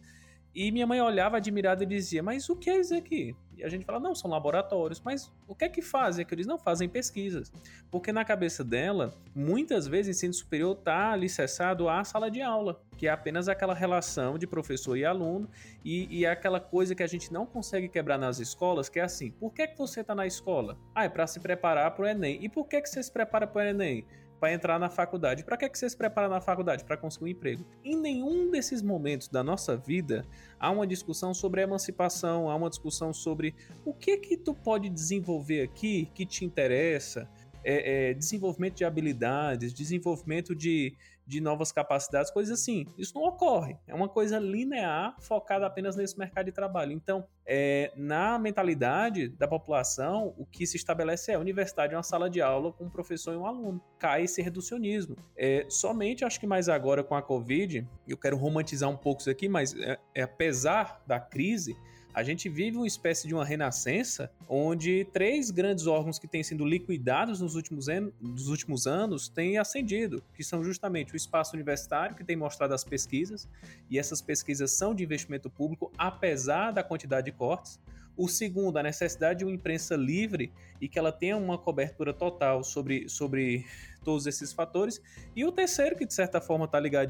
e 0.55 0.71
minha 0.71 0.87
mãe 0.87 1.01
olhava 1.01 1.35
admirada 1.35 1.83
e 1.83 1.85
dizia: 1.85 2.23
Mas 2.23 2.49
o 2.49 2.55
que 2.55 2.69
é 2.69 2.79
isso 2.79 2.95
aqui? 2.95 3.35
E 3.57 3.63
a 3.63 3.67
gente 3.67 3.85
fala: 3.85 3.99
Não, 3.99 4.15
são 4.15 4.31
laboratórios. 4.31 5.01
Mas 5.03 5.29
o 5.45 5.53
que 5.53 5.65
é 5.65 5.69
que 5.69 5.81
fazem? 5.81 6.21
É 6.21 6.25
que 6.25 6.33
eles 6.33 6.47
não 6.47 6.57
fazem 6.57 6.87
pesquisas. 6.87 7.51
Porque 7.91 8.13
na 8.13 8.23
cabeça 8.23 8.63
dela, 8.63 9.13
muitas 9.35 9.85
vezes 9.85 10.15
ensino 10.15 10.33
superior 10.33 10.77
está 10.77 11.11
alicerçado 11.11 11.89
à 11.89 12.03
sala 12.05 12.31
de 12.31 12.41
aula, 12.41 12.81
que 12.97 13.05
é 13.05 13.11
apenas 13.11 13.49
aquela 13.49 13.73
relação 13.73 14.37
de 14.37 14.47
professor 14.47 14.95
e 14.95 15.03
aluno, 15.03 15.49
e, 15.83 16.07
e 16.09 16.25
é 16.25 16.31
aquela 16.31 16.61
coisa 16.61 16.95
que 16.95 17.03
a 17.03 17.07
gente 17.07 17.33
não 17.33 17.45
consegue 17.45 17.89
quebrar 17.89 18.17
nas 18.17 18.39
escolas, 18.39 18.87
que 18.87 18.99
é 18.99 19.03
assim: 19.03 19.31
por 19.31 19.53
que, 19.53 19.63
é 19.63 19.67
que 19.67 19.77
você 19.77 19.99
está 19.99 20.15
na 20.15 20.25
escola? 20.25 20.77
Ah, 20.95 21.03
é 21.03 21.09
para 21.09 21.27
se 21.27 21.41
preparar 21.41 21.91
para 21.91 22.05
o 22.05 22.07
Enem. 22.07 22.39
E 22.41 22.47
por 22.47 22.65
que, 22.67 22.81
que 22.81 22.89
você 22.89 23.03
se 23.03 23.11
prepara 23.11 23.45
para 23.45 23.65
o 23.65 23.69
Enem? 23.69 24.05
Para 24.39 24.53
entrar 24.53 24.79
na 24.79 24.89
faculdade. 24.89 25.43
Para 25.43 25.57
que, 25.57 25.69
que 25.69 25.77
você 25.77 25.89
se 25.89 25.97
prepara 25.97 26.27
na 26.27 26.41
faculdade? 26.41 26.83
Para 26.83 26.97
conseguir 26.97 27.25
um 27.25 27.27
emprego. 27.27 27.65
Em 27.83 27.95
nenhum 27.95 28.51
desses 28.51 28.81
momentos 28.81 29.27
da 29.27 29.43
nossa 29.43 29.75
vida 29.75 30.25
há 30.59 30.69
uma 30.69 30.85
discussão 30.85 31.33
sobre 31.33 31.61
emancipação, 31.61 32.49
há 32.49 32.55
uma 32.55 32.69
discussão 32.69 33.13
sobre 33.13 33.55
o 33.85 33.93
que 33.93 34.17
que 34.17 34.37
tu 34.37 34.53
pode 34.53 34.89
desenvolver 34.89 35.61
aqui 35.61 36.09
que 36.13 36.25
te 36.25 36.45
interessa, 36.45 37.29
é, 37.63 38.09
é, 38.09 38.13
desenvolvimento 38.13 38.75
de 38.75 38.85
habilidades, 38.85 39.73
desenvolvimento 39.73 40.55
de, 40.55 40.95
de 41.25 41.41
novas 41.41 41.71
capacidades, 41.71 42.31
coisas 42.31 42.59
assim. 42.59 42.85
Isso 42.97 43.13
não 43.15 43.23
ocorre. 43.23 43.77
É 43.87 43.93
uma 43.93 44.07
coisa 44.07 44.37
linear, 44.37 45.15
focada 45.19 45.65
apenas 45.65 45.95
nesse 45.95 46.17
mercado 46.17 46.45
de 46.45 46.51
trabalho. 46.51 46.91
Então, 46.91 47.25
é, 47.45 47.91
na 47.95 48.37
mentalidade 48.37 49.29
da 49.29 49.47
população, 49.47 50.33
o 50.37 50.45
que 50.45 50.65
se 50.65 50.77
estabelece 50.77 51.31
é 51.31 51.35
a 51.35 51.39
universidade 51.39 51.93
é 51.93 51.97
uma 51.97 52.03
sala 52.03 52.29
de 52.29 52.41
aula 52.41 52.71
com 52.71 52.85
um 52.85 52.89
professor 52.89 53.33
e 53.33 53.37
um 53.37 53.45
aluno. 53.45 53.81
Cai 53.97 54.23
esse 54.23 54.41
reducionismo. 54.41 55.15
É, 55.35 55.65
somente, 55.69 56.23
acho 56.23 56.39
que 56.39 56.47
mais 56.47 56.69
agora 56.69 57.03
com 57.03 57.15
a 57.15 57.21
Covid, 57.21 57.87
eu 58.07 58.17
quero 58.17 58.37
romantizar 58.37 58.89
um 58.89 58.97
pouco 58.97 59.21
isso 59.21 59.29
aqui, 59.29 59.49
mas 59.49 59.75
é, 59.75 59.99
é 60.13 60.23
apesar 60.23 61.01
da 61.07 61.19
crise, 61.19 61.75
a 62.15 62.23
gente 62.23 62.47
vive 62.47 62.77
uma 62.77 62.87
espécie 62.87 63.27
de 63.27 63.33
uma 63.33 63.43
renascença 63.43 64.31
onde 64.47 65.03
três 65.11 65.51
grandes 65.51 65.85
órgãos 65.85 66.17
que 66.17 66.29
têm 66.29 66.41
sido 66.41 66.63
liquidados 66.63 67.41
nos 67.41 67.55
últimos, 67.55 67.87
nos 68.21 68.47
últimos 68.47 68.87
anos 68.87 69.27
têm 69.27 69.57
ascendido, 69.57 70.23
que 70.33 70.41
são 70.41 70.63
justamente 70.63 71.13
o 71.13 71.17
espaço 71.17 71.53
universitário, 71.57 72.15
que 72.15 72.23
tem 72.23 72.37
mostrado 72.37 72.73
as 72.73 72.85
pesquisas, 72.85 73.49
e 73.89 73.99
essas 73.99 74.21
pesquisas 74.21 74.71
são 74.71 74.95
de 74.95 75.03
investimento 75.03 75.49
público, 75.49 75.91
apesar 75.97 76.71
da 76.71 76.81
quantidade 76.81 77.25
de 77.25 77.33
cortes. 77.33 77.77
O 78.15 78.29
segundo, 78.29 78.77
a 78.77 78.83
necessidade 78.83 79.39
de 79.39 79.45
uma 79.45 79.53
imprensa 79.53 79.97
livre 79.97 80.53
e 80.79 80.87
que 80.87 80.97
ela 80.97 81.11
tenha 81.11 81.35
uma 81.35 81.57
cobertura 81.57 82.13
total 82.13 82.63
sobre, 82.63 83.09
sobre 83.09 83.65
todos 84.05 84.25
esses 84.25 84.53
fatores. 84.53 85.01
E 85.35 85.43
o 85.43 85.51
terceiro, 85.51 85.97
que 85.97 86.05
de 86.05 86.13
certa 86.13 86.39
forma 86.39 86.63
está 86.63 86.79
ligado 86.79 87.09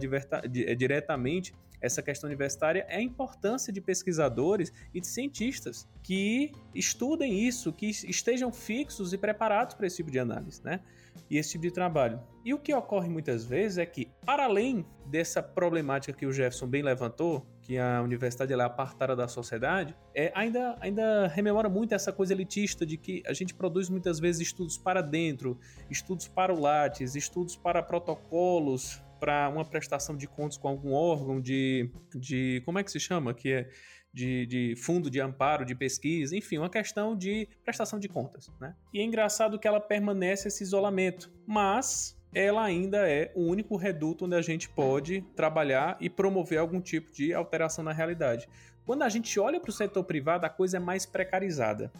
diretamente 0.75 1.53
essa 1.85 2.01
questão 2.01 2.27
universitária 2.27 2.85
é 2.89 2.97
a 2.97 3.01
importância 3.01 3.71
de 3.71 3.79
pesquisadores 3.79 4.73
e 4.93 4.99
de 4.99 5.07
cientistas 5.07 5.87
que 6.01 6.51
estudem 6.73 7.47
isso, 7.47 7.71
que 7.71 7.87
estejam 7.87 8.51
fixos 8.51 9.13
e 9.13 9.17
preparados 9.17 9.75
para 9.75 9.87
esse 9.87 9.97
tipo 9.97 10.11
de 10.11 10.19
análise, 10.19 10.63
né? 10.63 10.81
E 11.29 11.37
esse 11.37 11.51
tipo 11.51 11.63
de 11.63 11.71
trabalho. 11.71 12.19
E 12.43 12.53
o 12.53 12.59
que 12.59 12.73
ocorre 12.73 13.09
muitas 13.09 13.45
vezes 13.45 13.77
é 13.77 13.85
que, 13.85 14.09
para 14.25 14.45
além 14.45 14.85
dessa 15.05 15.41
problemática 15.41 16.17
que 16.17 16.25
o 16.25 16.31
Jefferson 16.31 16.67
bem 16.67 16.83
levantou, 16.83 17.45
que 17.61 17.77
a 17.77 18.01
universidade 18.01 18.53
é 18.53 18.61
apartada 18.61 19.15
da 19.15 19.27
sociedade, 19.27 19.95
é, 20.13 20.31
ainda, 20.35 20.77
ainda 20.79 21.27
rememora 21.27 21.67
muito 21.67 21.95
essa 21.95 22.11
coisa 22.11 22.33
elitista 22.33 22.85
de 22.85 22.97
que 22.97 23.23
a 23.25 23.33
gente 23.33 23.55
produz 23.55 23.89
muitas 23.89 24.19
vezes 24.19 24.41
estudos 24.41 24.77
para 24.77 25.01
dentro, 25.01 25.59
estudos 25.89 26.27
para 26.27 26.53
o 26.53 26.59
Lattes, 26.59 27.15
estudos 27.15 27.55
para 27.55 27.81
protocolos, 27.81 29.01
para 29.19 29.49
uma 29.49 29.65
prestação 29.65 30.15
de 30.15 30.27
contas 30.27 30.57
com 30.57 30.67
algum 30.67 30.93
órgão 30.93 31.39
de, 31.41 31.89
de. 32.13 32.61
Como 32.65 32.79
é 32.79 32.83
que 32.83 32.91
se 32.91 32.99
chama? 32.99 33.33
Que 33.33 33.51
é 33.51 33.69
de, 34.13 34.45
de, 34.45 34.75
fundo 34.77 35.09
de 35.09 35.19
amparo, 35.19 35.65
de 35.65 35.75
pesquisa, 35.75 36.35
enfim, 36.37 36.57
uma 36.57 36.69
questão 36.69 37.15
de 37.17 37.49
prestação 37.65 37.99
de 37.99 38.07
contas. 38.07 38.49
Né? 38.61 38.73
E 38.93 38.99
é 39.01 39.03
engraçado 39.03 39.59
que 39.59 39.67
ela 39.67 39.79
permanece 39.79 40.47
esse 40.47 40.63
isolamento, 40.63 41.29
mas 41.45 42.17
ela 42.33 42.63
ainda 42.63 43.09
é 43.09 43.31
o 43.35 43.41
único 43.43 43.75
reduto 43.75 44.25
onde 44.25 44.35
a 44.35 44.41
gente 44.41 44.69
pode 44.69 45.21
trabalhar 45.35 45.97
e 45.99 46.09
promover 46.09 46.59
algum 46.59 46.79
tipo 46.79 47.11
de 47.11 47.33
alteração 47.33 47.83
na 47.83 47.91
realidade. 47.91 48.47
Quando 48.85 49.03
a 49.03 49.09
gente 49.09 49.37
olha 49.37 49.59
para 49.59 49.69
o 49.69 49.73
setor 49.73 50.03
privado, 50.05 50.45
a 50.45 50.49
coisa 50.49 50.77
é 50.77 50.79
mais 50.79 51.05
precarizada, 51.05 51.91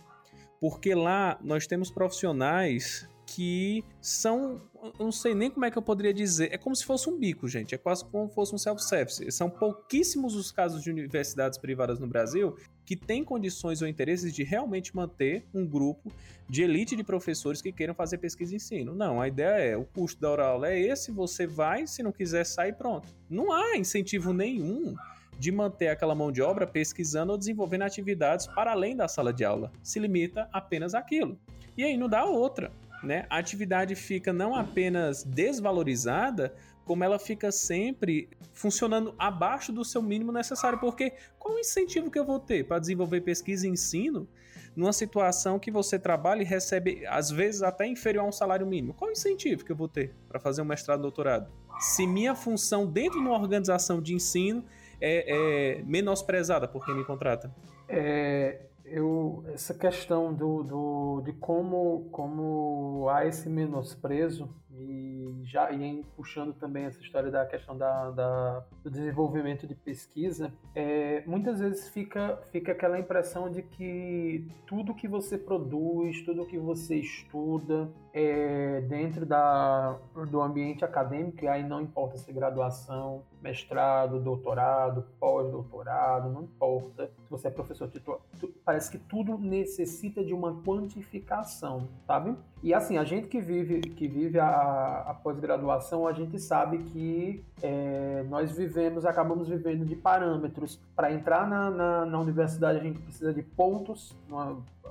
porque 0.62 0.95
lá 0.95 1.38
nós 1.41 1.67
temos 1.67 1.91
profissionais 1.91 3.10
que 3.25 3.83
são. 4.01 4.61
Eu 4.83 5.05
não 5.05 5.11
sei 5.11 5.33
nem 5.33 5.49
como 5.49 5.65
é 5.65 5.71
que 5.71 5.77
eu 5.77 5.81
poderia 5.81 6.13
dizer. 6.13 6.53
É 6.53 6.57
como 6.57 6.75
se 6.75 6.85
fosse 6.85 7.09
um 7.09 7.17
bico, 7.17 7.47
gente. 7.47 7.73
É 7.73 7.77
quase 7.77 8.05
como 8.05 8.29
se 8.29 8.35
fosse 8.35 8.53
um 8.53 8.57
self-service. 8.57 9.31
São 9.31 9.49
pouquíssimos 9.49 10.35
os 10.35 10.51
casos 10.51 10.83
de 10.83 10.89
universidades 10.89 11.57
privadas 11.57 11.99
no 11.99 12.07
Brasil 12.07 12.55
que 12.85 12.95
têm 12.95 13.23
condições 13.23 13.81
ou 13.81 13.88
interesses 13.88 14.33
de 14.33 14.43
realmente 14.43 14.95
manter 14.95 15.43
um 15.53 15.65
grupo 15.65 16.11
de 16.47 16.61
elite 16.61 16.95
de 16.95 17.03
professores 17.03 17.61
que 17.61 17.71
queiram 17.71 17.95
fazer 17.95 18.19
pesquisa 18.19 18.53
e 18.53 18.57
ensino. 18.57 18.93
Não, 18.93 19.19
a 19.19 19.27
ideia 19.27 19.71
é: 19.71 19.77
o 19.77 19.85
custo 19.85 20.21
da 20.21 20.45
aula 20.45 20.69
é 20.69 20.79
esse, 20.79 21.11
você 21.11 21.47
vai, 21.47 21.88
se 21.88 22.03
não 22.03 22.11
quiser, 22.11 22.45
sai 22.45 22.71
pronto. 22.71 23.07
Não 23.29 23.51
há 23.51 23.75
incentivo 23.75 24.31
nenhum 24.31 24.95
de 25.38 25.51
manter 25.51 25.89
aquela 25.89 26.15
mão 26.15 26.31
de 26.31 26.41
obra 26.41 26.65
pesquisando 26.65 27.31
ou 27.31 27.38
desenvolvendo 27.38 27.81
atividades 27.81 28.47
para 28.47 28.71
além 28.71 28.95
da 28.95 29.07
sala 29.07 29.33
de 29.33 29.43
aula. 29.43 29.71
Se 29.83 29.99
limita 29.99 30.47
apenas 30.53 30.93
àquilo. 30.93 31.38
E 31.77 31.83
aí 31.83 31.97
não 31.97 32.07
dá 32.07 32.23
outra 32.23 32.71
né? 33.05 33.25
A 33.29 33.37
atividade 33.37 33.95
fica 33.95 34.33
não 34.33 34.55
apenas 34.55 35.23
desvalorizada, 35.23 36.53
como 36.83 37.03
ela 37.03 37.17
fica 37.17 37.51
sempre 37.51 38.29
funcionando 38.53 39.15
abaixo 39.17 39.71
do 39.71 39.83
seu 39.83 40.01
mínimo 40.01 40.31
necessário. 40.31 40.79
Porque 40.79 41.13
qual 41.39 41.55
o 41.55 41.59
incentivo 41.59 42.11
que 42.11 42.19
eu 42.19 42.25
vou 42.25 42.39
ter 42.39 42.65
para 42.65 42.79
desenvolver 42.79 43.21
pesquisa 43.21 43.67
e 43.67 43.69
ensino 43.69 44.27
numa 44.75 44.93
situação 44.93 45.57
que 45.57 45.71
você 45.71 45.97
trabalha 45.97 46.41
e 46.41 46.45
recebe, 46.45 47.05
às 47.07 47.31
vezes, 47.31 47.63
até 47.63 47.87
inferior 47.87 48.23
a 48.23 48.27
um 48.27 48.31
salário 48.31 48.67
mínimo? 48.67 48.93
Qual 48.93 49.09
o 49.09 49.11
incentivo 49.11 49.63
que 49.63 49.71
eu 49.71 49.75
vou 49.75 49.87
ter 49.87 50.13
para 50.27 50.39
fazer 50.39 50.61
um 50.61 50.65
mestrado 50.65 51.01
doutorado? 51.01 51.51
Se 51.79 52.05
minha 52.05 52.35
função 52.35 52.85
dentro 52.85 53.19
de 53.19 53.25
uma 53.25 53.37
organização 53.37 54.01
de 54.01 54.13
ensino 54.13 54.63
é, 55.01 55.77
é 55.77 55.83
menosprezada 55.83 56.67
por 56.67 56.85
quem 56.85 56.95
me 56.95 57.03
contrata? 57.03 57.53
É, 57.87 58.61
eu, 58.86 59.43
essa 59.48 59.74
questão 59.74 60.34
do, 60.34 60.63
do, 60.63 61.21
de 61.21 61.34
como, 61.34 62.08
como 62.12 63.08
há 63.10 63.26
esse 63.26 63.50
menosprezo 63.50 64.50
e 64.79 65.41
já 65.43 65.71
e 65.71 66.03
puxando 66.15 66.53
também 66.53 66.85
essa 66.85 66.99
história 66.99 67.31
da 67.31 67.45
questão 67.45 67.77
da, 67.77 68.11
da 68.11 68.65
do 68.83 68.89
desenvolvimento 68.89 69.67
de 69.67 69.75
pesquisa, 69.75 70.51
é, 70.73 71.23
muitas 71.25 71.59
vezes 71.59 71.89
fica, 71.89 72.39
fica 72.51 72.71
aquela 72.71 72.99
impressão 72.99 73.49
de 73.49 73.61
que 73.61 74.47
tudo 74.65 74.93
que 74.93 75.07
você 75.07 75.38
produz, 75.38 76.21
tudo 76.23 76.45
que 76.45 76.57
você 76.57 76.95
estuda 76.95 77.89
é, 78.13 78.81
dentro 78.81 79.25
da, 79.25 79.97
do 80.29 80.41
ambiente 80.41 80.85
acadêmico, 80.85 81.43
e 81.43 81.47
aí 81.47 81.63
não 81.63 81.81
importa 81.81 82.17
se 82.17 82.29
é 82.29 82.33
graduação, 82.33 83.23
mestrado, 83.41 84.19
doutorado, 84.19 85.05
pós-doutorado, 85.19 86.29
não 86.29 86.43
importa 86.43 87.07
se 87.07 87.29
você 87.29 87.47
é 87.47 87.51
professor 87.51 87.89
titular, 87.89 88.19
parece 88.63 88.91
que 88.91 88.97
tudo 88.97 89.38
necessita 89.38 90.23
de 90.23 90.33
uma 90.33 90.61
quantificação, 90.63 91.88
sabe? 92.07 92.35
E 92.63 92.73
assim, 92.73 92.97
a 92.97 93.03
gente 93.03 93.27
que 93.27 93.39
vive, 93.39 93.81
que 93.81 94.07
vive 94.07 94.39
a, 94.39 94.45
a 94.65 95.13
pós-graduação, 95.13 96.08
a 96.08 96.13
gente 96.13 96.39
sabe 96.39 96.80
que 96.80 97.43
é, 97.62 98.23
nós 98.30 98.51
vivemos, 98.51 99.06
acabamos 99.06 99.47
vivendo 99.47 99.86
de 99.86 99.95
parâmetros. 99.95 100.80
Para 100.95 101.12
entrar 101.12 101.47
na, 101.47 101.69
na, 101.69 102.06
na, 102.06 102.19
universidade, 102.19 102.80
a 102.80 102.84
gente 102.84 102.99
precisa 102.99 103.34
de 103.34 103.41
pontos. 103.41 104.15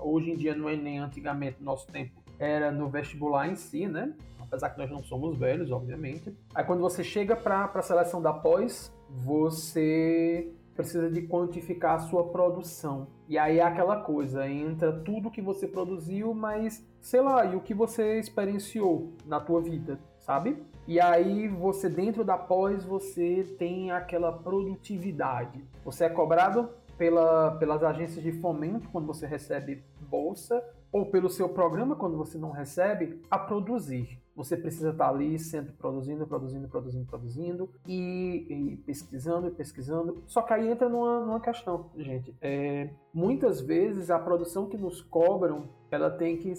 hoje 0.01 0.31
em 0.31 0.37
dia 0.37 0.55
não 0.55 0.69
é 0.69 0.77
nem 0.77 0.99
antigamente, 0.99 1.59
no 1.61 1.67
nosso 1.67 1.87
tempo 1.89 2.25
era 2.39 2.71
no 2.71 2.89
vestibular 2.89 3.49
em 3.49 3.55
si, 3.55 3.87
né? 3.87 4.13
Apesar 4.41 4.71
que 4.71 4.79
nós 4.79 4.91
não 4.91 5.03
somos 5.03 5.37
velhos, 5.37 5.71
obviamente. 5.71 6.37
Aí 6.55 6.65
quando 6.65 6.81
você 6.81 7.03
chega 7.03 7.35
para 7.35 7.65
a 7.65 7.83
seleção 7.83 8.21
da 8.21 8.33
pós, 8.33 8.93
você 9.09 10.53
precisa 10.75 11.09
de 11.11 11.23
quantificar 11.23 11.95
a 11.95 11.99
sua 12.01 12.25
produção. 12.29 13.07
E 13.29 13.39
aí 13.39 13.59
é 13.59 13.63
aquela 13.63 14.01
coisa, 14.01 14.49
entra 14.49 14.93
tudo 14.93 15.31
que 15.31 15.41
você 15.41 15.67
produziu, 15.67 16.35
mas 16.35 16.85
sei 17.05 17.21
lá, 17.21 17.45
e 17.45 17.55
o 17.55 17.61
que 17.61 17.75
você 17.75 18.19
experienciou 18.19 19.13
na 19.27 19.39
tua 19.39 19.61
vida, 19.61 20.01
sabe? 20.19 20.65
E 20.89 20.99
aí 20.99 21.47
você 21.49 21.87
dentro 21.87 22.25
da 22.25 22.39
pós 22.39 22.83
você 22.83 23.45
tem 23.59 23.91
aquela 23.91 24.33
produtividade. 24.33 25.63
Você 25.85 26.07
é 26.07 26.09
cobrado 26.09 26.71
pela, 26.97 27.51
pelas 27.57 27.83
agências 27.83 28.25
de 28.25 28.33
fomento 28.33 28.89
quando 28.89 29.07
você 29.07 29.27
recebe 29.27 29.85
bolsa 30.09 30.65
ou 30.91 31.05
pelo 31.05 31.29
seu 31.29 31.47
programa 31.47 31.95
quando 31.95 32.17
você 32.17 32.39
não 32.39 32.51
recebe 32.51 33.21
a 33.31 33.39
produzir. 33.39 34.19
Você 34.35 34.57
precisa 34.57 34.91
estar 34.91 35.11
ali 35.11 35.39
sempre 35.39 35.75
produzindo, 35.75 36.27
produzindo, 36.27 36.69
produzindo, 36.69 37.07
produzindo 37.07 37.71
e, 37.87 38.47
e 38.49 38.77
pesquisando 38.79 39.49
e 39.49 39.51
pesquisando. 39.51 40.23
Só 40.27 40.41
que 40.41 40.55
aí 40.55 40.69
entra 40.69 40.89
numa, 40.89 41.21
numa 41.21 41.41
questão, 41.41 41.91
gente. 41.97 42.35
É, 42.41 42.89
muitas 43.13 43.61
vezes 43.61 44.11
a 44.11 44.19
produção 44.19 44.67
que 44.67 44.79
nos 44.79 45.03
cobram, 45.03 45.69
ela 45.91 46.11
tem 46.11 46.39
que 46.39 46.55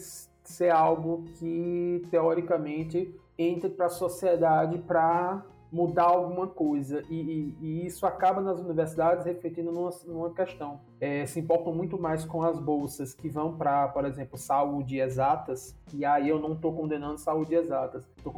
ser 0.50 0.70
algo 0.70 1.24
que 1.36 2.06
teoricamente 2.10 3.14
entre 3.38 3.70
para 3.70 3.88
a 3.88 3.90
sociedade 3.90 4.78
para 4.80 5.44
mudar 5.76 6.06
alguma 6.06 6.48
coisa. 6.48 7.04
E, 7.10 7.16
e, 7.16 7.58
e, 7.62 7.86
isso 7.86 8.06
acaba 8.06 8.40
nas 8.40 8.60
universidades 8.62 9.26
refletindo 9.26 9.74
numa, 9.74 9.90
numa 10.08 10.30
questão. 10.30 10.80
É, 11.02 11.26
se 11.26 11.40
importam 11.40 11.74
muito 11.74 12.00
mais 12.00 12.24
com 12.24 12.44
as 12.44 12.58
bolsas 12.58 13.14
que 13.14 13.28
vão 13.28 13.58
para, 13.58 13.90
por 13.90 14.06
exemplo, 14.06 14.38
saúde 14.38 15.00
exatas, 15.00 15.76
e 15.94 16.06
aí 16.06 16.30
eu 16.30 16.40
não 16.40 16.54
estou 16.54 16.74
condenando 16.74 17.18
saúde 17.18 17.56
exatas, 17.56 18.04
estou 18.18 18.32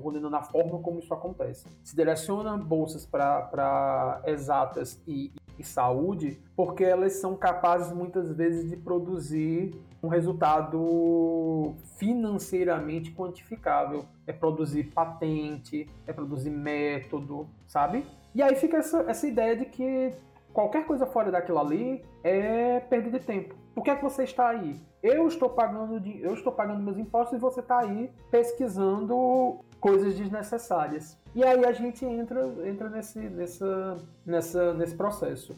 condenando 0.00 0.34
a 0.34 0.42
forma 0.42 0.80
como 0.80 0.98
isso 0.98 1.14
acontece. 1.14 1.66
Se 1.84 1.94
direciona 1.94 2.56
bolsas 2.56 3.06
para 3.06 4.20
exatas 4.26 5.00
e, 5.06 5.32
e 5.56 5.62
saúde, 5.62 6.40
porque 6.56 6.82
elas 6.82 7.12
são 7.14 7.36
capazes 7.36 7.92
muitas 7.92 8.32
vezes 8.32 8.68
de 8.68 8.76
produzir 8.76 9.80
um 10.02 10.08
resultado 10.08 11.74
financeiramente 11.98 13.12
quantificável. 13.12 14.06
É 14.26 14.32
produzir 14.32 14.84
patente, 14.84 15.88
é 16.06 16.12
produzir 16.12 16.50
método, 16.50 17.48
sabe? 17.66 18.06
E 18.34 18.42
aí 18.42 18.54
fica 18.54 18.78
essa, 18.78 19.02
essa 19.08 19.26
ideia 19.26 19.56
de 19.56 19.66
que 19.66 20.12
qualquer 20.52 20.86
coisa 20.86 21.06
fora 21.06 21.30
daquilo 21.30 21.58
ali 21.58 22.04
é 22.22 22.80
perda 22.80 23.10
de 23.10 23.24
tempo. 23.24 23.54
Por 23.74 23.84
que 23.84 23.90
é 23.90 23.96
que 23.96 24.02
você 24.02 24.24
está 24.24 24.48
aí? 24.48 24.80
Eu 25.02 25.26
estou 25.26 25.48
pagando, 25.48 25.98
de, 25.98 26.20
eu 26.20 26.34
estou 26.34 26.52
pagando 26.52 26.82
meus 26.82 26.98
impostos 26.98 27.38
e 27.38 27.40
você 27.40 27.60
está 27.60 27.78
aí 27.78 28.10
pesquisando 28.30 29.60
coisas 29.80 30.14
desnecessárias. 30.14 31.18
E 31.34 31.42
aí 31.42 31.64
a 31.64 31.72
gente 31.72 32.04
entra, 32.04 32.46
entra 32.66 32.90
nesse, 32.90 33.18
nessa, 33.18 33.96
nessa, 34.26 34.74
nesse 34.74 34.94
processo. 34.94 35.54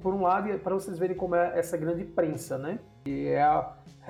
Por 0.00 0.12
um 0.12 0.22
lado, 0.22 0.58
para 0.58 0.74
vocês 0.74 0.98
verem 0.98 1.16
como 1.16 1.34
é 1.34 1.58
essa 1.58 1.76
grande 1.76 2.04
prensa, 2.04 2.58
né? 2.58 2.78
Que 3.04 3.28
é, 3.28 3.40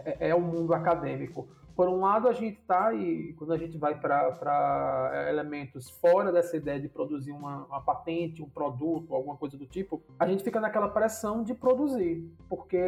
é, 0.04 0.30
é 0.30 0.34
o 0.34 0.40
mundo 0.40 0.74
acadêmico. 0.74 1.46
Por 1.76 1.90
um 1.90 2.00
lado, 2.00 2.26
a 2.26 2.32
gente 2.32 2.58
está, 2.58 2.94
e 2.94 3.34
quando 3.34 3.52
a 3.52 3.58
gente 3.58 3.76
vai 3.76 4.00
para 4.00 5.28
elementos 5.28 5.90
fora 5.90 6.32
dessa 6.32 6.56
ideia 6.56 6.80
de 6.80 6.88
produzir 6.88 7.32
uma, 7.32 7.66
uma, 7.66 7.82
patente, 7.82 8.42
um 8.42 8.48
produto, 8.48 9.14
alguma 9.14 9.36
coisa 9.36 9.58
do 9.58 9.66
tipo, 9.66 10.02
a 10.18 10.26
gente 10.26 10.42
fica 10.42 10.58
naquela 10.58 10.88
pressão 10.88 11.42
de 11.42 11.52
produzir. 11.52 12.26
Porque 12.48 12.78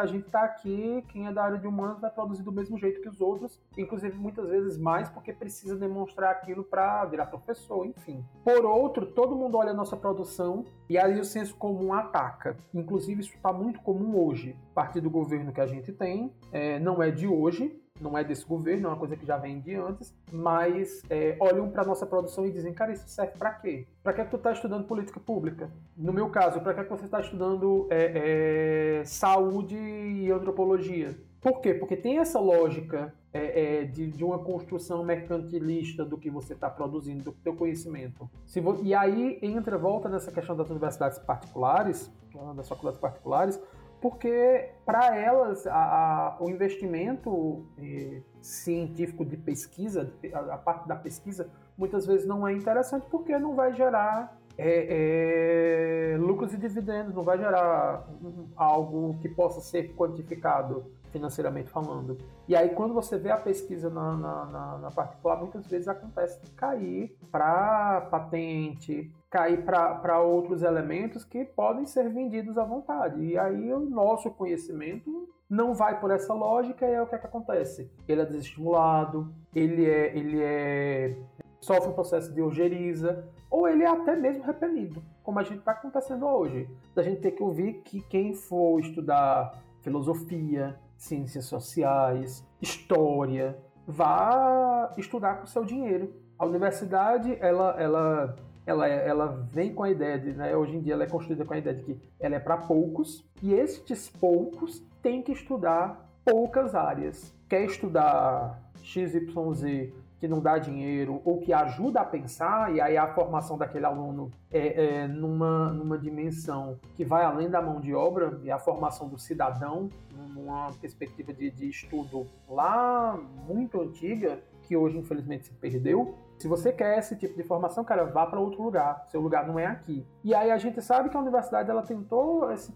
a 0.00 0.06
gente 0.06 0.24
está 0.24 0.44
aqui, 0.44 1.04
quem 1.08 1.26
é 1.26 1.32
da 1.32 1.44
área 1.44 1.58
de 1.58 1.66
humanos 1.66 2.00
vai 2.00 2.10
produzir 2.10 2.42
do 2.42 2.50
mesmo 2.50 2.78
jeito 2.78 3.02
que 3.02 3.08
os 3.10 3.20
outros, 3.20 3.60
inclusive 3.76 4.16
muitas 4.16 4.48
vezes 4.48 4.78
mais, 4.78 5.10
porque 5.10 5.30
precisa 5.30 5.76
demonstrar 5.76 6.30
aquilo 6.30 6.64
para 6.64 7.04
virar 7.04 7.26
professor, 7.26 7.84
enfim. 7.84 8.24
Por 8.42 8.64
outro, 8.64 9.04
todo 9.04 9.36
mundo 9.36 9.58
olha 9.58 9.72
a 9.72 9.74
nossa 9.74 9.96
produção 9.96 10.64
e 10.88 10.96
aí 10.96 11.20
o 11.20 11.24
senso 11.24 11.54
comum 11.56 11.92
ataca. 11.92 12.56
Inclusive, 12.72 13.20
isso 13.20 13.34
está 13.34 13.52
muito 13.52 13.80
comum 13.80 14.16
hoje. 14.16 14.56
A 14.70 14.74
partir 14.74 15.02
do 15.02 15.10
governo 15.10 15.52
que 15.52 15.60
a 15.60 15.66
gente 15.66 15.92
tem, 15.92 16.32
é, 16.50 16.78
não 16.78 17.02
é 17.02 17.10
de 17.10 17.26
hoje, 17.26 17.78
não 18.02 18.16
é 18.16 18.24
desse 18.24 18.44
governo, 18.44 18.86
é 18.86 18.90
uma 18.90 18.98
coisa 18.98 19.16
que 19.16 19.26
já 19.26 19.36
vem 19.36 19.60
de 19.60 19.74
antes, 19.74 20.14
mas 20.32 21.02
é, 21.08 21.36
olham 21.40 21.70
para 21.70 21.84
nossa 21.84 22.06
produção 22.06 22.46
e 22.46 22.50
dizem, 22.50 22.72
cara, 22.72 22.92
isso 22.92 23.08
serve 23.08 23.32
para 23.38 23.52
quê? 23.52 23.86
Para 24.02 24.12
que, 24.12 24.20
é 24.20 24.24
que 24.24 24.30
tu 24.30 24.36
está 24.36 24.52
estudando 24.52 24.86
política 24.86 25.20
pública? 25.20 25.70
No 25.96 26.12
meu 26.12 26.30
caso, 26.30 26.60
para 26.60 26.74
que, 26.74 26.80
é 26.80 26.84
que 26.84 26.90
você 26.90 27.04
está 27.04 27.20
estudando 27.20 27.86
é, 27.90 29.00
é, 29.00 29.04
saúde 29.04 29.76
e 29.76 30.30
antropologia? 30.30 31.18
Por 31.40 31.60
quê? 31.60 31.72
Porque 31.72 31.96
tem 31.96 32.18
essa 32.18 32.40
lógica 32.40 33.14
é, 33.32 33.80
é, 33.80 33.84
de, 33.84 34.10
de, 34.10 34.24
uma 34.24 34.38
construção 34.38 35.04
mercantilista 35.04 36.04
do 36.04 36.18
que 36.18 36.30
você 36.30 36.54
está 36.54 36.68
produzindo, 36.68 37.24
do 37.24 37.32
teu 37.32 37.54
conhecimento. 37.54 38.28
Vo... 38.60 38.80
E 38.82 38.94
aí 38.94 39.38
entra, 39.42 39.78
volta 39.78 40.08
nessa 40.08 40.32
questão 40.32 40.56
das 40.56 40.68
universidades 40.68 41.18
particulares, 41.18 42.10
das 42.56 42.68
faculdades 42.68 43.00
particulares, 43.00 43.60
porque 44.00 44.70
para 44.84 45.16
elas 45.16 45.66
a, 45.66 45.74
a, 45.74 46.36
o 46.40 46.48
investimento 46.48 47.66
eh, 47.78 48.22
científico 48.40 49.24
de 49.24 49.36
pesquisa, 49.36 50.12
a, 50.32 50.54
a, 50.54 50.58
parte 50.58 50.86
da 50.86 50.96
pesquisa, 50.96 51.50
muitas 51.76 52.06
vezes 52.06 52.26
não 52.26 52.46
é 52.46 52.52
interessante 52.52 53.06
porque 53.10 53.36
não 53.38 53.54
vai 53.54 53.74
gerar 53.74 54.38
é, 54.56 56.14
é, 56.14 56.18
lucros 56.18 56.52
e 56.52 56.56
dividendos, 56.56 57.14
não 57.14 57.22
vai 57.22 57.38
gerar 57.38 58.08
algo 58.56 59.16
que 59.20 59.28
possa 59.28 59.60
ser 59.60 59.94
quantificado 59.94 60.84
financeiramente 61.12 61.70
falando. 61.70 62.18
E 62.46 62.56
aí, 62.56 62.70
quando 62.70 62.92
você 62.92 63.16
vê 63.16 63.30
a 63.30 63.36
pesquisa 63.36 63.88
na, 63.88 64.16
na, 64.16 64.44
na, 64.46 64.78
na 64.78 64.90
particular, 64.90 65.36
muitas 65.36 65.66
vezes 65.66 65.88
acontece 65.88 66.40
de 66.42 66.50
cair 66.50 67.16
para 67.30 68.02
patente, 68.10 69.10
cair 69.30 69.64
para 69.64 70.20
outros 70.20 70.62
elementos 70.62 71.24
que 71.24 71.44
podem 71.44 71.86
ser 71.86 72.08
vendidos 72.08 72.56
à 72.56 72.64
vontade. 72.64 73.22
E 73.22 73.38
aí 73.38 73.72
o 73.72 73.80
nosso 73.80 74.30
conhecimento 74.30 75.28
não 75.48 75.74
vai 75.74 76.00
por 76.00 76.10
essa 76.10 76.32
lógica 76.32 76.86
e 76.86 76.92
é 76.92 77.02
o 77.02 77.06
que, 77.06 77.14
é 77.14 77.18
que 77.18 77.26
acontece. 77.26 77.90
Ele 78.06 78.22
é 78.22 78.24
desestimulado, 78.24 79.32
ele 79.54 79.88
é, 79.88 80.16
ele 80.16 80.42
é 80.42 81.16
sofre 81.60 81.90
um 81.90 81.92
processo 81.92 82.32
de 82.32 82.40
ojeriza, 82.40 83.28
ou 83.50 83.68
ele 83.68 83.82
é 83.82 83.88
até 83.88 84.14
mesmo 84.14 84.44
repelido, 84.44 85.02
como 85.22 85.38
a 85.38 85.42
gente 85.42 85.58
está 85.58 85.72
acontecendo 85.72 86.26
hoje. 86.26 86.68
A 86.96 87.02
gente 87.02 87.20
tem 87.20 87.34
que 87.34 87.42
ouvir 87.42 87.82
que 87.82 88.00
quem 88.02 88.34
for 88.34 88.78
estudar 88.80 89.62
filosofia, 89.80 90.78
ciências 90.96 91.46
sociais, 91.46 92.46
história, 92.60 93.58
vá 93.86 94.92
estudar 94.96 95.36
com 95.36 95.46
seu 95.46 95.64
dinheiro. 95.64 96.12
A 96.38 96.46
universidade, 96.46 97.36
ela, 97.40 97.74
ela, 97.80 98.36
ela, 98.68 98.86
ela 98.86 99.26
vem 99.50 99.72
com 99.72 99.82
a 99.82 99.90
ideia 99.90 100.18
de, 100.18 100.34
né, 100.34 100.54
hoje 100.54 100.76
em 100.76 100.80
dia 100.82 100.92
ela 100.92 101.04
é 101.04 101.08
construída 101.08 101.42
com 101.42 101.54
a 101.54 101.58
ideia 101.58 101.74
de 101.74 101.82
que 101.82 101.98
ela 102.20 102.34
é 102.34 102.38
para 102.38 102.58
poucos, 102.58 103.26
e 103.42 103.54
estes 103.54 104.10
poucos 104.10 104.86
têm 105.00 105.22
que 105.22 105.32
estudar 105.32 106.06
poucas 106.22 106.74
áreas. 106.74 107.34
Quer 107.48 107.64
estudar 107.64 108.60
XYZ 108.82 109.90
que 110.18 110.28
não 110.28 110.40
dá 110.40 110.58
dinheiro 110.58 111.22
ou 111.24 111.38
que 111.38 111.50
ajuda 111.52 112.00
a 112.00 112.04
pensar, 112.04 112.74
e 112.74 112.80
aí 112.80 112.96
a 112.98 113.06
formação 113.14 113.56
daquele 113.56 113.86
aluno 113.86 114.30
é, 114.50 114.84
é, 114.84 115.08
numa, 115.08 115.72
numa 115.72 115.96
dimensão 115.96 116.78
que 116.94 117.04
vai 117.06 117.24
além 117.24 117.48
da 117.48 117.62
mão 117.62 117.80
de 117.80 117.94
obra, 117.94 118.38
e 118.42 118.50
a 118.50 118.58
formação 118.58 119.08
do 119.08 119.18
cidadão, 119.18 119.88
numa 120.14 120.72
perspectiva 120.78 121.32
de, 121.32 121.50
de 121.50 121.70
estudo 121.70 122.26
lá 122.46 123.18
muito 123.46 123.80
antiga, 123.80 124.40
que 124.62 124.76
hoje 124.76 124.98
infelizmente 124.98 125.46
se 125.46 125.52
perdeu, 125.54 126.18
se 126.38 126.46
você 126.46 126.72
quer 126.72 126.98
esse 126.98 127.16
tipo 127.16 127.36
de 127.36 127.42
formação, 127.42 127.84
cara, 127.84 128.04
vá 128.04 128.24
para 128.26 128.38
outro 128.38 128.62
lugar. 128.62 129.04
Seu 129.08 129.20
lugar 129.20 129.46
não 129.46 129.58
é 129.58 129.66
aqui. 129.66 130.06
E 130.22 130.34
aí 130.34 130.50
a 130.50 130.58
gente 130.58 130.80
sabe 130.80 131.08
que 131.08 131.16
a 131.16 131.20
universidade 131.20 131.68
ela 131.68 131.82
tentou, 131.82 132.50
esse, 132.52 132.72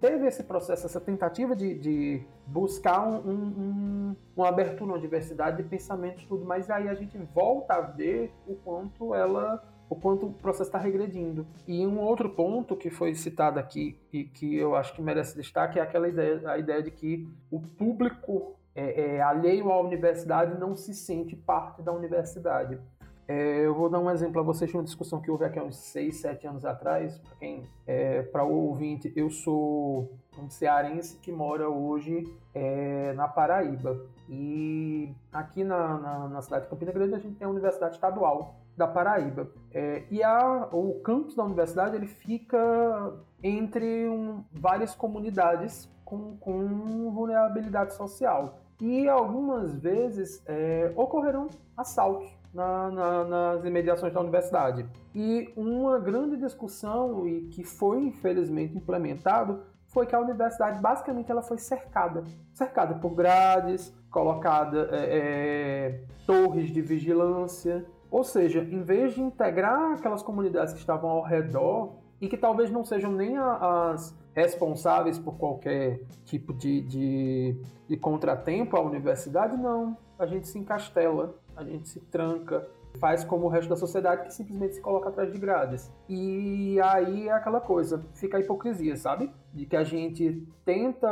teve 0.00 0.26
esse 0.26 0.44
processo, 0.44 0.86
essa 0.86 1.00
tentativa 1.00 1.56
de, 1.56 1.78
de 1.78 2.26
buscar 2.46 3.06
um, 3.06 3.16
um, 3.28 4.16
uma 4.36 4.48
abertura, 4.48 4.92
uma 4.92 5.00
diversidade 5.00 5.56
de 5.56 5.68
pensamentos, 5.68 6.24
tudo. 6.26 6.44
Mas 6.44 6.70
aí 6.70 6.88
a 6.88 6.94
gente 6.94 7.18
volta 7.34 7.74
a 7.74 7.80
ver 7.80 8.32
o 8.46 8.54
quanto 8.54 9.14
ela 9.14 9.62
o 9.92 9.96
quanto 9.96 10.24
o 10.24 10.32
processo 10.32 10.70
está 10.70 10.78
regredindo. 10.78 11.46
E 11.68 11.86
um 11.86 12.00
outro 12.00 12.30
ponto 12.30 12.74
que 12.74 12.88
foi 12.88 13.14
citado 13.14 13.58
aqui 13.58 14.00
e 14.10 14.24
que 14.24 14.56
eu 14.56 14.74
acho 14.74 14.94
que 14.94 15.02
merece 15.02 15.36
destaque 15.36 15.78
é 15.78 15.82
aquela 15.82 16.08
ideia, 16.08 16.40
a 16.50 16.56
ideia 16.56 16.82
de 16.82 16.90
que 16.90 17.28
o 17.50 17.60
público 17.60 18.56
é, 18.74 19.16
é, 19.16 19.20
alheio 19.20 19.70
à 19.70 19.78
universidade 19.80 20.58
não 20.58 20.74
se 20.74 20.94
sente 20.94 21.36
parte 21.36 21.82
da 21.82 21.92
universidade. 21.92 22.80
É, 23.28 23.64
eu 23.64 23.74
vou 23.74 23.88
dar 23.88 24.00
um 24.00 24.10
exemplo 24.10 24.40
a 24.40 24.42
vocês 24.42 24.70
de 24.70 24.76
uma 24.76 24.82
discussão 24.82 25.20
que 25.20 25.30
houve 25.30 25.44
aqui 25.44 25.58
há 25.58 25.62
uns 25.62 25.76
6, 25.76 26.16
7 26.16 26.46
anos 26.46 26.64
atrás. 26.64 27.18
Para 27.18 27.36
quem, 27.36 27.68
é, 27.86 28.22
para 28.22 28.44
o 28.44 28.52
ouvinte, 28.52 29.12
eu 29.14 29.30
sou 29.30 30.12
um 30.38 30.50
cearense 30.50 31.18
que 31.18 31.30
mora 31.30 31.68
hoje 31.68 32.24
é, 32.54 33.12
na 33.14 33.28
Paraíba. 33.28 34.00
E 34.28 35.14
aqui 35.32 35.62
na, 35.62 35.98
na, 35.98 36.28
na, 36.28 36.42
cidade 36.42 36.64
de 36.64 36.70
Campina 36.70 36.92
Grande 36.92 37.14
a 37.14 37.18
gente 37.18 37.36
tem 37.36 37.46
a 37.46 37.50
Universidade 37.50 37.94
Estadual 37.94 38.56
da 38.76 38.86
Paraíba. 38.86 39.48
É, 39.72 40.02
e 40.10 40.22
a, 40.22 40.68
o 40.72 41.00
campus 41.00 41.36
da 41.36 41.44
universidade 41.44 41.94
ele 41.94 42.06
fica 42.06 43.14
entre 43.42 44.08
um, 44.08 44.42
várias 44.52 44.94
comunidades 44.94 45.88
com, 46.04 46.36
com 46.38 47.10
vulnerabilidade 47.10 47.94
social. 47.94 48.58
E 48.80 49.08
algumas 49.08 49.78
vezes 49.78 50.42
é, 50.44 50.92
ocorreram 50.96 51.48
assaltos 51.76 52.41
na, 52.52 52.90
na, 52.90 53.24
nas 53.24 53.64
imediações 53.64 54.12
da 54.12 54.20
universidade. 54.20 54.86
E 55.14 55.52
uma 55.56 55.98
grande 55.98 56.36
discussão, 56.36 57.26
e 57.26 57.42
que 57.48 57.64
foi 57.64 58.04
infelizmente 58.04 58.76
implementado, 58.76 59.60
foi 59.86 60.06
que 60.06 60.14
a 60.14 60.20
universidade 60.20 60.80
basicamente 60.80 61.30
ela 61.30 61.42
foi 61.42 61.58
cercada. 61.58 62.24
Cercada 62.52 62.94
por 62.94 63.14
grades, 63.14 63.94
colocada 64.10 64.88
é, 64.90 65.18
é, 65.18 66.04
torres 66.26 66.70
de 66.70 66.80
vigilância. 66.80 67.84
Ou 68.10 68.24
seja, 68.24 68.60
em 68.60 68.82
vez 68.82 69.14
de 69.14 69.22
integrar 69.22 69.92
aquelas 69.92 70.22
comunidades 70.22 70.72
que 70.72 70.80
estavam 70.80 71.10
ao 71.10 71.22
redor 71.22 71.96
e 72.20 72.28
que 72.28 72.36
talvez 72.36 72.70
não 72.70 72.84
sejam 72.84 73.10
nem 73.10 73.36
as 73.36 74.16
responsáveis 74.34 75.18
por 75.18 75.36
qualquer 75.36 76.04
tipo 76.24 76.52
de, 76.54 76.80
de, 76.82 77.56
de 77.88 77.96
contratempo 77.96 78.76
à 78.76 78.80
universidade, 78.80 79.56
não. 79.56 79.96
A 80.18 80.26
gente 80.26 80.46
se 80.46 80.58
encastela, 80.58 81.34
a 81.56 81.64
gente 81.64 81.88
se 81.88 82.00
tranca, 82.00 82.66
faz 82.98 83.24
como 83.24 83.46
o 83.46 83.48
resto 83.48 83.68
da 83.68 83.76
sociedade 83.76 84.24
que 84.24 84.34
simplesmente 84.34 84.74
se 84.74 84.80
coloca 84.80 85.08
atrás 85.08 85.32
de 85.32 85.38
grades. 85.38 85.92
E 86.08 86.80
aí 86.80 87.28
é 87.28 87.32
aquela 87.32 87.60
coisa, 87.60 88.04
fica 88.14 88.36
a 88.36 88.40
hipocrisia, 88.40 88.96
sabe? 88.96 89.32
De 89.52 89.66
que 89.66 89.76
a 89.76 89.84
gente 89.84 90.46
tenta 90.64 91.08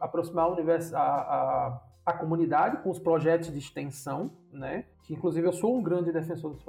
aproximar 0.00 0.46
a, 0.46 0.98
a, 0.98 1.80
a 2.06 2.12
comunidade 2.12 2.76
com 2.84 2.90
os 2.90 3.00
projetos 3.00 3.52
de 3.52 3.58
extensão, 3.58 4.30
né? 4.52 4.84
Que 5.02 5.12
inclusive 5.12 5.46
eu 5.46 5.52
sou 5.52 5.76
um 5.76 5.82
grande 5.82 6.12
defensor 6.12 6.54
dos, 6.54 6.64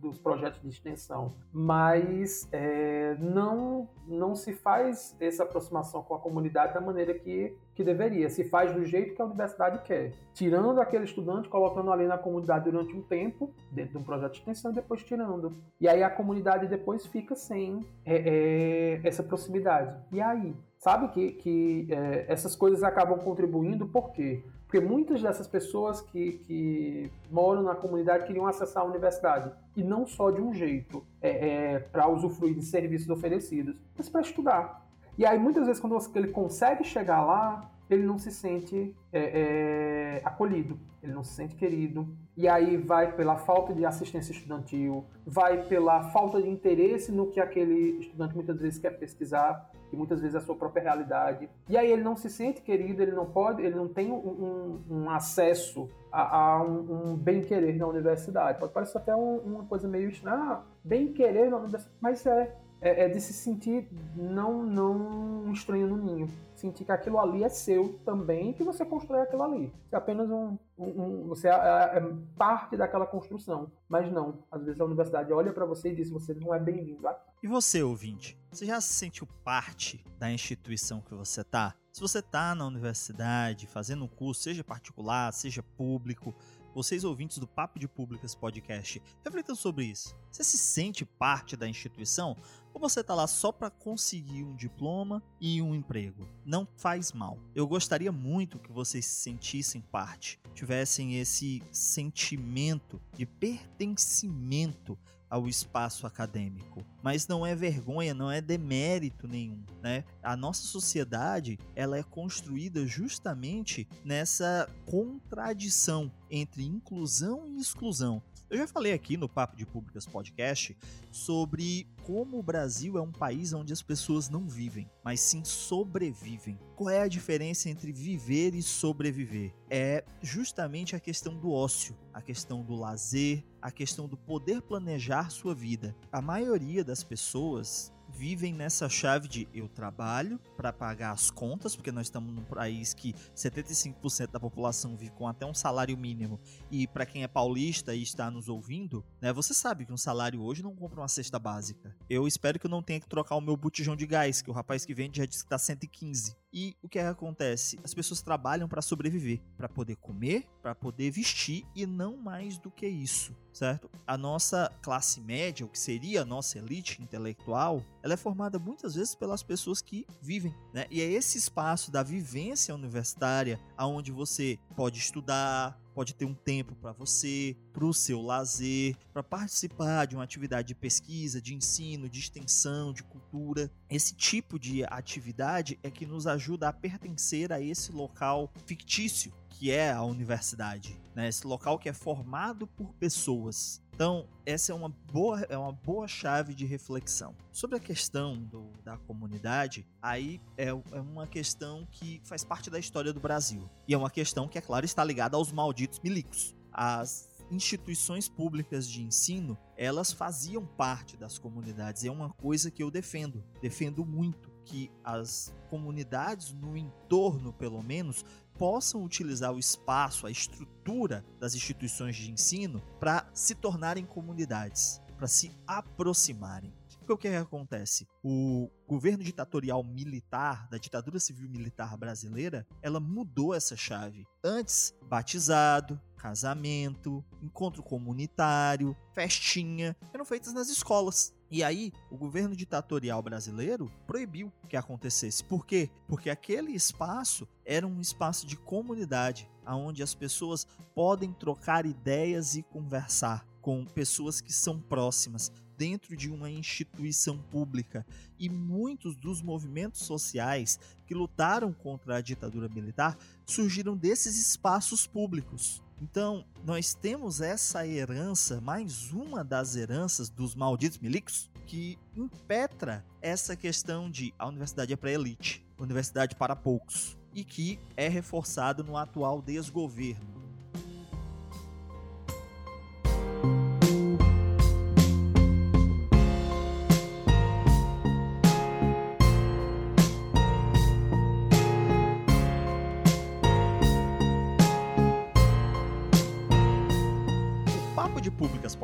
dos 0.00 0.18
projetos 0.18 0.60
de 0.62 0.68
extensão, 0.68 1.34
mas 1.52 2.48
é, 2.50 3.14
não 3.20 3.88
não 4.06 4.34
se 4.34 4.54
faz 4.54 5.14
essa 5.20 5.42
aproximação 5.42 6.02
com 6.02 6.14
a 6.14 6.18
comunidade 6.18 6.72
da 6.72 6.80
maneira 6.80 7.12
que, 7.12 7.54
que 7.74 7.84
deveria. 7.84 8.30
Se 8.30 8.44
faz 8.44 8.72
do 8.72 8.84
jeito 8.84 9.14
que 9.14 9.20
a 9.20 9.26
universidade 9.26 9.82
quer, 9.84 10.14
tirando 10.32 10.80
aquele 10.80 11.04
estudante, 11.04 11.48
colocando 11.48 11.92
ali 11.92 12.06
na 12.06 12.16
comunidade 12.16 12.64
durante 12.64 12.94
um 12.96 13.02
tempo 13.02 13.52
dentro 13.70 13.92
de 13.92 13.98
um 13.98 14.02
projeto 14.02 14.32
de 14.32 14.38
extensão 14.38 14.70
e 14.70 14.74
depois 14.74 15.04
tirando. 15.04 15.54
E 15.78 15.86
aí 15.86 16.02
a 16.02 16.10
comunidade 16.10 16.66
depois 16.66 17.06
fica 17.06 17.34
sem 17.34 17.86
é, 18.06 18.16
é, 18.16 19.00
essa 19.06 19.22
proximidade. 19.22 19.94
E 20.10 20.20
aí, 20.20 20.56
sabe 20.78 21.08
que, 21.08 21.32
que 21.32 21.88
é, 21.90 22.24
essas 22.28 22.56
coisas 22.56 22.82
acabam 22.82 23.18
contribuindo 23.18 23.86
por 23.86 24.12
quê? 24.12 24.42
Porque 24.68 24.80
muitas 24.80 25.22
dessas 25.22 25.46
pessoas 25.46 26.02
que, 26.02 26.32
que 26.46 27.10
moram 27.30 27.62
na 27.62 27.74
comunidade 27.74 28.26
queriam 28.26 28.46
acessar 28.46 28.82
a 28.82 28.86
universidade. 28.86 29.50
E 29.74 29.82
não 29.82 30.06
só 30.06 30.30
de 30.30 30.42
um 30.42 30.52
jeito, 30.52 31.02
é, 31.22 31.30
é 31.30 31.78
para 31.78 32.06
usufruir 32.06 32.54
de 32.54 32.62
serviços 32.62 33.08
oferecidos, 33.08 33.80
mas 33.96 34.10
para 34.10 34.20
estudar. 34.20 34.86
E 35.16 35.24
aí, 35.24 35.38
muitas 35.38 35.66
vezes, 35.66 35.80
quando 35.80 35.98
ele 36.14 36.28
consegue 36.28 36.84
chegar 36.84 37.24
lá, 37.24 37.70
ele 37.88 38.02
não 38.02 38.18
se 38.18 38.30
sente 38.30 38.94
é, 39.10 40.18
é, 40.20 40.22
acolhido, 40.22 40.78
ele 41.02 41.14
não 41.14 41.24
se 41.24 41.32
sente 41.32 41.54
querido. 41.54 42.06
E 42.36 42.46
aí 42.46 42.76
vai 42.76 43.16
pela 43.16 43.38
falta 43.38 43.72
de 43.72 43.86
assistência 43.86 44.32
estudantil, 44.32 45.06
vai 45.26 45.66
pela 45.66 46.10
falta 46.10 46.42
de 46.42 46.48
interesse 46.50 47.10
no 47.10 47.30
que 47.30 47.40
aquele 47.40 48.00
estudante 48.00 48.34
muitas 48.34 48.60
vezes 48.60 48.78
quer 48.78 48.90
pesquisar, 48.90 49.70
e 49.92 49.96
muitas 49.96 50.20
vezes 50.20 50.36
a 50.36 50.40
sua 50.40 50.54
própria 50.54 50.82
realidade. 50.82 51.48
E 51.68 51.76
aí 51.76 51.90
ele 51.90 52.02
não 52.02 52.16
se 52.16 52.28
sente 52.28 52.60
querido, 52.62 53.02
ele 53.02 53.12
não 53.12 53.26
pode, 53.26 53.62
ele 53.62 53.74
não 53.74 53.88
tem 53.88 54.10
um, 54.10 54.80
um, 54.90 55.10
acesso 55.10 55.88
a, 56.12 56.36
a 56.36 56.62
um, 56.62 57.10
um 57.10 57.16
bem-querer 57.16 57.76
na 57.76 57.86
universidade. 57.86 58.58
Pode 58.58 58.72
parecer 58.72 58.98
até 58.98 59.14
uma 59.14 59.64
coisa 59.64 59.88
meio 59.88 60.12
ah, 60.26 60.62
bem-querer 60.84 61.50
na 61.50 61.56
universidade, 61.56 61.96
mas 62.00 62.24
é, 62.26 62.54
é, 62.80 63.04
é, 63.04 63.08
de 63.08 63.20
se 63.20 63.32
sentir 63.32 63.88
não, 64.14 64.62
não 64.62 65.52
estranho 65.52 65.86
no 65.86 65.96
ninho. 65.96 66.30
Sentir 66.54 66.84
que 66.84 66.92
aquilo 66.92 67.18
ali 67.18 67.44
é 67.44 67.48
seu 67.48 67.98
também 68.04 68.52
que 68.52 68.64
você 68.64 68.84
constrói 68.84 69.22
aquilo 69.22 69.42
ali. 69.42 69.72
Você 69.88 69.94
é 69.94 69.98
apenas 69.98 70.28
um. 70.30 70.58
um, 70.76 71.02
um 71.02 71.28
você 71.28 71.48
é, 71.48 71.52
é, 71.52 71.98
é, 71.98 72.14
parte 72.36 72.76
daquela 72.76 73.06
construção. 73.06 73.70
Mas 73.88 74.10
não. 74.10 74.44
Às 74.50 74.64
vezes 74.64 74.80
a 74.80 74.84
universidade 74.84 75.32
olha 75.32 75.52
para 75.52 75.64
você 75.64 75.90
e 75.90 75.94
diz: 75.94 76.10
você 76.10 76.34
não 76.34 76.54
é 76.54 76.58
bem-vindo 76.58 77.06
aqui. 77.06 77.28
E 77.42 77.46
você, 77.46 77.82
ouvinte? 77.82 78.36
Você 78.50 78.66
já 78.66 78.80
se 78.80 78.92
sentiu 78.92 79.26
parte 79.44 80.04
da 80.18 80.30
instituição 80.30 81.00
que 81.00 81.14
você 81.14 81.44
tá? 81.44 81.74
Se 81.92 82.00
você 82.00 82.22
tá 82.22 82.54
na 82.54 82.66
universidade, 82.66 83.66
fazendo 83.66 84.04
um 84.04 84.08
curso, 84.08 84.42
seja 84.42 84.62
particular, 84.62 85.32
seja 85.32 85.62
público, 85.62 86.34
vocês 86.74 87.02
ouvintes 87.02 87.38
do 87.38 87.46
Papo 87.46 87.76
de 87.76 87.88
Públicas 87.88 88.36
Podcast, 88.36 89.02
reflitam 89.24 89.56
sobre 89.56 89.86
isso. 89.86 90.14
Você 90.30 90.44
se 90.44 90.56
sente 90.56 91.04
parte 91.04 91.56
da 91.56 91.68
instituição 91.68 92.36
ou 92.78 92.88
você 92.88 93.00
está 93.00 93.12
lá 93.12 93.26
só 93.26 93.50
para 93.50 93.70
conseguir 93.70 94.44
um 94.44 94.54
diploma 94.54 95.20
e 95.40 95.60
um 95.60 95.74
emprego? 95.74 96.28
Não 96.46 96.66
faz 96.76 97.12
mal. 97.12 97.36
Eu 97.52 97.66
gostaria 97.66 98.12
muito 98.12 98.58
que 98.60 98.70
vocês 98.70 99.04
se 99.04 99.20
sentissem 99.20 99.80
parte, 99.80 100.38
tivessem 100.54 101.18
esse 101.18 101.60
sentimento 101.72 103.02
de 103.16 103.26
pertencimento 103.26 104.96
ao 105.28 105.48
espaço 105.48 106.06
acadêmico. 106.06 106.84
Mas 107.02 107.26
não 107.26 107.44
é 107.44 107.54
vergonha, 107.54 108.14
não 108.14 108.30
é 108.30 108.40
demérito 108.40 109.26
nenhum, 109.26 109.62
né? 109.82 110.04
A 110.22 110.36
nossa 110.36 110.62
sociedade, 110.62 111.58
ela 111.74 111.98
é 111.98 112.02
construída 112.02 112.86
justamente 112.86 113.88
nessa 114.04 114.70
contradição 114.86 116.10
entre 116.30 116.64
inclusão 116.64 117.46
e 117.48 117.58
exclusão. 117.58 118.22
Eu 118.50 118.56
já 118.56 118.66
falei 118.66 118.94
aqui 118.94 119.18
no 119.18 119.28
Papo 119.28 119.54
de 119.54 119.66
Públicas 119.66 120.06
Podcast 120.06 120.74
sobre 121.10 121.86
como 122.02 122.38
o 122.38 122.42
Brasil 122.42 122.96
é 122.96 123.02
um 123.02 123.12
país 123.12 123.52
onde 123.52 123.74
as 123.74 123.82
pessoas 123.82 124.30
não 124.30 124.48
vivem, 124.48 124.90
mas 125.04 125.20
sim 125.20 125.44
sobrevivem. 125.44 126.58
Qual 126.74 126.88
é 126.88 127.02
a 127.02 127.08
diferença 127.08 127.68
entre 127.68 127.92
viver 127.92 128.54
e 128.54 128.62
sobreviver? 128.62 129.54
É 129.68 130.02
justamente 130.22 130.96
a 130.96 131.00
questão 131.00 131.38
do 131.38 131.52
ócio, 131.52 131.94
a 132.10 132.22
questão 132.22 132.64
do 132.64 132.74
lazer, 132.74 133.44
a 133.60 133.70
questão 133.70 134.08
do 134.08 134.16
poder 134.16 134.62
planejar 134.62 135.30
sua 135.30 135.54
vida. 135.54 135.94
A 136.10 136.22
maioria 136.22 136.82
das 136.82 137.04
pessoas 137.04 137.92
vivem 138.18 138.52
nessa 138.52 138.88
chave 138.88 139.28
de 139.28 139.48
eu 139.54 139.68
trabalho 139.68 140.40
para 140.56 140.72
pagar 140.72 141.12
as 141.12 141.30
contas, 141.30 141.76
porque 141.76 141.92
nós 141.92 142.08
estamos 142.08 142.34
num 142.34 142.42
país 142.42 142.92
que 142.92 143.14
75% 143.36 144.32
da 144.32 144.40
população 144.40 144.96
vive 144.96 145.12
com 145.12 145.28
até 145.28 145.46
um 145.46 145.54
salário 145.54 145.96
mínimo. 145.96 146.40
E 146.68 146.88
para 146.88 147.06
quem 147.06 147.22
é 147.22 147.28
paulista 147.28 147.94
e 147.94 148.02
está 148.02 148.28
nos 148.28 148.48
ouvindo, 148.48 149.04
né, 149.20 149.32
você 149.32 149.54
sabe 149.54 149.86
que 149.86 149.92
um 149.92 149.96
salário 149.96 150.42
hoje 150.42 150.64
não 150.64 150.74
compra 150.74 151.00
uma 151.00 151.06
cesta 151.06 151.38
básica. 151.38 151.96
Eu 152.10 152.26
espero 152.26 152.58
que 152.58 152.66
eu 152.66 152.70
não 152.70 152.82
tenha 152.82 152.98
que 152.98 153.08
trocar 153.08 153.36
o 153.36 153.40
meu 153.40 153.56
botijão 153.56 153.94
de 153.94 154.04
gás, 154.04 154.42
que 154.42 154.50
o 154.50 154.54
rapaz 154.54 154.84
que 154.84 154.92
vende 154.92 155.18
já 155.18 155.24
disse 155.24 155.44
que 155.44 155.50
tá 155.50 155.58
115. 155.58 156.34
E 156.52 156.76
o 156.82 156.88
que, 156.88 156.98
é 156.98 157.02
que 157.02 157.08
acontece? 157.08 157.78
As 157.84 157.92
pessoas 157.92 158.22
trabalham 158.22 158.68
para 158.68 158.80
sobreviver, 158.80 159.40
para 159.56 159.68
poder 159.68 159.96
comer, 159.96 160.46
para 160.62 160.74
poder 160.74 161.10
vestir 161.10 161.64
e 161.74 161.84
não 161.84 162.16
mais 162.16 162.58
do 162.58 162.70
que 162.70 162.86
isso, 162.86 163.36
certo? 163.52 163.90
A 164.06 164.16
nossa 164.16 164.72
classe 164.82 165.20
média, 165.20 165.66
o 165.66 165.68
que 165.68 165.78
seria 165.78 166.22
a 166.22 166.24
nossa 166.24 166.58
elite 166.58 167.02
intelectual, 167.02 167.82
ela 168.02 168.14
é 168.14 168.16
formada 168.16 168.58
muitas 168.58 168.94
vezes 168.94 169.14
pelas 169.14 169.42
pessoas 169.42 169.82
que 169.82 170.06
vivem, 170.22 170.54
né? 170.72 170.86
E 170.90 171.02
é 171.02 171.04
esse 171.04 171.36
espaço 171.36 171.90
da 171.90 172.02
vivência 172.02 172.74
universitária 172.74 173.60
aonde 173.76 174.10
você 174.10 174.58
pode 174.74 174.98
estudar, 174.98 175.78
pode 175.98 176.14
ter 176.14 176.26
um 176.26 176.34
tempo 176.34 176.76
para 176.76 176.92
você, 176.92 177.56
para 177.72 177.84
o 177.84 177.92
seu 177.92 178.22
lazer, 178.22 178.96
para 179.12 179.20
participar 179.20 180.06
de 180.06 180.14
uma 180.14 180.22
atividade 180.22 180.68
de 180.68 180.74
pesquisa, 180.76 181.42
de 181.42 181.56
ensino, 181.56 182.08
de 182.08 182.20
extensão, 182.20 182.92
de 182.92 183.02
cultura. 183.02 183.68
Esse 183.90 184.14
tipo 184.14 184.60
de 184.60 184.84
atividade 184.84 185.76
é 185.82 185.90
que 185.90 186.06
nos 186.06 186.28
ajuda 186.28 186.68
a 186.68 186.72
pertencer 186.72 187.52
a 187.52 187.60
esse 187.60 187.90
local 187.90 188.52
fictício 188.64 189.32
que 189.48 189.72
é 189.72 189.90
a 189.90 190.00
universidade, 190.04 190.96
né? 191.16 191.26
Esse 191.26 191.44
local 191.44 191.76
que 191.80 191.88
é 191.88 191.92
formado 191.92 192.64
por 192.64 192.94
pessoas. 192.94 193.82
Então, 193.98 194.28
essa 194.46 194.70
é 194.70 194.74
uma 194.76 194.90
boa, 195.12 195.40
é 195.48 195.58
uma 195.58 195.72
boa 195.72 196.06
chave 196.06 196.54
de 196.54 196.64
reflexão. 196.64 197.34
Sobre 197.50 197.78
a 197.78 197.80
questão 197.80 198.36
do, 198.36 198.70
da 198.84 198.96
comunidade, 198.96 199.84
aí 200.00 200.40
é, 200.56 200.68
é 200.68 201.00
uma 201.00 201.26
questão 201.26 201.84
que 201.90 202.20
faz 202.22 202.44
parte 202.44 202.70
da 202.70 202.78
história 202.78 203.12
do 203.12 203.18
Brasil. 203.18 203.68
E 203.88 203.94
é 203.94 203.98
uma 203.98 204.08
questão 204.08 204.46
que, 204.46 204.56
é 204.56 204.60
claro, 204.60 204.86
está 204.86 205.02
ligada 205.02 205.36
aos 205.36 205.50
malditos 205.50 205.98
milicos. 205.98 206.54
As 206.72 207.28
instituições 207.50 208.28
públicas 208.28 208.88
de 208.88 209.02
ensino, 209.02 209.58
elas 209.76 210.12
faziam 210.12 210.64
parte 210.64 211.16
das 211.16 211.36
comunidades. 211.36 212.04
É 212.04 212.10
uma 212.10 212.30
coisa 212.30 212.70
que 212.70 212.84
eu 212.84 212.92
defendo, 212.92 213.42
defendo 213.60 214.06
muito 214.06 214.48
que 214.64 214.92
as 215.02 215.52
comunidades 215.70 216.52
no 216.52 216.76
entorno, 216.76 217.52
pelo 217.52 217.82
menos, 217.82 218.24
possam 218.58 219.04
utilizar 219.04 219.52
o 219.52 219.58
espaço, 219.58 220.26
a 220.26 220.30
estrutura 220.30 221.24
das 221.38 221.54
instituições 221.54 222.16
de 222.16 222.30
ensino 222.30 222.82
para 222.98 223.30
se 223.32 223.54
tornarem 223.54 224.04
comunidades, 224.04 225.00
para 225.16 225.28
se 225.28 225.50
aproximarem. 225.66 226.77
Porque 227.08 227.14
o 227.14 227.16
que, 227.16 227.28
é 227.28 227.30
que 227.30 227.36
acontece? 227.38 228.06
O 228.22 228.68
governo 228.86 229.24
ditatorial 229.24 229.82
militar, 229.82 230.68
da 230.68 230.76
ditadura 230.76 231.18
civil 231.18 231.48
militar 231.48 231.96
brasileira, 231.96 232.66
ela 232.82 233.00
mudou 233.00 233.54
essa 233.54 233.74
chave. 233.74 234.26
Antes, 234.44 234.94
batizado, 235.08 235.98
casamento, 236.18 237.24
encontro 237.40 237.82
comunitário, 237.82 238.94
festinha, 239.14 239.96
eram 240.12 240.26
feitas 240.26 240.52
nas 240.52 240.68
escolas. 240.68 241.34
E 241.50 241.64
aí, 241.64 241.94
o 242.10 242.16
governo 242.18 242.54
ditatorial 242.54 243.22
brasileiro 243.22 243.90
proibiu 244.06 244.52
que 244.68 244.76
acontecesse. 244.76 245.42
Por 245.42 245.64
quê? 245.64 245.88
Porque 246.06 246.28
aquele 246.28 246.72
espaço 246.72 247.48
era 247.64 247.86
um 247.86 248.02
espaço 248.02 248.46
de 248.46 248.58
comunidade, 248.58 249.48
onde 249.66 250.02
as 250.02 250.14
pessoas 250.14 250.66
podem 250.94 251.32
trocar 251.32 251.86
ideias 251.86 252.54
e 252.54 252.62
conversar 252.62 253.46
com 253.62 253.86
pessoas 253.86 254.42
que 254.42 254.52
são 254.52 254.78
próximas 254.78 255.50
dentro 255.78 256.16
de 256.16 256.28
uma 256.28 256.50
instituição 256.50 257.38
pública. 257.38 258.04
E 258.38 258.50
muitos 258.50 259.16
dos 259.16 259.40
movimentos 259.40 260.02
sociais 260.02 260.78
que 261.06 261.14
lutaram 261.14 261.72
contra 261.72 262.16
a 262.16 262.20
ditadura 262.20 262.68
militar 262.68 263.16
surgiram 263.46 263.96
desses 263.96 264.36
espaços 264.36 265.06
públicos. 265.06 265.80
Então, 266.02 266.44
nós 266.64 266.94
temos 266.94 267.40
essa 267.40 267.86
herança, 267.86 268.60
mais 268.60 269.10
uma 269.12 269.42
das 269.42 269.74
heranças 269.74 270.28
dos 270.28 270.54
malditos 270.54 270.98
milicos, 270.98 271.50
que 271.66 271.98
impetra 272.16 273.04
essa 273.20 273.56
questão 273.56 274.10
de 274.10 274.32
a 274.38 274.46
universidade 274.46 274.92
é 274.92 274.96
para 274.96 275.12
elite, 275.12 275.66
universidade 275.78 276.36
para 276.36 276.54
poucos, 276.54 277.16
e 277.34 277.44
que 277.44 277.78
é 277.96 278.08
reforçado 278.08 278.84
no 278.84 278.96
atual 278.96 279.42
desgoverno. 279.42 280.37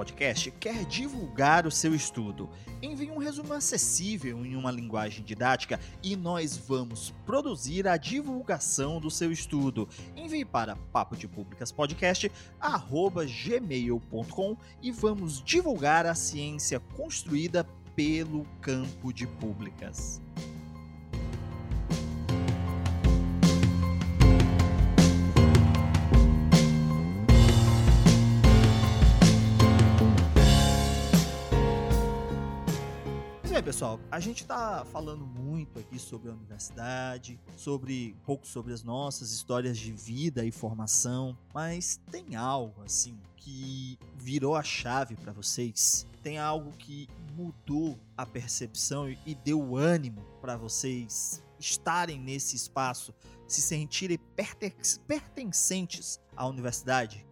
Podcast 0.04 0.50
quer 0.50 0.84
divulgar 0.84 1.66
o 1.66 1.70
seu 1.70 1.94
estudo. 1.94 2.50
Envie 2.82 3.10
um 3.10 3.16
resumo 3.16 3.54
acessível 3.54 4.44
em 4.44 4.54
uma 4.54 4.70
linguagem 4.70 5.24
didática 5.24 5.80
e 6.02 6.14
nós 6.14 6.58
vamos 6.58 7.14
produzir 7.24 7.88
a 7.88 7.96
divulgação 7.96 9.00
do 9.00 9.10
seu 9.10 9.32
estudo. 9.32 9.88
Envie 10.14 10.44
para 10.44 10.76
papo 10.76 11.16
de 11.16 11.26
públicas 11.26 11.72
podcast 11.72 12.30
gmail.com 12.60 14.56
e 14.82 14.90
vamos 14.90 15.42
divulgar 15.42 16.04
a 16.04 16.14
ciência 16.14 16.78
construída 16.94 17.66
pelo 17.96 18.44
campo 18.60 19.10
de 19.10 19.26
públicas. 19.26 20.20
Pessoal, 33.64 33.98
a 34.10 34.20
gente 34.20 34.42
está 34.42 34.84
falando 34.84 35.24
muito 35.24 35.78
aqui 35.78 35.98
sobre 35.98 36.28
a 36.28 36.34
universidade, 36.34 37.40
sobre 37.56 38.14
um 38.14 38.24
pouco 38.26 38.46
sobre 38.46 38.74
as 38.74 38.82
nossas 38.82 39.32
histórias 39.32 39.78
de 39.78 39.90
vida 39.90 40.44
e 40.44 40.50
formação, 40.50 41.34
mas 41.54 41.98
tem 42.10 42.36
algo 42.36 42.82
assim 42.84 43.18
que 43.36 43.98
virou 44.16 44.54
a 44.54 44.62
chave 44.62 45.16
para 45.16 45.32
vocês? 45.32 46.06
Tem 46.22 46.38
algo 46.38 46.72
que 46.72 47.08
mudou 47.34 47.98
a 48.14 48.26
percepção 48.26 49.08
e 49.08 49.34
deu 49.34 49.74
ânimo 49.76 50.20
para 50.42 50.58
vocês 50.58 51.42
estarem 51.58 52.20
nesse 52.20 52.56
espaço, 52.56 53.14
se 53.48 53.62
sentirem 53.62 54.18
pertencentes 55.06 56.20
à 56.36 56.46
universidade? 56.46 57.26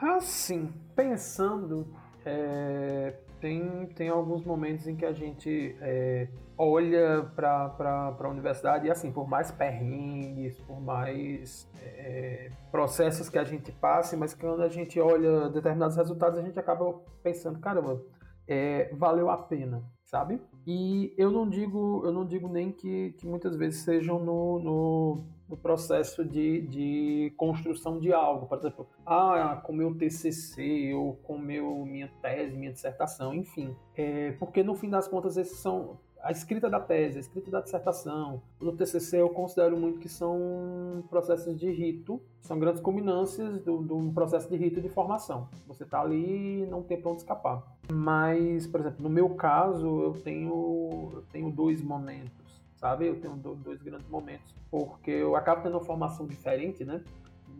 Assim, 0.00 0.72
pensando, 0.96 1.86
é, 2.24 3.14
tem, 3.40 3.86
tem 3.86 4.08
alguns 4.08 4.44
momentos 4.44 4.86
em 4.86 4.94
que 4.94 5.04
a 5.04 5.12
gente 5.12 5.76
é, 5.80 6.28
olha 6.56 7.22
para 7.34 8.14
a 8.18 8.28
universidade 8.28 8.86
e, 8.86 8.90
assim, 8.90 9.10
por 9.10 9.28
mais 9.28 9.50
perrengues, 9.50 10.58
por 10.60 10.80
mais 10.80 11.66
é, 11.82 12.50
processos 12.70 13.28
que 13.28 13.38
a 13.38 13.44
gente 13.44 13.72
passe, 13.72 14.16
mas 14.16 14.34
quando 14.34 14.62
a 14.62 14.68
gente 14.68 15.00
olha 15.00 15.48
determinados 15.48 15.96
resultados, 15.96 16.38
a 16.38 16.42
gente 16.42 16.58
acaba 16.58 16.92
pensando, 17.22 17.58
caramba, 17.58 18.02
é, 18.46 18.92
valeu 18.94 19.30
a 19.30 19.38
pena, 19.38 19.82
sabe? 20.04 20.40
E 20.66 21.14
eu 21.16 21.30
não 21.30 21.48
digo, 21.48 22.02
eu 22.04 22.12
não 22.12 22.26
digo 22.26 22.48
nem 22.48 22.70
que, 22.70 23.12
que 23.12 23.26
muitas 23.26 23.56
vezes 23.56 23.80
sejam 23.82 24.18
no, 24.18 24.58
no 24.58 25.24
no 25.50 25.56
processo 25.56 26.24
de, 26.24 26.62
de 26.62 27.34
construção 27.36 27.98
de 27.98 28.12
algo. 28.12 28.46
Por 28.46 28.56
exemplo, 28.56 28.88
ah, 29.04 29.60
com 29.64 29.72
meu 29.72 29.92
TCC 29.94 30.94
ou 30.94 31.16
com 31.16 31.36
meu, 31.36 31.84
minha 31.84 32.08
tese, 32.22 32.56
minha 32.56 32.72
dissertação, 32.72 33.34
enfim. 33.34 33.74
É, 33.96 34.30
porque 34.38 34.62
no 34.62 34.76
fim 34.76 34.88
das 34.88 35.08
contas 35.08 35.36
esses 35.36 35.58
são 35.58 35.98
a 36.22 36.30
escrita 36.30 36.68
da 36.68 36.78
tese, 36.78 37.16
a 37.16 37.20
escrita 37.20 37.50
da 37.50 37.60
dissertação, 37.60 38.42
no 38.60 38.76
TCC 38.76 39.20
eu 39.20 39.30
considero 39.30 39.76
muito 39.76 39.98
que 39.98 40.08
são 40.08 41.02
processos 41.08 41.58
de 41.58 41.70
rito, 41.70 42.20
são 42.42 42.58
grandes 42.58 42.82
culminâncias 42.82 43.58
do, 43.62 43.78
do 43.78 44.12
processo 44.12 44.48
de 44.48 44.56
rito 44.56 44.80
de 44.80 44.88
formação. 44.88 45.48
Você 45.66 45.84
está 45.84 46.00
ali 46.00 46.62
e 46.62 46.66
não 46.66 46.82
tem 46.82 47.00
para 47.00 47.10
onde 47.10 47.22
escapar. 47.22 47.62
Mas, 47.90 48.66
por 48.66 48.80
exemplo, 48.80 49.02
no 49.02 49.08
meu 49.08 49.30
caso, 49.30 50.02
eu 50.02 50.12
tenho, 50.22 51.10
eu 51.14 51.24
tenho 51.32 51.50
dois 51.50 51.82
momentos 51.82 52.39
sabe? 52.80 53.06
Eu 53.06 53.20
tenho 53.20 53.36
dois 53.36 53.82
grandes 53.82 54.08
momentos, 54.08 54.54
porque 54.70 55.10
eu 55.10 55.36
acabo 55.36 55.62
tendo 55.62 55.74
uma 55.76 55.84
formação 55.84 56.26
diferente, 56.26 56.84
né? 56.84 57.04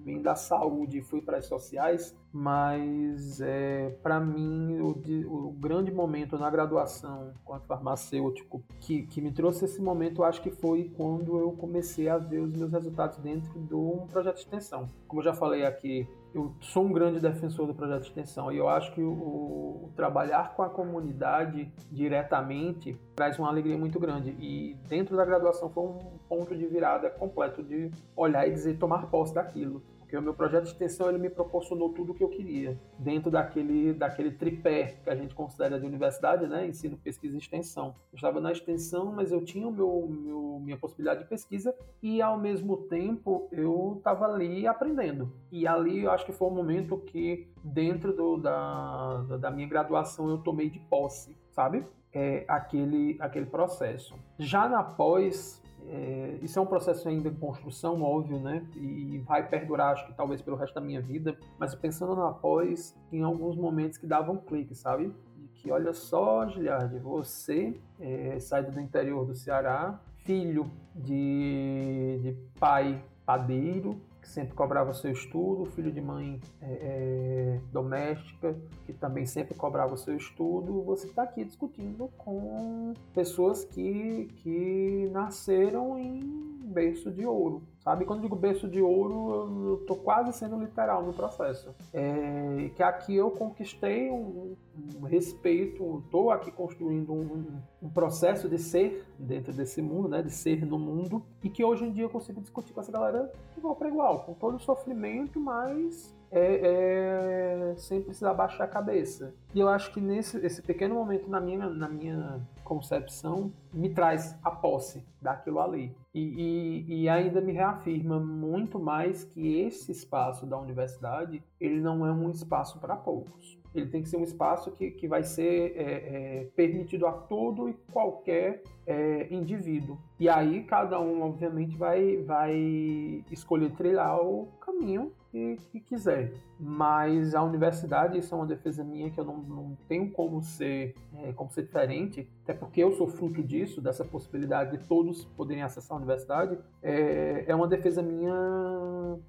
Vim 0.05 0.23
da 0.23 0.35
saúde 0.35 0.99
e 0.99 1.03
fui 1.03 1.21
para 1.21 1.37
as 1.37 1.47
sociais, 1.47 2.17
mas 2.33 3.41
é, 3.41 3.91
para 4.03 4.21
mim 4.21 4.79
o, 4.79 4.91
o, 5.27 5.53
grande 5.53 5.91
momento 5.91 6.39
na 6.39 6.49
graduação 6.49 7.33
quanto 7.45 7.67
farmacêutico 7.67 8.63
que, 8.81 9.03
que 9.03 9.21
me 9.21 9.33
trouxe 9.33 9.65
esse 9.65 9.81
momento, 9.83 10.23
acho 10.23 10.41
que 10.41 10.51
foi 10.51 10.93
quando 10.97 11.39
eu 11.39 11.53
comecei 11.53 12.09
a 12.09 12.19
ver 12.19 12.41
os 12.41 12.53
meus 12.53 12.71
resultados 12.71 13.19
dentro 13.19 13.59
do 13.59 14.07
projeto 14.11 14.37
de 14.37 14.43
extensão. 14.43 14.89
Como 15.09 15.21
eu 15.21 15.25
já 15.25 15.35
falei 15.35 15.67
aqui, 15.67 16.09
eu 16.33 16.55
sou 16.61 16.85
um 16.85 16.93
grande 16.93 17.19
defensor 17.19 17.67
do 17.67 17.75
projeto 17.75 18.03
de 18.03 18.09
extensão 18.09 18.53
e 18.53 18.57
eu 18.57 18.69
acho 18.69 18.93
que 18.95 19.03
o, 19.03 19.11
o, 19.11 19.93
trabalhar 19.97 20.55
com 20.55 20.63
a 20.63 20.71
comunidade 20.71 21.73
diretamente 21.91 22.97
traz 23.17 23.39
uma 23.41 23.49
alegria 23.49 23.77
muito 23.77 23.99
grande. 23.99 24.37
E 24.39 24.77
dentro 24.89 25.17
da 25.17 25.25
graduação 25.25 25.69
foi 25.69 25.83
um 25.83 25.99
ponto 26.29 26.57
de 26.57 26.67
virada 26.67 27.11
completo 27.11 27.63
de 27.63 27.91
olhar 28.15 28.47
e 28.47 28.53
dizer 28.53 28.79
tomar 28.79 29.07
posse 29.11 29.35
daquilo 29.35 29.83
porque 30.11 30.19
o 30.19 30.23
meu 30.23 30.35
projeto 30.35 30.65
de 30.65 30.71
extensão 30.71 31.09
ele 31.09 31.19
me 31.19 31.31
proporcionou 31.31 31.91
tudo 31.91 32.11
o 32.11 32.15
que 32.17 32.25
eu 32.25 32.29
queria 32.29 32.77
dentro 32.99 33.31
daquele, 33.31 33.93
daquele 33.93 34.33
tripé 34.33 34.99
que 35.05 35.09
a 35.09 35.15
gente 35.15 35.37
considera 35.37 35.79
de 35.79 35.87
universidade, 35.87 36.49
né? 36.49 36.67
Ensino, 36.67 36.97
pesquisa 36.97 37.37
e 37.37 37.39
extensão. 37.39 37.95
Eu 38.13 38.17
estava 38.17 38.41
na 38.41 38.51
extensão, 38.51 39.13
mas 39.13 39.31
eu 39.31 39.45
tinha 39.45 39.69
o 39.69 39.71
meu, 39.71 40.09
meu 40.11 40.59
minha 40.61 40.77
possibilidade 40.77 41.23
de 41.23 41.29
pesquisa 41.29 41.73
e 42.03 42.21
ao 42.21 42.37
mesmo 42.37 42.77
tempo 42.89 43.49
eu 43.53 43.95
estava 43.99 44.25
ali 44.25 44.67
aprendendo. 44.67 45.33
E 45.53 45.65
ali 45.65 46.03
eu 46.03 46.11
acho 46.11 46.27
que 46.27 46.33
foi 46.33 46.49
um 46.49 46.55
momento 46.55 46.99
que 46.99 47.49
dentro 47.63 48.13
do, 48.13 48.37
da, 48.37 49.23
da 49.39 49.51
minha 49.53 49.69
graduação 49.69 50.29
eu 50.29 50.39
tomei 50.39 50.69
de 50.69 50.81
posse, 50.81 51.37
sabe? 51.53 51.87
É, 52.13 52.45
aquele, 52.49 53.17
aquele 53.21 53.47
processo. 53.47 54.17
Já 54.41 54.69
na 54.69 54.83
pós, 54.83 55.60
é, 55.93 56.39
isso 56.41 56.57
é 56.57 56.63
um 56.63 56.67
processo 56.67 57.09
ainda 57.09 57.29
em 57.29 57.35
construção, 57.35 58.01
óbvio, 58.01 58.39
né? 58.39 58.65
E 58.77 59.19
vai 59.27 59.49
perdurar, 59.49 59.93
acho 59.93 60.07
que 60.07 60.13
talvez 60.13 60.41
pelo 60.41 60.57
resto 60.57 60.75
da 60.75 60.81
minha 60.81 61.03
vida. 61.03 61.37
Mas 61.59 61.75
pensando 61.75 62.15
no 62.15 62.23
após, 62.23 62.97
em 63.11 63.23
alguns 63.23 63.57
momentos 63.57 63.99
que 63.99 64.07
davam 64.07 64.37
um 64.37 64.39
clique, 64.39 64.73
sabe? 64.73 65.13
De 65.37 65.49
que, 65.49 65.73
olha 65.73 65.93
só, 65.93 66.47
Giliard, 66.49 66.97
você 67.01 67.81
é, 67.99 68.39
saído 68.39 68.71
do 68.71 68.81
interior 68.81 69.27
do 69.27 69.35
Ceará, 69.35 70.01
filho 70.19 70.71
de, 70.95 72.21
de 72.23 72.37
pai 72.61 73.03
padeiro, 73.27 74.01
sempre 74.31 74.55
cobrava 74.55 74.95
seu 74.95 75.11
estudo, 75.11 75.67
filho 75.67 75.91
de 75.91 76.01
mãe 76.01 76.41
é, 76.63 76.67
é, 76.67 77.61
doméstica, 77.73 78.57
que 78.87 78.93
também 78.93 79.27
sempre 79.27 79.55
cobrava 79.55 79.97
seu 79.97 80.17
estudo, 80.17 80.83
você 80.83 81.09
está 81.09 81.25
aqui 81.25 81.45
discutindo 81.45 82.09
com 82.17 82.95
pessoas 83.13 83.65
que, 83.65 84.29
que 84.37 85.11
nasceram 85.13 85.99
em 85.99 86.21
berço 86.65 87.11
de 87.11 87.27
ouro, 87.27 87.63
sabe? 87.81 88.05
Quando 88.05 88.21
eu 88.21 88.23
digo 88.23 88.37
berço 88.37 88.69
de 88.69 88.81
ouro, 88.81 89.67
eu 89.67 89.75
estou 89.81 89.97
quase 89.97 90.33
sendo 90.33 90.59
literal 90.59 91.03
no 91.03 91.13
processo. 91.13 91.75
É, 91.93 92.71
que 92.75 92.83
aqui 92.83 93.17
eu 93.17 93.31
conquistei 93.31 94.11
um, 94.11 94.55
um 94.97 95.05
respeito, 95.05 96.03
estou 96.05 96.31
aqui 96.31 96.51
construindo 96.51 97.13
um, 97.13 97.61
um, 97.83 97.91
processo 97.91 98.49
de 98.49 98.59
ser 98.59 99.05
dentro 99.19 99.53
desse 99.53 99.81
mundo, 99.83 100.09
né? 100.09 100.23
De 100.23 100.31
ser 100.31 100.65
no 100.65 100.79
mundo, 100.79 101.25
e 101.43 101.49
que 101.49 101.65
hoje 101.65 101.85
em 101.85 101.93
dia 101.93 102.05
eu 102.05 102.11
consigo 102.11 102.41
discutir 102.41 102.73
com 102.73 102.81
essa 102.81 102.93
galera 102.93 103.33
igual 103.57 103.75
para 103.75 103.89
igual, 103.89 104.21
com 104.21 104.35
todo 104.35 104.57
o 104.57 104.61
sofrimento, 104.61 105.41
mas 105.41 106.15
é, 106.31 107.73
é, 107.73 107.75
sem 107.77 108.01
precisar 108.01 108.35
baixar 108.35 108.65
a 108.65 108.69
cabeça. 108.69 109.35
E 109.55 109.61
eu 109.61 109.69
acho 109.69 109.93
que 109.93 110.01
nesse 110.01 110.39
esse 110.45 110.63
pequeno 110.63 110.95
momento 110.95 111.29
na 111.29 111.41
minha, 111.41 111.69
na 111.69 111.89
minha 111.89 112.41
concepção 112.71 113.53
me 113.73 113.89
traz 113.91 114.39
a 114.45 114.51
posse 114.53 115.05
daquilo 115.21 115.59
ali. 115.59 115.93
E, 116.15 116.21
e, 116.21 117.03
e, 117.03 117.09
ainda 117.09 117.41
me 117.41 117.53
reafirma 117.53 118.21
muito 118.21 118.79
mais 118.79 119.25
que 119.25 119.61
esse 119.61 119.91
espaço 119.91 120.47
da 120.47 120.57
universidade 120.57 121.43
ele 121.61 121.81
não 121.81 122.07
é 122.07 122.13
um 122.13 122.31
espaço 122.31 122.79
para 122.79 122.95
poucos. 122.95 123.59
Ele 123.75 123.87
tem 123.87 124.03
que 124.03 124.09
ser 124.09 124.19
um 124.19 124.23
espaço 124.23 124.71
que, 124.71 124.93
que 124.93 125.09
vai 125.09 125.25
ser 125.25 125.77
é, 125.77 125.83
é, 125.83 126.45
permitido 126.55 127.07
a 127.07 127.13
todo 127.13 127.69
e 127.69 127.75
qualquer 127.93 128.63
é, 128.87 129.27
indivíduo. 129.33 129.99
E 130.19 130.29
aí 130.29 130.63
cada 130.63 131.01
um, 131.01 131.23
obviamente, 131.23 131.77
vai, 131.77 132.19
vai 132.19 133.25
escolher 133.33 133.73
trilhar 133.73 134.21
o 134.21 134.47
caminho 134.61 135.13
que, 135.31 135.57
que, 135.71 135.81
quiser. 135.81 136.33
Mas 136.59 137.35
a 137.35 137.43
universidade, 137.43 138.19
isso 138.19 138.35
é 138.35 138.39
uma 138.39 138.47
defesa 138.47 138.83
minha 138.83 139.11
que 139.11 139.19
eu 139.19 139.25
não, 139.25 139.39
não 139.39 139.79
tenho 139.89 140.11
como 140.11 140.43
ser, 140.43 140.95
é, 141.23 141.33
como 141.33 141.51
ser 141.51 141.63
diferente, 141.63 142.29
até 142.43 142.53
porque 142.53 142.83
eu 142.83 142.93
sou 142.93 143.07
fruto 143.07 143.43
disso, 143.43 143.81
dessa 143.81 144.05
possibilidade 144.05 144.77
de 144.77 144.87
todos 144.87 145.25
poderem 145.37 145.63
acessar 145.63 145.97
a 145.97 145.99
universidade, 145.99 146.59
é, 146.83 147.45
é 147.47 147.55
uma 147.55 147.69
defesa 147.69 148.03
minha 148.03 148.35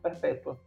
perpétua. 0.02 0.60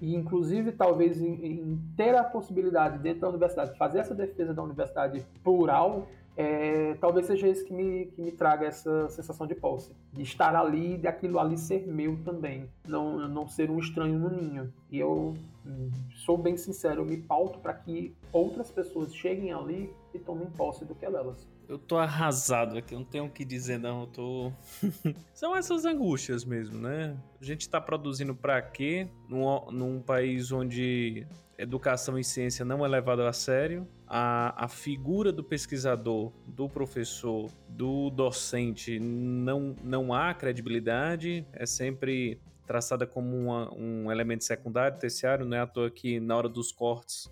E, 0.00 0.14
inclusive, 0.14 0.72
talvez 0.72 1.20
em, 1.20 1.44
em 1.44 1.80
ter 1.96 2.14
a 2.14 2.22
possibilidade 2.22 2.98
dentro 2.98 3.22
da 3.22 3.28
universidade 3.28 3.72
de 3.72 3.78
fazer 3.78 3.98
essa 3.98 4.14
defesa 4.14 4.54
da 4.54 4.62
universidade 4.62 5.24
plural, 5.42 6.06
é, 6.40 6.94
talvez 7.00 7.26
seja 7.26 7.48
isso 7.48 7.64
que 7.64 7.72
me, 7.72 8.06
que 8.06 8.22
me 8.22 8.30
traga 8.30 8.64
essa 8.64 9.08
sensação 9.08 9.44
de 9.44 9.56
posse. 9.56 9.92
De 10.12 10.22
estar 10.22 10.54
ali, 10.54 10.96
de 10.96 11.08
aquilo 11.08 11.40
ali 11.40 11.58
ser 11.58 11.84
meu 11.84 12.16
também. 12.22 12.70
Não, 12.86 13.28
não 13.28 13.48
ser 13.48 13.68
um 13.68 13.80
estranho 13.80 14.16
no 14.16 14.30
ninho. 14.30 14.72
E 14.88 15.00
eu 15.00 15.34
hum, 15.66 15.90
sou 16.14 16.38
bem 16.38 16.56
sincero, 16.56 17.00
eu 17.00 17.04
me 17.04 17.16
pauto 17.16 17.58
para 17.58 17.74
que 17.74 18.14
outras 18.32 18.70
pessoas 18.70 19.12
cheguem 19.12 19.52
ali 19.52 19.92
e 20.14 20.18
tomem 20.20 20.48
posse 20.50 20.84
do 20.84 20.94
que 20.94 21.04
é 21.04 21.10
delas. 21.10 21.44
Eu 21.68 21.76
tô 21.76 21.96
arrasado 21.96 22.78
aqui, 22.78 22.94
não 22.94 23.04
tenho 23.04 23.24
o 23.24 23.30
que 23.30 23.44
dizer 23.44 23.80
não, 23.80 24.02
eu 24.02 24.06
tô... 24.06 24.52
São 25.34 25.56
essas 25.56 25.84
angústias 25.84 26.44
mesmo, 26.44 26.78
né? 26.78 27.16
A 27.40 27.44
gente 27.44 27.68
tá 27.68 27.80
produzindo 27.80 28.32
para 28.32 28.62
quê? 28.62 29.08
Num, 29.28 29.72
num 29.72 30.00
país 30.00 30.52
onde 30.52 31.26
educação 31.58 32.16
e 32.16 32.22
ciência 32.22 32.64
não 32.64 32.86
é 32.86 32.88
levada 32.88 33.28
a 33.28 33.32
sério, 33.32 33.86
a, 34.06 34.64
a 34.64 34.68
figura 34.68 35.32
do 35.32 35.42
pesquisador, 35.42 36.32
do 36.46 36.68
professor, 36.68 37.50
do 37.68 38.08
docente 38.10 39.00
não, 39.00 39.74
não 39.82 40.14
há 40.14 40.32
credibilidade, 40.32 41.44
é 41.52 41.66
sempre 41.66 42.40
traçada 42.64 43.06
como 43.06 43.36
uma, 43.36 43.74
um 43.74 44.12
elemento 44.12 44.44
secundário, 44.44 44.98
terciário, 44.98 45.44
não 45.44 45.56
é 45.56 45.60
à 45.60 45.66
toa 45.66 45.90
que 45.90 46.20
na 46.20 46.36
hora 46.36 46.48
dos 46.48 46.70
cortes 46.70 47.28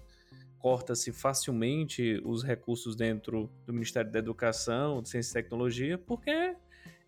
corta-se 0.59 1.13
facilmente 1.13 2.21
os 2.25 2.43
recursos 2.43 2.97
dentro 2.97 3.49
do 3.65 3.73
Ministério 3.73 4.11
da 4.11 4.19
Educação, 4.19 5.01
de 5.01 5.09
Ciência 5.09 5.39
e 5.39 5.43
Tecnologia, 5.43 5.99
porque 5.99 6.57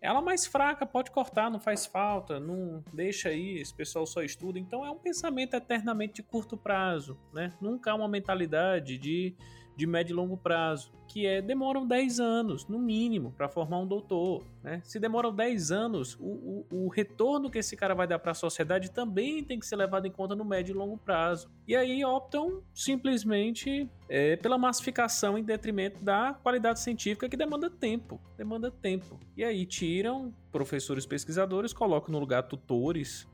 ela 0.01 0.21
mais 0.21 0.45
fraca, 0.45 0.85
pode 0.85 1.11
cortar, 1.11 1.51
não 1.51 1.59
faz 1.59 1.85
falta, 1.85 2.39
não 2.39 2.83
deixa 2.93 3.29
aí, 3.29 3.57
esse 3.57 3.73
pessoal 3.73 4.05
só 4.05 4.21
estuda. 4.21 4.57
Então 4.57 4.85
é 4.85 4.89
um 4.89 4.97
pensamento 4.97 5.55
eternamente 5.55 6.15
de 6.15 6.23
curto 6.23 6.55
prazo, 6.55 7.17
né? 7.33 7.53
Nunca 7.59 7.91
há 7.91 7.95
uma 7.95 8.07
mentalidade 8.07 8.97
de 8.97 9.35
de 9.79 9.87
médio 9.87 10.13
e 10.13 10.15
longo 10.15 10.35
prazo, 10.35 10.91
que 11.07 11.25
é 11.25 11.41
demoram 11.41 11.87
10 11.87 12.19
anos, 12.19 12.67
no 12.67 12.77
mínimo, 12.77 13.31
para 13.31 13.47
formar 13.47 13.79
um 13.79 13.87
doutor. 13.87 14.43
Né? 14.61 14.81
Se 14.83 14.99
demoram 14.99 15.33
10 15.33 15.71
anos, 15.71 16.17
o, 16.19 16.65
o, 16.69 16.85
o 16.85 16.87
retorno 16.89 17.49
que 17.49 17.57
esse 17.57 17.77
cara 17.77 17.95
vai 17.95 18.05
dar 18.05 18.19
para 18.19 18.31
a 18.31 18.35
sociedade 18.35 18.91
também 18.91 19.41
tem 19.41 19.57
que 19.57 19.65
ser 19.65 19.77
levado 19.77 20.05
em 20.05 20.11
conta 20.11 20.35
no 20.35 20.43
médio 20.43 20.73
e 20.73 20.77
longo 20.77 20.97
prazo. 20.97 21.49
E 21.65 21.77
aí 21.77 22.03
optam 22.03 22.61
simplesmente 22.73 23.89
é, 24.09 24.35
pela 24.35 24.57
massificação 24.57 25.37
em 25.37 25.43
detrimento 25.43 26.03
da 26.03 26.33
qualidade 26.33 26.81
científica 26.81 27.29
que 27.29 27.37
demanda 27.37 27.69
tempo. 27.69 28.19
Demanda 28.37 28.69
tempo. 28.69 29.17
E 29.37 29.45
aí 29.45 29.65
tiram 29.65 30.33
professores 30.51 31.05
pesquisadores, 31.05 31.71
colocam 31.71 32.11
no 32.11 32.19
lugar 32.19 32.43
tutores 32.43 33.25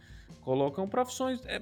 colocam 0.46 0.88
profissões, 0.88 1.44
é, 1.48 1.60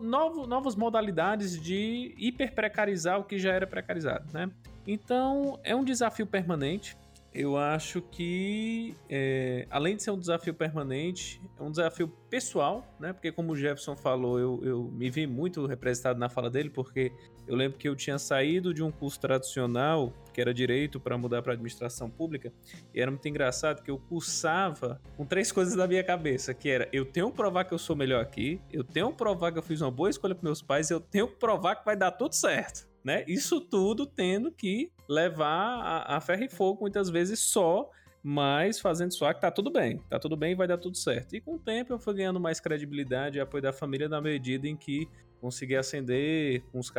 novo, 0.00 0.46
novas 0.46 0.76
modalidades 0.76 1.58
de 1.58 2.14
hiperprecarizar 2.18 3.18
o 3.18 3.24
que 3.24 3.38
já 3.38 3.54
era 3.54 3.66
precarizado, 3.66 4.26
né? 4.34 4.50
Então 4.86 5.58
é 5.64 5.74
um 5.74 5.82
desafio 5.82 6.26
permanente. 6.26 6.94
Eu 7.32 7.56
acho 7.56 8.00
que, 8.00 8.96
é, 9.08 9.66
além 9.70 9.96
de 9.96 10.02
ser 10.02 10.10
um 10.10 10.18
desafio 10.18 10.54
permanente, 10.54 11.40
é 11.58 11.62
um 11.62 11.70
desafio 11.70 12.08
pessoal, 12.30 12.86
né? 12.98 13.12
Porque, 13.12 13.30
como 13.30 13.52
o 13.52 13.56
Jefferson 13.56 13.94
falou, 13.94 14.38
eu, 14.38 14.60
eu 14.64 14.84
me 14.84 15.10
vi 15.10 15.26
muito 15.26 15.66
representado 15.66 16.18
na 16.18 16.28
fala 16.28 16.48
dele, 16.48 16.70
porque 16.70 17.12
eu 17.46 17.54
lembro 17.54 17.78
que 17.78 17.88
eu 17.88 17.94
tinha 17.94 18.18
saído 18.18 18.72
de 18.72 18.82
um 18.82 18.90
curso 18.90 19.20
tradicional, 19.20 20.12
que 20.32 20.40
era 20.40 20.54
direito, 20.54 20.98
para 20.98 21.18
mudar 21.18 21.42
para 21.42 21.52
administração 21.52 22.08
pública, 22.08 22.50
e 22.94 23.00
era 23.00 23.10
muito 23.10 23.28
engraçado 23.28 23.82
que 23.82 23.90
eu 23.90 23.98
cursava 23.98 25.00
com 25.16 25.26
três 25.26 25.52
coisas 25.52 25.74
na 25.74 25.86
minha 25.86 26.02
cabeça, 26.02 26.54
que 26.54 26.68
era 26.70 26.88
eu 26.92 27.04
tenho 27.04 27.30
que 27.30 27.36
provar 27.36 27.64
que 27.64 27.74
eu 27.74 27.78
sou 27.78 27.94
melhor 27.94 28.22
aqui, 28.22 28.60
eu 28.72 28.82
tenho 28.82 29.10
que 29.10 29.18
provar 29.18 29.52
que 29.52 29.58
eu 29.58 29.62
fiz 29.62 29.82
uma 29.82 29.90
boa 29.90 30.08
escolha 30.08 30.34
para 30.34 30.44
meus 30.44 30.62
pais, 30.62 30.90
eu 30.90 31.00
tenho 31.00 31.28
que 31.28 31.36
provar 31.36 31.76
que 31.76 31.84
vai 31.84 31.96
dar 31.96 32.10
tudo 32.10 32.34
certo. 32.34 32.87
Né? 33.08 33.24
Isso 33.26 33.58
tudo 33.58 34.04
tendo 34.04 34.52
que 34.52 34.92
levar 35.08 35.80
a, 35.80 36.18
a 36.18 36.20
ferro 36.20 36.44
e 36.44 36.48
fogo, 36.50 36.82
muitas 36.82 37.08
vezes 37.08 37.40
só 37.40 37.90
mas 38.22 38.78
fazendo 38.78 39.14
só 39.14 39.32
que 39.32 39.40
tá 39.40 39.50
tudo 39.50 39.70
bem, 39.70 40.02
tá 40.10 40.18
tudo 40.18 40.36
bem 40.36 40.52
e 40.52 40.54
vai 40.54 40.66
dar 40.66 40.76
tudo 40.76 40.94
certo. 40.98 41.34
E 41.34 41.40
com 41.40 41.54
o 41.54 41.58
tempo 41.58 41.94
eu 41.94 41.98
fui 41.98 42.12
ganhando 42.12 42.38
mais 42.38 42.60
credibilidade 42.60 43.38
e 43.38 43.40
apoio 43.40 43.62
da 43.62 43.72
família 43.72 44.10
na 44.10 44.20
medida 44.20 44.68
em 44.68 44.76
que 44.76 45.08
consegui 45.40 45.74
ascender 45.74 46.62
com, 46.70 46.80
os, 46.80 46.90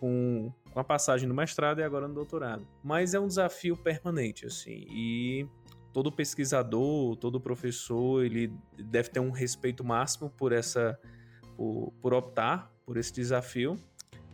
com, 0.00 0.50
com 0.72 0.80
a 0.80 0.84
passagem 0.84 1.28
no 1.28 1.34
mestrado 1.34 1.80
e 1.80 1.82
agora 1.82 2.08
no 2.08 2.14
doutorado. 2.14 2.66
Mas 2.82 3.12
é 3.12 3.20
um 3.20 3.26
desafio 3.26 3.76
permanente, 3.76 4.46
assim, 4.46 4.86
e 4.88 5.46
todo 5.92 6.10
pesquisador, 6.10 7.14
todo 7.16 7.38
professor, 7.38 8.24
ele 8.24 8.50
deve 8.78 9.10
ter 9.10 9.20
um 9.20 9.30
respeito 9.30 9.84
máximo 9.84 10.30
por 10.30 10.52
essa, 10.52 10.98
por, 11.54 11.92
por 12.00 12.14
optar 12.14 12.72
por 12.86 12.96
esse 12.96 13.12
desafio. 13.12 13.78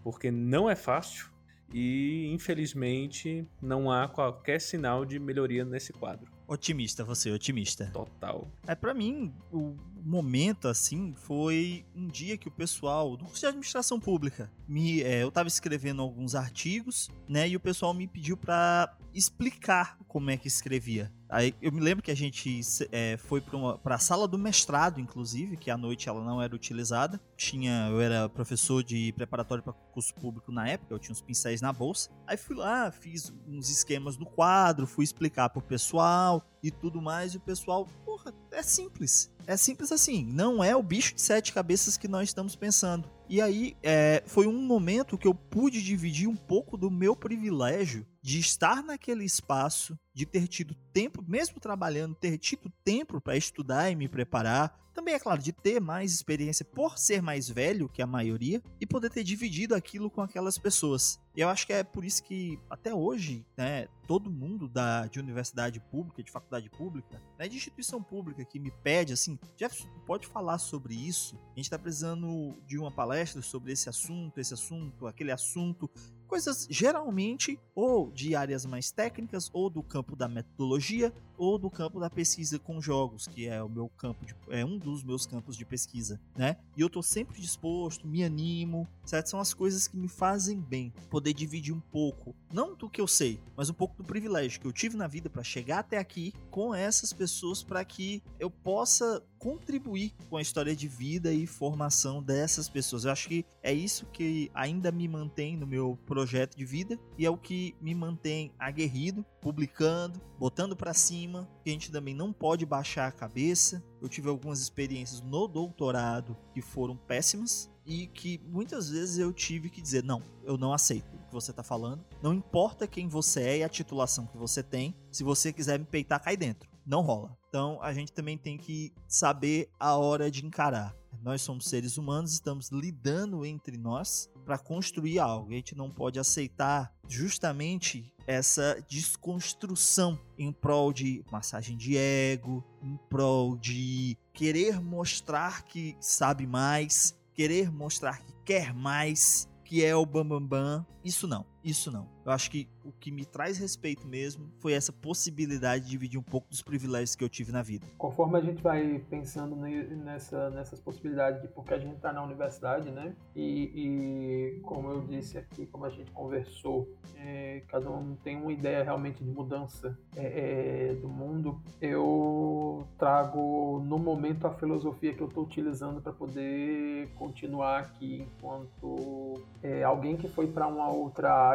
Porque 0.05 0.31
não 0.31 0.71
é 0.71 0.77
fácil 0.77 1.33
e 1.73 2.31
infelizmente 2.31 3.45
não 3.61 3.91
há 3.91 4.07
qualquer 4.07 4.61
sinal 4.61 5.05
de 5.05 5.19
melhoria 5.19 5.65
nesse 5.65 5.93
quadro. 5.93 6.31
Otimista, 6.47 7.03
você, 7.03 7.31
otimista. 7.31 7.91
Total. 7.93 8.47
É, 8.67 8.75
para 8.75 8.93
mim, 8.93 9.35
o 9.51 9.75
momento, 10.05 10.69
assim, 10.69 11.15
foi 11.17 11.85
um 11.95 12.07
dia 12.07 12.37
que 12.37 12.49
o 12.49 12.51
pessoal 12.51 13.17
do 13.17 13.25
curso 13.25 13.41
de 13.41 13.47
administração 13.47 13.99
pública, 13.99 14.51
me, 14.69 15.03
é, 15.03 15.23
eu 15.23 15.31
tava 15.31 15.49
escrevendo 15.49 16.03
alguns 16.03 16.35
artigos, 16.35 17.09
né, 17.29 17.49
e 17.49 17.57
o 17.57 17.61
pessoal 17.61 17.95
me 17.95 18.07
pediu 18.07 18.37
para 18.37 18.97
explicar 19.15 19.97
como 20.09 20.31
é 20.31 20.37
que 20.37 20.49
escrevia. 20.49 21.13
Aí 21.29 21.55
eu 21.61 21.73
me 21.73 21.81
lembro 21.81 22.03
que 22.03 22.11
a 22.11 22.17
gente 22.17 22.61
é, 22.93 23.17
foi 23.17 23.43
para 23.83 23.97
a 23.97 23.99
sala 23.99 24.29
do 24.29 24.39
mestrado, 24.39 25.01
inclusive, 25.01 25.57
que 25.57 25.71
à 25.71 25.77
noite 25.77 26.09
ela 26.09 26.25
não 26.25 26.41
era 26.41 26.55
utilizada. 26.55 27.21
Tinha, 27.37 27.89
eu 27.91 28.01
era 28.01 28.29
professor 28.29 28.85
de 28.85 29.13
preparatório 29.13 29.63
para 29.63 29.73
curso 29.73 30.15
público 30.15 30.53
na 30.53 30.69
época, 30.69 30.95
eu 30.95 30.99
tinha 30.99 31.13
uns 31.13 31.21
pincéis 31.21 31.61
na 31.61 31.73
bolsa. 31.73 32.11
Aí 32.27 32.37
fui 32.37 32.55
lá, 32.55 32.91
fiz 32.93 33.33
uns 33.49 33.69
esquemas 33.69 34.17
do 34.17 34.27
quadro, 34.27 34.87
fui 34.87 35.05
explicar 35.05 35.49
pro 35.49 35.63
pessoal 35.63 36.45
e 36.63 36.71
tudo 36.71 37.03
mais, 37.03 37.35
e 37.35 37.39
o 37.39 37.41
pessoal, 37.41 37.89
porra, 38.05 38.33
é 38.53 38.63
simples. 38.63 39.34
É 39.47 39.57
simples 39.57 39.93
assim, 39.93 40.25
não 40.25 40.65
é 40.65 40.75
o 40.75 40.83
bicho 40.83 41.15
de 41.15 41.21
sete 41.21 41.53
cabeças 41.53 41.97
que 41.97 42.09
nós 42.09 42.29
estamos 42.29 42.57
pensando. 42.57 43.11
E 43.29 43.41
aí 43.41 43.77
é, 43.83 44.23
foi 44.27 44.47
um 44.47 44.59
momento 44.59 45.19
que 45.19 45.27
eu 45.27 45.35
pude 45.35 45.83
dividir 45.83 46.29
um 46.29 46.37
pouco 46.37 46.77
do 46.77 46.91
meu 46.91 47.17
privilégio 47.17 48.07
de 48.23 48.39
estar 48.39 48.83
naquele 48.83 49.25
espaço, 49.25 49.99
de 50.15 50.25
ter 50.25 50.49
tido 50.49 50.75
tempo, 50.93 51.23
mesmo 51.27 51.61
trabalhando, 51.61 52.15
ter 52.15 52.39
tido 52.39 52.73
tempo 52.85 53.21
para 53.21 53.37
estudar 53.37 53.91
e 53.91 53.97
me 53.97 54.09
preparar. 54.09 54.79
Também, 54.95 55.15
é 55.15 55.19
claro, 55.19 55.43
de 55.43 55.53
ter 55.53 55.81
mais 55.81 56.13
experiência 56.13 56.65
por 56.65 56.97
ser 56.97 57.21
mais 57.21 57.49
velho 57.49 57.89
que 57.89 58.01
a 58.01 58.07
maioria 58.07 58.63
e 58.81 58.87
poder 58.87 59.11
ter 59.11 59.25
dividido 59.25 59.75
aquilo 59.75 60.09
com 60.09 60.23
aquelas 60.23 60.57
pessoas. 60.57 61.19
E 61.37 61.41
eu 61.41 61.49
acho 61.49 61.67
que 61.67 61.73
é 61.73 61.83
por 61.83 62.05
isso 62.05 62.23
que 62.23 62.59
até 62.71 62.95
hoje, 62.95 63.45
né, 63.57 63.89
todo 64.07 64.31
mundo 64.31 64.69
da, 64.69 65.07
de 65.07 65.19
universidade 65.19 65.81
pública, 65.81 66.23
de 66.23 66.31
faculdade 66.31 66.71
pública, 66.71 67.21
né, 67.39 67.49
de 67.49 67.57
instituição 67.57 68.03
pública 68.03 68.45
que 68.45 68.59
me 68.59 68.71
pede 68.71 69.13
assim, 69.13 69.39
Jefferson, 69.57 69.89
pode 70.07 70.27
falar 70.27 70.59
sobre 70.59 70.95
isso? 70.95 71.37
A 71.37 71.57
gente 71.57 71.67
está 71.67 71.79
precisando 71.79 72.55
de 72.67 72.79
uma 72.79 72.91
palestra 72.91 73.43
sobre 73.43 73.73
esse 73.73 73.89
assunto, 73.89 74.39
esse 74.39 74.55
assunto, 74.55 75.07
aquele 75.07 75.33
assunto 75.33 75.91
coisas 76.35 76.67
geralmente 76.69 77.61
ou 77.77 78.11
de 78.11 78.35
áreas 78.35 78.67
mais 78.67 78.91
técnicas, 78.91 79.49
ou 79.53 79.71
do 79.71 79.85
campo 79.85 80.17
da 80.17 80.27
metodologia, 80.27 81.13
ou 81.37 81.59
do 81.59 81.71
campo 81.71 82.01
da 82.01 82.11
pesquisa 82.11 82.59
com 82.59 82.81
jogos, 82.81 83.27
que 83.27 83.47
é 83.47 83.63
o 83.63 83.69
meu 83.69 83.89
campo 83.89 84.25
de, 84.25 84.35
é 84.51 84.65
um 84.65 84.79
dos 84.79 85.03
meus 85.03 85.27
campos 85.27 85.57
de 85.57 85.65
pesquisa, 85.65 86.21
né? 86.37 86.57
E 86.77 86.81
eu 86.81 86.91
tô 86.91 87.03
sempre 87.03 87.41
disposto, 87.41 88.07
me 88.07 88.25
animo, 88.25 88.87
certo? 89.05 89.31
São 89.31 89.41
as 89.41 89.55
coisas 89.55 89.87
que 89.87 89.97
me 89.97 90.09
fazem 90.09 90.61
bem. 90.61 90.93
Poder 91.11 91.33
dividir 91.33 91.73
um 91.75 91.81
pouco, 91.81 92.35
não 92.55 92.77
do 92.77 92.89
que 92.89 93.01
eu 93.01 93.09
sei, 93.09 93.41
mas 93.57 93.69
um 93.69 93.75
pouco 93.75 93.97
do 93.97 94.05
privilégio 94.05 94.61
que 94.61 94.67
eu 94.67 94.73
tive 94.73 94.97
na 94.97 95.09
vida 95.09 95.29
para 95.29 95.43
chegar 95.43 95.81
até 95.81 95.99
aqui 95.99 96.33
com 96.53 96.73
essas 96.73 97.13
pessoas 97.13 97.65
para 97.65 97.85
que 97.85 98.23
eu 98.39 98.49
possa 98.49 99.21
contribuir 99.41 100.15
com 100.31 100.37
a 100.37 100.41
história 100.41 100.75
de 100.75 100.87
vida 100.87 101.33
e 101.33 101.47
formação 101.47 102.23
dessas 102.23 102.69
pessoas. 102.69 103.05
Eu 103.05 103.11
acho 103.11 103.29
que 103.29 103.45
é 103.61 103.75
isso 103.75 104.07
que 104.07 104.51
ainda 104.55 104.93
me 104.93 105.09
mantém 105.09 105.57
no 105.57 105.67
meu 105.67 105.99
projeto 106.07 106.57
de 106.57 106.65
vida 106.65 106.99
e 107.19 107.27
é 107.27 107.31
o 107.31 107.37
que 107.37 107.75
me 107.81 107.93
mantém 107.93 108.53
aguerrido, 108.57 109.27
publicando, 109.43 110.21
botando 110.39 110.77
para 110.77 110.95
cima, 110.95 111.49
que 111.65 111.71
a 111.71 111.73
gente 111.73 111.91
também 111.91 112.15
não 112.15 112.33
pode 112.33 112.65
baixar 112.65 113.09
a 113.09 113.13
cabeça. 113.13 113.83
Eu 114.01 114.09
tive 114.09 114.29
algumas 114.29 114.61
experiências 114.61 115.21
no 115.21 115.49
doutorado 115.49 116.37
que 116.55 116.63
foram 116.63 116.97
péssimas 116.97 117.69
e 117.85 118.07
que 118.07 118.41
muitas 118.47 118.89
vezes 118.91 119.19
eu 119.19 119.33
tive 119.33 119.69
que 119.69 119.83
dizer: 119.83 120.05
não, 120.05 120.23
eu 120.45 120.57
não 120.57 120.73
aceito 120.73 121.24
que 121.35 121.45
você 121.45 121.51
está 121.51 121.63
falando. 121.63 122.05
Não 122.23 122.33
importa 122.33 122.87
quem 122.87 123.09
você 123.09 123.43
é 123.43 123.59
e 123.59 123.65
a 123.65 123.69
titulação 123.69 124.27
que 124.27 124.37
você 124.37 124.63
tem, 124.63 124.95
se 125.11 125.25
você 125.25 125.53
quiser 125.53 125.79
me 125.79 125.85
peitar, 125.85 126.23
cai 126.23 126.37
dentro. 126.37 126.71
Não 126.87 127.01
rola. 127.01 127.37
Então 127.49 127.79
a 127.83 127.93
gente 127.93 128.13
também 128.13 128.39
tem 128.39 128.57
que 128.57 128.93
saber 129.09 129.69
a 129.79 129.97
hora 129.97 130.31
de 130.31 130.45
encarar. 130.45 130.95
Nós 131.23 131.43
somos 131.43 131.67
seres 131.67 131.97
humanos, 131.97 132.33
estamos 132.33 132.71
lidando 132.71 133.47
entre 133.47 133.77
nós 133.77 134.29
para 134.45 134.59
construir 134.59 135.19
algo. 135.19 135.51
A 135.51 135.55
gente 135.55 135.75
não 135.75 135.91
pode 135.91 136.19
aceitar 136.19 136.93
justamente 137.09 138.13
essa 138.27 138.83
desconstrução 138.89 140.19
em 140.39 140.53
prol 140.53 140.93
de 140.93 141.25
massagem 141.31 141.77
de 141.77 141.97
ego, 141.97 142.63
em 142.83 142.97
prol 143.09 143.57
de 143.57 144.17
querer 144.33 144.81
mostrar 144.81 145.63
que 145.65 145.97
sabe 146.01 146.47
mais, 146.47 147.17
querer 147.33 147.71
mostrar 147.71 148.19
que 148.19 148.33
quer 148.45 148.75
mais, 148.75 149.49
que 149.75 149.85
é 149.85 149.97
o 149.97 150.07
bambambam. 150.07 150.47
Bam, 150.47 150.79
bam. 150.79 150.87
Isso 151.05 151.27
não, 151.27 151.45
isso 151.65 151.91
não. 151.91 152.07
Eu 152.25 152.33
acho 152.33 152.51
que 152.51 152.69
o 152.85 152.93
que 152.93 153.11
me 153.11 153.25
traz 153.25 153.59
respeito 153.59 154.07
mesmo 154.07 154.51
foi 154.59 154.73
essa 154.73 154.93
possibilidade 154.93 155.85
de 155.85 155.91
dividir 155.91 156.19
um 156.19 156.23
pouco 156.23 156.49
dos 156.49 156.63
privilégios 156.63 157.15
que 157.15 157.25
eu 157.25 157.29
tive 157.29 157.53
na 157.53 157.63
vida. 157.63 157.87
Conforme 157.99 158.39
a 158.39 158.41
gente 158.41 158.63
vai 158.63 158.99
pensando 159.11 159.57
nessa, 159.57 160.51
nessas 160.51 160.81
possibilidades 160.81 161.43
de 161.43 161.49
porque 161.49 161.75
a 161.75 161.79
gente 161.79 161.97
está 161.97 162.13
na 162.13 162.23
universidade, 162.23 162.91
né? 162.91 163.15
E, 163.35 164.57
e, 164.57 164.61
como 164.61 164.91
eu 164.91 165.01
disse 165.03 165.39
aqui, 165.39 165.67
como 165.67 165.85
a 165.85 165.91
gente 165.91 166.11
conversou, 166.13 166.89
é, 167.17 167.63
cada 167.69 167.91
um 167.91 168.15
tem 168.17 168.37
uma 168.37 168.53
ideia 168.53 168.83
realmente 168.83 169.23
de 169.23 169.31
mudança 169.31 169.99
é, 170.17 170.91
é, 170.91 170.95
do 170.95 171.09
mundo. 171.09 171.61
Eu 171.81 172.87
trago 172.99 173.83
no 173.87 173.99
momento 173.99 174.47
a 174.47 174.51
filosofia 174.51 175.15
que 175.15 175.21
eu 175.21 175.29
estou 175.29 175.45
utilizando 175.45 176.01
para 176.01 176.13
poder 176.13 177.09
continuar 177.17 177.81
aqui 177.81 178.23
enquanto 178.23 179.43
é, 179.63 179.83
alguém 179.83 180.17
que 180.17 180.29
foi 180.29 180.47
para 180.47 180.67
uma 180.67 180.91
outra 180.91 181.33
área 181.33 181.54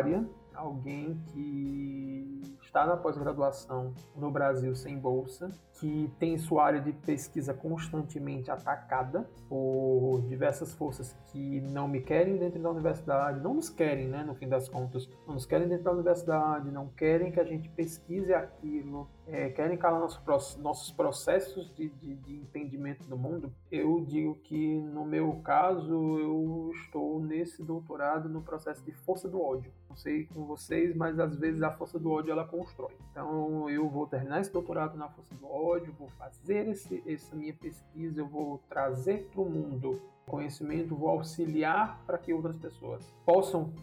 alguém 0.60 1.22
que 1.28 2.41
está 2.62 2.86
na 2.86 2.95
pós-graduação 2.95 3.93
no 4.16 4.30
Brasil 4.30 4.76
sem 4.76 4.97
bolsa, 5.00 5.50
que 5.80 6.12
tem 6.20 6.38
sua 6.38 6.66
área 6.66 6.82
de 6.82 6.91
pesquisa 6.91 7.54
constantemente 7.54 8.52
atacada 8.52 9.28
por 9.47 10.22
diversas 10.28 10.74
forças 10.74 11.18
que 11.32 11.62
não 11.62 11.88
me 11.88 12.02
querem 12.02 12.38
dentro 12.38 12.62
da 12.62 12.70
universidade, 12.70 13.39
não 13.39 13.56
nos 13.56 13.70
querem, 13.70 14.08
né, 14.08 14.24
no 14.24 14.36
fim 14.36 14.47
das 14.47 14.70
contas, 14.70 15.10
não 15.26 15.34
nos 15.34 15.45
querem 15.45 15.68
dentro 15.68 15.86
da 15.86 15.91
universidade, 15.91 16.70
não 16.70 16.88
querem 16.89 17.32
que 17.32 17.39
a 17.39 17.45
gente 17.45 17.70
pesquise 17.70 18.34
aquilo, 18.34 19.10
é, 19.32 19.49
querem 19.49 19.77
calar 19.77 19.99
nosso, 19.99 20.59
nossos 20.59 20.91
processos 20.91 21.73
de, 21.75 21.89
de, 21.89 22.15
de, 22.15 22.36
entendimento 22.36 23.07
do 23.07 23.17
mundo. 23.17 23.53
Eu 23.71 24.03
digo 24.05 24.36
que, 24.43 24.80
no 24.82 25.05
meu 25.05 25.34
caso, 25.43 26.19
eu 26.19 26.71
estou 26.75 27.19
nesse 27.19 27.63
doutorado 27.63 28.27
no 28.27 28.41
processo 28.41 28.84
de 28.84 28.91
força 28.91 29.27
do 29.27 29.41
ódio. 29.41 29.71
Não 29.88 29.95
sei 29.95 30.25
com 30.25 30.45
vocês, 30.45 30.95
mas 30.95 31.19
às 31.19 31.36
vezes 31.36 31.61
a 31.61 31.71
força 31.71 31.99
do 31.99 32.11
ódio 32.11 32.32
ela 32.32 32.45
constrói. 32.45 32.95
Então 33.11 33.69
eu 33.69 33.88
vou 33.89 34.05
terminar 34.07 34.41
esse 34.41 34.51
doutorado 34.51 34.97
na 34.97 35.09
força 35.09 35.34
do 35.36 35.47
ódio, 35.47 35.93
vou 35.97 36.09
fazer 36.09 36.67
esse, 36.67 37.03
essa 37.07 37.36
minha 37.36 37.53
pesquisa, 37.53 38.21
eu 38.21 38.27
vou 38.27 38.59
trazer 38.69 39.30
para 39.32 39.41
o 39.41 39.49
mundo 39.49 40.01
conhecimento, 40.30 40.95
vou 40.95 41.09
auxiliar 41.09 42.01
para 42.05 42.17
que 42.17 42.34
outras 42.34 42.55
pessoas 42.55 43.05
possam 43.25 43.73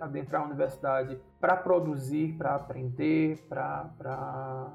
adentrar 0.00 0.42
a 0.42 0.44
universidade 0.44 1.18
para 1.40 1.56
produzir, 1.56 2.34
para 2.36 2.54
aprender, 2.54 3.38
para 3.48 4.70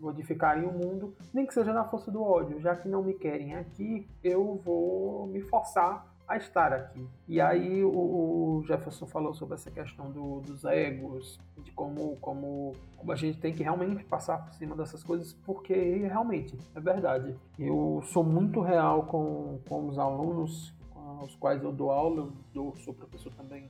modificarem 0.00 0.64
o 0.64 0.72
mundo, 0.72 1.14
nem 1.32 1.46
que 1.46 1.54
seja 1.54 1.72
na 1.72 1.84
força 1.84 2.10
do 2.10 2.22
ódio, 2.22 2.58
já 2.58 2.74
que 2.74 2.88
não 2.88 3.02
me 3.02 3.14
querem 3.14 3.54
aqui, 3.54 4.08
eu 4.24 4.56
vou 4.64 5.26
me 5.26 5.42
forçar 5.42 6.09
a 6.30 6.36
estar 6.36 6.72
aqui. 6.72 7.04
E 7.26 7.40
aí 7.40 7.82
o, 7.82 8.62
Jefferson 8.64 9.04
falou 9.04 9.34
sobre 9.34 9.56
essa 9.56 9.68
questão 9.68 10.12
do, 10.12 10.40
dos 10.40 10.64
egos, 10.64 11.40
de 11.64 11.72
como, 11.72 12.16
como, 12.20 12.72
como 12.96 13.10
a 13.10 13.16
gente 13.16 13.40
tem 13.40 13.52
que 13.52 13.64
realmente 13.64 14.04
passar 14.04 14.44
por 14.44 14.54
cima 14.54 14.76
dessas 14.76 15.02
coisas, 15.02 15.32
porque 15.32 15.74
realmente 15.74 16.56
é 16.72 16.80
verdade. 16.80 17.36
Eu 17.58 18.00
sou 18.04 18.22
muito 18.22 18.60
real 18.60 19.06
com, 19.06 19.58
com 19.68 19.88
os 19.88 19.98
alunos 19.98 20.72
aos 20.94 21.34
quais 21.34 21.64
eu 21.64 21.72
dou 21.72 21.90
aula, 21.90 22.22
eu 22.22 22.32
dou, 22.54 22.76
sou 22.76 22.94
professor 22.94 23.32
também 23.34 23.68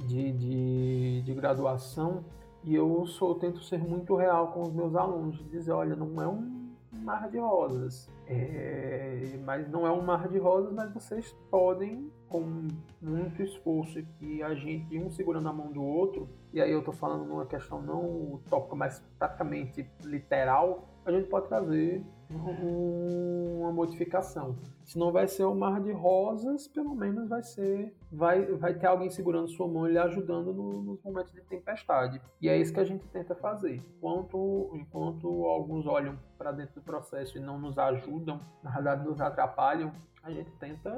de, 0.00 0.32
de, 0.32 1.22
de 1.22 1.34
graduação, 1.34 2.24
e 2.64 2.74
eu 2.74 3.06
sou, 3.06 3.36
tento 3.36 3.62
ser 3.62 3.78
muito 3.78 4.16
real 4.16 4.48
com 4.48 4.62
os 4.62 4.72
meus 4.72 4.96
alunos, 4.96 5.38
dizer, 5.48 5.70
olha, 5.70 5.94
não 5.94 6.20
é 6.20 6.26
um 6.26 6.61
mar 7.02 7.28
de 7.30 7.38
rosas. 7.38 8.08
É, 8.26 9.38
mas 9.44 9.68
não 9.68 9.86
é 9.86 9.92
um 9.92 10.02
mar 10.02 10.28
de 10.28 10.38
rosas, 10.38 10.72
mas 10.72 10.92
vocês 10.92 11.36
podem, 11.50 12.10
com 12.28 12.66
muito 13.00 13.42
esforço 13.42 14.02
e 14.20 14.42
a 14.42 14.54
gente 14.54 14.98
um 14.98 15.10
segurando 15.10 15.48
a 15.48 15.52
mão 15.52 15.70
do 15.70 15.82
outro, 15.82 16.28
e 16.52 16.60
aí 16.60 16.70
eu 16.70 16.78
estou 16.78 16.94
falando 16.94 17.24
numa 17.24 17.44
questão 17.44 17.82
não 17.82 18.34
utópica, 18.34 18.74
mas 18.74 19.04
praticamente 19.18 19.86
literal, 20.04 20.88
a 21.04 21.12
gente 21.12 21.28
pode 21.28 21.48
trazer 21.48 22.04
uma 22.36 23.72
modificação. 23.72 24.56
Se 24.84 24.98
não 24.98 25.12
vai 25.12 25.26
ser 25.28 25.44
um 25.46 25.54
mar 25.54 25.80
de 25.80 25.92
rosas, 25.92 26.66
pelo 26.68 26.94
menos 26.94 27.28
vai 27.28 27.42
ser, 27.42 27.94
vai, 28.10 28.44
vai 28.56 28.74
ter 28.74 28.86
alguém 28.86 29.10
segurando 29.10 29.48
sua 29.48 29.68
mão 29.68 29.88
e 29.88 29.92
lhe 29.92 29.98
ajudando 29.98 30.52
no, 30.52 30.82
nos 30.82 31.02
momentos 31.02 31.32
de 31.32 31.40
tempestade. 31.42 32.20
E 32.40 32.48
é 32.48 32.56
isso 32.56 32.72
que 32.72 32.80
a 32.80 32.84
gente 32.84 33.06
tenta 33.08 33.34
fazer. 33.34 33.82
Enquanto, 33.96 34.70
enquanto 34.74 35.46
alguns 35.46 35.86
olham 35.86 36.18
para 36.36 36.52
dentro 36.52 36.74
do 36.74 36.82
processo 36.82 37.38
e 37.38 37.40
não 37.40 37.58
nos 37.58 37.78
ajudam, 37.78 38.40
na 38.62 38.70
verdade 38.70 39.04
nos 39.04 39.20
atrapalham, 39.20 39.92
a 40.22 40.30
gente 40.30 40.50
tenta 40.52 40.92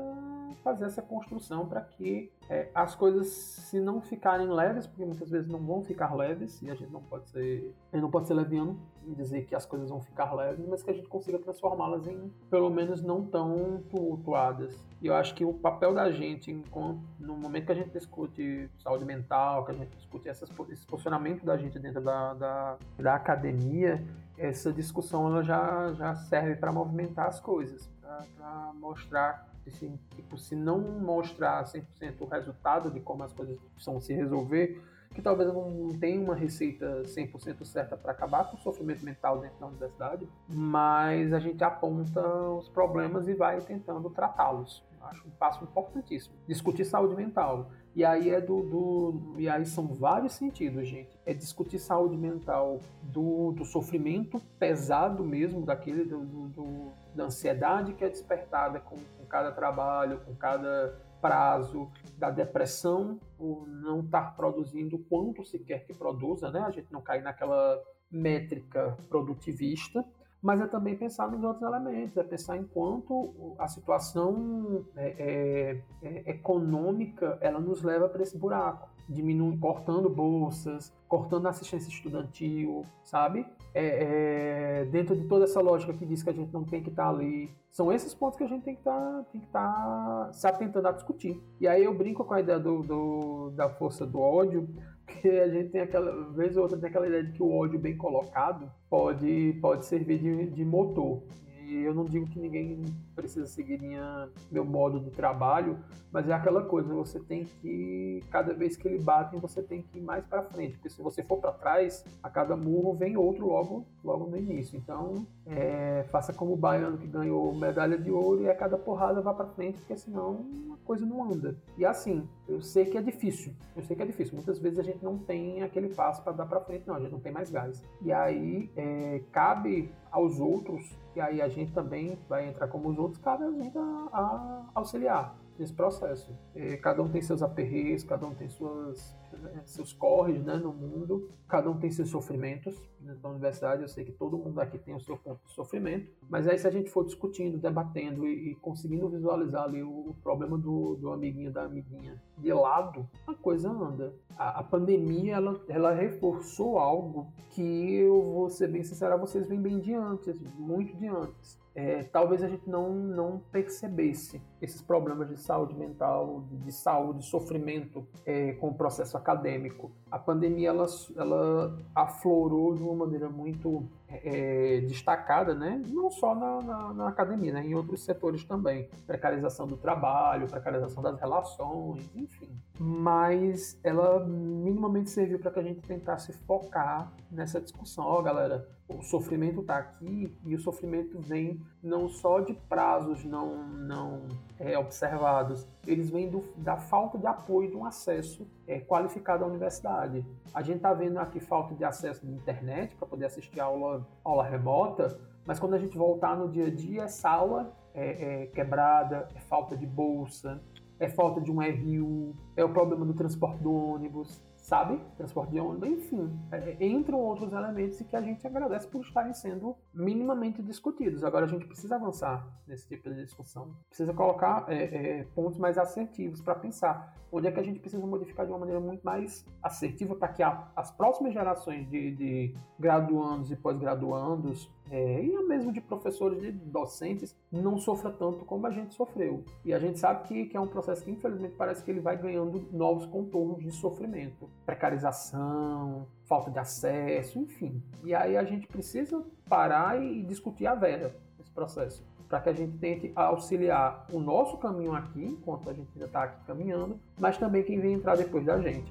fazer 0.62 0.84
essa 0.84 1.00
construção 1.00 1.66
para 1.66 1.80
que 1.80 2.30
é, 2.48 2.68
as 2.74 2.94
coisas, 2.94 3.28
se 3.28 3.80
não 3.80 4.00
ficarem 4.00 4.48
leves, 4.48 4.86
porque 4.86 5.04
muitas 5.04 5.30
vezes 5.30 5.48
não 5.48 5.60
vão 5.60 5.82
ficar 5.82 6.14
leves, 6.14 6.60
e 6.60 6.70
a 6.70 6.74
gente 6.74 6.92
não 6.92 7.02
pode 7.02 7.28
ser, 7.30 7.74
a 7.90 7.96
não 7.96 8.10
pode 8.10 8.26
ser 8.26 8.34
leviano 8.34 8.78
em 9.06 9.14
dizer 9.14 9.46
que 9.46 9.54
as 9.54 9.64
coisas 9.64 9.88
vão 9.88 10.00
ficar 10.00 10.34
leves, 10.34 10.66
mas 10.66 10.82
que 10.82 10.90
a 10.90 10.94
gente 10.94 11.08
consiga 11.08 11.38
transformá-las 11.38 12.06
em, 12.06 12.30
pelo 12.50 12.68
menos, 12.68 13.02
não 13.02 13.24
tão 13.24 13.82
tumultuadas. 13.88 14.86
E 15.00 15.06
eu 15.06 15.14
acho 15.14 15.34
que 15.34 15.44
o 15.44 15.54
papel 15.54 15.94
da 15.94 16.10
gente, 16.10 16.50
enquanto, 16.50 17.00
no 17.18 17.36
momento 17.36 17.66
que 17.66 17.72
a 17.72 17.76
gente 17.76 17.90
discute 17.90 18.70
saúde 18.78 19.06
mental, 19.06 19.64
que 19.64 19.72
a 19.72 19.74
gente 19.74 19.96
discute 19.96 20.28
essas, 20.28 20.50
esse 20.70 20.86
posicionamento 20.86 21.44
da 21.44 21.56
gente 21.56 21.78
dentro 21.78 22.02
da, 22.02 22.34
da, 22.34 22.78
da 22.98 23.14
academia, 23.14 24.04
essa 24.36 24.72
discussão 24.72 25.26
ela 25.28 25.42
já, 25.42 25.92
já 25.94 26.14
serve 26.14 26.56
para 26.56 26.72
movimentar 26.72 27.28
as 27.28 27.40
coisas 27.40 27.93
para 28.36 28.72
mostrar 28.74 29.54
se, 29.70 29.90
tipo, 30.14 30.36
se 30.36 30.54
não 30.54 30.78
mostrar 30.78 31.64
100% 31.64 32.20
o 32.20 32.26
resultado 32.26 32.90
de 32.90 33.00
como 33.00 33.22
as 33.22 33.32
coisas 33.32 33.58
precisam 33.74 34.00
se 34.00 34.12
resolver, 34.12 34.82
que 35.14 35.22
talvez 35.22 35.52
não 35.52 35.96
tenha 35.98 36.20
uma 36.20 36.34
receita 36.34 37.02
100% 37.04 37.64
certa 37.64 37.96
para 37.96 38.12
acabar 38.12 38.50
com 38.50 38.56
o 38.56 38.60
sofrimento 38.60 39.04
mental 39.04 39.40
dentro 39.40 39.58
da 39.60 39.66
universidade, 39.66 40.28
mas 40.48 41.32
a 41.32 41.38
gente 41.38 41.62
aponta 41.62 42.20
os 42.50 42.68
problemas 42.68 43.28
e 43.28 43.34
vai 43.34 43.60
tentando 43.60 44.10
tratá-los. 44.10 44.82
Acho 45.00 45.28
um 45.28 45.30
passo 45.30 45.62
importantíssimo. 45.62 46.34
Discutir 46.48 46.84
saúde 46.84 47.14
mental. 47.14 47.70
E 47.94 48.04
aí 48.04 48.30
é 48.30 48.40
do, 48.40 48.62
do, 48.62 49.34
E 49.38 49.48
aí 49.48 49.64
são 49.66 49.86
vários 49.86 50.32
sentidos, 50.32 50.88
gente. 50.88 51.16
É 51.24 51.32
discutir 51.32 51.78
saúde 51.78 52.16
mental 52.16 52.80
do, 53.02 53.52
do 53.52 53.64
sofrimento 53.64 54.40
pesado 54.58 55.22
mesmo, 55.22 55.64
daquele 55.64 56.04
do, 56.04 56.24
do, 56.24 56.92
da 57.14 57.24
ansiedade 57.24 57.94
que 57.94 58.04
é 58.04 58.08
despertada 58.08 58.80
com, 58.80 58.96
com 58.96 59.26
cada 59.26 59.52
trabalho, 59.52 60.20
com 60.20 60.34
cada 60.34 60.98
prazo, 61.20 61.90
da 62.18 62.30
depressão, 62.30 63.18
o 63.38 63.64
não 63.66 64.00
estar 64.00 64.36
produzindo 64.36 64.98
quanto 64.98 65.44
se 65.44 65.58
quer 65.58 65.86
que 65.86 65.94
produza, 65.94 66.50
né? 66.50 66.60
A 66.60 66.70
gente 66.70 66.92
não 66.92 67.00
cair 67.00 67.22
naquela 67.22 67.82
métrica 68.10 68.96
produtivista 69.08 70.04
mas 70.44 70.60
é 70.60 70.66
também 70.66 70.94
pensar 70.94 71.26
nos 71.30 71.42
outros 71.42 71.62
elementos, 71.62 72.18
é 72.18 72.22
pensar 72.22 72.58
em 72.58 72.64
quanto 72.64 73.56
a 73.58 73.66
situação 73.66 74.84
é, 74.94 75.06
é, 75.18 75.82
é, 76.06 76.30
econômica 76.32 77.38
ela 77.40 77.58
nos 77.58 77.82
leva 77.82 78.10
para 78.10 78.22
esse 78.22 78.36
buraco, 78.36 78.90
diminuindo, 79.08 79.58
cortando 79.58 80.08
bolsas, 80.08 80.92
cortando 81.08 81.46
assistência 81.46 81.88
estudantil, 81.88 82.84
sabe? 83.02 83.46
É, 83.74 84.82
é, 84.82 84.84
dentro 84.86 85.16
de 85.16 85.24
toda 85.24 85.44
essa 85.44 85.60
lógica 85.60 85.92
que 85.92 86.06
diz 86.06 86.22
que 86.22 86.30
a 86.30 86.32
gente 86.32 86.52
não 86.52 86.64
tem 86.64 86.82
que 86.82 86.90
estar 86.90 87.04
tá 87.04 87.10
ali, 87.10 87.50
são 87.70 87.92
esses 87.92 88.14
pontos 88.14 88.38
que 88.38 88.44
a 88.44 88.48
gente 88.48 88.62
tem 88.62 88.76
que 88.76 88.82
tá, 88.82 89.24
estar 89.34 89.72
tá 89.72 90.30
se 90.32 90.46
atentando 90.46 90.88
a 90.88 90.92
discutir. 90.92 91.40
E 91.60 91.66
aí 91.66 91.84
eu 91.84 91.94
brinco 91.94 92.24
com 92.24 92.34
a 92.34 92.40
ideia 92.40 92.58
do, 92.58 92.82
do 92.82 93.50
da 93.50 93.68
força 93.68 94.06
do 94.06 94.20
ódio, 94.20 94.68
porque 95.04 95.28
a 95.28 95.48
gente 95.48 95.70
tem 95.70 95.80
aquela 95.82 96.30
vez 96.32 96.56
ou 96.56 96.62
outra 96.62 96.78
tem 96.78 96.88
aquela 96.88 97.06
ideia 97.06 97.24
de 97.24 97.32
que 97.32 97.42
o 97.42 97.52
ódio 97.52 97.78
bem 97.78 97.96
colocado 97.96 98.70
pode, 98.88 99.58
pode 99.60 99.86
servir 99.86 100.18
de, 100.18 100.46
de 100.50 100.64
motor. 100.64 101.22
E 101.66 101.82
eu 101.82 101.94
não 101.94 102.04
digo 102.04 102.26
que 102.26 102.38
ninguém 102.38 102.84
precisa 103.14 103.46
seguir 103.46 103.80
minha, 103.80 104.28
meu 104.50 104.64
modo 104.64 105.00
de 105.00 105.10
trabalho, 105.10 105.78
mas 106.12 106.28
é 106.28 106.32
aquela 106.32 106.62
coisa, 106.64 106.92
você 106.94 107.18
tem 107.18 107.44
que, 107.44 108.22
cada 108.30 108.54
vez 108.54 108.76
que 108.76 108.86
ele 108.86 108.98
bate, 108.98 109.36
você 109.36 109.62
tem 109.62 109.82
que 109.82 109.98
ir 109.98 110.02
mais 110.02 110.24
para 110.24 110.42
frente, 110.42 110.74
porque 110.74 110.88
se 110.88 111.02
você 111.02 111.22
for 111.22 111.38
para 111.38 111.52
trás, 111.52 112.04
a 112.22 112.30
cada 112.30 112.56
murro 112.56 112.94
vem 112.94 113.16
outro 113.16 113.46
logo, 113.46 113.84
logo 114.04 114.26
no 114.26 114.36
início. 114.36 114.76
Então, 114.76 115.26
é, 115.46 116.04
faça 116.10 116.32
como 116.32 116.52
o 116.52 116.56
baiano 116.56 116.98
que 116.98 117.06
ganhou 117.06 117.54
medalha 117.54 117.98
de 117.98 118.10
ouro 118.10 118.42
e 118.42 118.50
a 118.50 118.54
cada 118.54 118.78
porrada 118.78 119.20
vá 119.20 119.34
para 119.34 119.46
frente, 119.46 119.78
porque 119.78 119.96
senão 119.96 120.46
a 120.72 120.86
coisa 120.86 121.04
não 121.04 121.24
anda. 121.24 121.56
E 121.76 121.84
assim, 121.84 122.28
eu 122.48 122.60
sei 122.60 122.84
que 122.84 122.96
é 122.96 123.02
difícil, 123.02 123.52
eu 123.74 123.82
sei 123.82 123.96
que 123.96 124.02
é 124.02 124.06
difícil. 124.06 124.34
Muitas 124.34 124.58
vezes 124.58 124.78
a 124.78 124.82
gente 124.82 125.02
não 125.02 125.18
tem 125.18 125.62
aquele 125.62 125.88
passo 125.88 126.22
para 126.22 126.32
dar 126.32 126.46
para 126.46 126.60
frente, 126.60 126.86
não, 126.86 126.94
a 126.94 127.00
gente 127.00 127.12
não 127.12 127.20
tem 127.20 127.32
mais 127.32 127.50
gás. 127.50 127.82
E 128.02 128.12
aí, 128.12 128.70
é, 128.76 129.20
cabe 129.32 129.90
aos 130.10 130.38
outros, 130.38 130.96
e 131.16 131.20
aí 131.20 131.40
a 131.40 131.48
gente 131.48 131.72
também 131.72 132.18
vai 132.28 132.48
entrar 132.48 132.68
como 132.68 132.88
os 132.88 132.98
outros, 133.04 133.22
cabe 133.22 133.44
a 133.44 133.50
gente 133.50 133.76
a, 133.78 133.82
a 134.12 134.70
auxiliar 134.74 135.36
nesse 135.58 135.72
processo. 135.72 136.36
É, 136.54 136.76
cada 136.76 137.02
um 137.02 137.08
tem 137.08 137.22
seus 137.22 137.42
aperreios, 137.42 138.02
cada 138.02 138.26
um 138.26 138.34
tem 138.34 138.48
suas, 138.48 139.16
né, 139.32 139.62
seus 139.64 139.92
corres 139.92 140.42
né, 140.42 140.56
no 140.56 140.72
mundo, 140.72 141.30
cada 141.48 141.70
um 141.70 141.78
tem 141.78 141.90
seus 141.90 142.10
sofrimentos. 142.10 142.76
Na 143.00 143.28
universidade 143.28 143.82
eu 143.82 143.88
sei 143.88 144.04
que 144.04 144.12
todo 144.12 144.38
mundo 144.38 144.58
aqui 144.60 144.78
tem 144.78 144.94
o 144.94 145.00
seu 145.00 145.16
ponto 145.16 145.44
de 145.44 145.52
sofrimento, 145.52 146.10
mas 146.28 146.48
aí 146.48 146.58
se 146.58 146.66
a 146.66 146.70
gente 146.70 146.90
for 146.90 147.04
discutindo, 147.04 147.58
debatendo 147.58 148.26
e, 148.26 148.50
e 148.50 148.54
conseguindo 148.56 149.08
visualizar 149.08 149.64
ali 149.64 149.82
o, 149.82 149.90
o 149.90 150.16
problema 150.22 150.56
do, 150.56 150.96
do, 150.96 151.12
amiguinho, 151.12 151.52
da 151.52 151.64
amiguinha 151.64 152.20
de 152.38 152.52
lado, 152.52 153.08
a 153.26 153.34
coisa 153.34 153.70
anda. 153.70 154.14
A, 154.36 154.60
a, 154.60 154.62
pandemia, 154.62 155.36
ela, 155.36 155.60
ela 155.68 155.92
reforçou 155.92 156.78
algo 156.78 157.32
que 157.50 157.96
eu 157.96 158.22
vou 158.22 158.48
ser 158.48 158.68
bem 158.68 158.82
sincero, 158.82 159.18
vocês 159.18 159.46
vêm 159.46 159.60
bem 159.60 159.78
de 159.78 159.94
antes, 159.94 160.40
muito 160.58 160.96
de 160.96 161.06
antes 161.06 161.63
é, 161.74 162.04
talvez 162.04 162.42
a 162.42 162.48
gente 162.48 162.68
não, 162.70 162.94
não 162.94 163.40
percebesse 163.50 164.40
esses 164.62 164.80
problemas 164.80 165.28
de 165.28 165.36
saúde 165.36 165.74
mental, 165.74 166.44
de, 166.48 166.56
de 166.58 166.72
saúde, 166.72 167.24
sofrimento 167.24 168.06
é, 168.24 168.52
com 168.52 168.68
o 168.68 168.74
processo 168.74 169.16
acadêmico. 169.16 169.90
A 170.10 170.18
pandemia 170.18 170.68
ela, 170.68 170.86
ela 171.16 171.76
aflorou 171.94 172.74
de 172.74 172.82
uma 172.82 172.94
maneira 172.94 173.28
muito 173.28 173.88
é, 174.08 174.82
destacada, 174.82 175.54
né? 175.54 175.82
não 175.88 176.10
só 176.10 176.34
na, 176.34 176.62
na, 176.62 176.94
na, 176.94 177.08
academia, 177.08 177.52
né? 177.52 177.66
em 177.66 177.74
outros 177.74 178.04
setores 178.04 178.44
também. 178.44 178.88
Precarização 179.06 179.66
do 179.66 179.76
trabalho, 179.76 180.46
precarização 180.46 181.02
das 181.02 181.18
relações, 181.18 182.08
enfim. 182.14 182.53
Mas 182.78 183.78
ela 183.84 184.24
minimamente 184.24 185.10
serviu 185.10 185.38
para 185.38 185.50
que 185.50 185.60
a 185.60 185.62
gente 185.62 185.80
tentasse 185.80 186.32
focar 186.32 187.12
nessa 187.30 187.60
discussão. 187.60 188.04
Ó, 188.04 188.18
oh, 188.18 188.22
galera, 188.22 188.68
o 188.88 189.02
sofrimento 189.02 189.60
está 189.60 189.78
aqui 189.78 190.36
e 190.44 190.54
o 190.54 190.58
sofrimento 190.58 191.18
vem 191.18 191.60
não 191.82 192.08
só 192.08 192.40
de 192.40 192.52
prazos 192.52 193.24
não, 193.24 193.66
não 193.68 194.28
é, 194.58 194.78
observados, 194.78 195.66
eles 195.86 196.10
vêm 196.10 196.28
do, 196.28 196.44
da 196.56 196.76
falta 196.76 197.16
de 197.16 197.26
apoio 197.26 197.70
de 197.70 197.76
um 197.76 197.84
acesso 197.84 198.46
é, 198.66 198.80
qualificado 198.80 199.44
à 199.44 199.46
universidade. 199.46 200.24
A 200.52 200.60
gente 200.60 200.76
está 200.76 200.92
vendo 200.92 201.18
aqui 201.18 201.40
falta 201.40 201.74
de 201.74 201.84
acesso 201.84 202.26
de 202.26 202.32
internet 202.32 202.94
para 202.96 203.06
poder 203.06 203.26
assistir 203.26 203.58
aula, 203.58 204.06
aula 204.22 204.44
remota, 204.44 205.18
mas 205.46 205.58
quando 205.58 205.74
a 205.74 205.78
gente 205.78 205.96
voltar 205.96 206.36
no 206.36 206.48
dia 206.48 206.66
a 206.66 206.70
dia, 206.70 207.04
essa 207.04 207.30
aula 207.30 207.72
é, 207.94 208.42
é 208.42 208.46
quebrada, 208.46 209.28
é 209.34 209.40
falta 209.40 209.76
de 209.76 209.86
bolsa, 209.86 210.60
é 210.98 211.08
falta 211.08 211.40
de 211.40 211.50
um 211.50 211.58
RU, 211.58 212.34
é 212.56 212.64
o 212.64 212.72
problema 212.72 213.04
do 213.04 213.14
transporte 213.14 213.62
do 213.62 213.72
ônibus, 213.72 214.42
sabe? 214.56 214.98
Transporte 215.16 215.50
de 215.50 215.60
ônibus, 215.60 215.88
enfim. 215.88 216.38
É, 216.50 216.86
entram 216.86 217.18
outros 217.18 217.52
elementos 217.52 218.00
que 218.00 218.16
a 218.16 218.22
gente 218.22 218.46
agradece 218.46 218.88
por 218.88 219.02
estarem 219.02 219.34
sendo 219.34 219.76
minimamente 219.92 220.62
discutidos. 220.62 221.22
Agora 221.22 221.44
a 221.44 221.48
gente 221.48 221.66
precisa 221.66 221.96
avançar 221.96 222.46
nesse 222.66 222.88
tipo 222.88 223.10
de 223.10 223.16
discussão. 223.16 223.76
Precisa 223.88 224.14
colocar 224.14 224.64
é, 224.68 224.84
é, 225.20 225.24
pontos 225.34 225.58
mais 225.58 225.76
assertivos 225.76 226.40
para 226.40 226.54
pensar 226.54 227.14
onde 227.30 227.48
é 227.48 227.52
que 227.52 227.58
a 227.58 227.62
gente 227.62 227.80
precisa 227.80 228.06
modificar 228.06 228.46
de 228.46 228.52
uma 228.52 228.58
maneira 228.58 228.80
muito 228.80 229.02
mais 229.02 229.44
assertiva 229.62 230.14
para 230.14 230.28
que 230.28 230.42
a, 230.42 230.68
as 230.76 230.90
próximas 230.92 231.34
gerações 231.34 231.88
de, 231.90 232.14
de 232.14 232.56
graduandos 232.78 233.50
e 233.50 233.56
pós-graduandos 233.56 234.72
é, 234.90 235.22
e 235.22 235.34
mesmo 235.44 235.72
de 235.72 235.80
professores, 235.80 236.40
de 236.40 236.52
docentes, 236.52 237.34
não 237.50 237.78
sofra 237.78 238.10
tanto 238.10 238.44
como 238.44 238.66
a 238.66 238.70
gente 238.70 238.94
sofreu. 238.94 239.44
E 239.64 239.72
a 239.72 239.78
gente 239.78 239.98
sabe 239.98 240.26
que, 240.26 240.46
que 240.46 240.56
é 240.56 240.60
um 240.60 240.66
processo 240.66 241.04
que, 241.04 241.10
infelizmente, 241.10 241.54
parece 241.56 241.82
que 241.82 241.90
ele 241.90 242.00
vai 242.00 242.16
ganhando 242.16 242.66
novos 242.72 243.06
contornos 243.06 243.62
de 243.62 243.70
sofrimento. 243.70 244.48
Precarização, 244.66 246.06
falta 246.24 246.50
de 246.50 246.58
acesso, 246.58 247.38
enfim. 247.38 247.82
E 248.02 248.14
aí 248.14 248.36
a 248.36 248.44
gente 248.44 248.66
precisa 248.66 249.24
parar 249.48 250.02
e 250.02 250.22
discutir 250.22 250.66
a 250.66 250.74
vera 250.74 251.14
nesse 251.38 251.50
processo. 251.50 252.04
Para 252.28 252.40
que 252.40 252.48
a 252.48 252.52
gente 252.52 252.76
tente 252.78 253.12
auxiliar 253.14 254.06
o 254.12 254.18
nosso 254.18 254.56
caminho 254.58 254.94
aqui, 254.94 255.24
enquanto 255.24 255.70
a 255.70 255.72
gente 255.72 255.88
ainda 255.94 256.06
está 256.06 256.24
aqui 256.24 256.44
caminhando, 256.46 256.98
mas 257.18 257.38
também 257.38 257.62
quem 257.62 257.78
vem 257.78 257.94
entrar 257.94 258.16
depois 258.16 258.44
da 258.44 258.60
gente. 258.60 258.90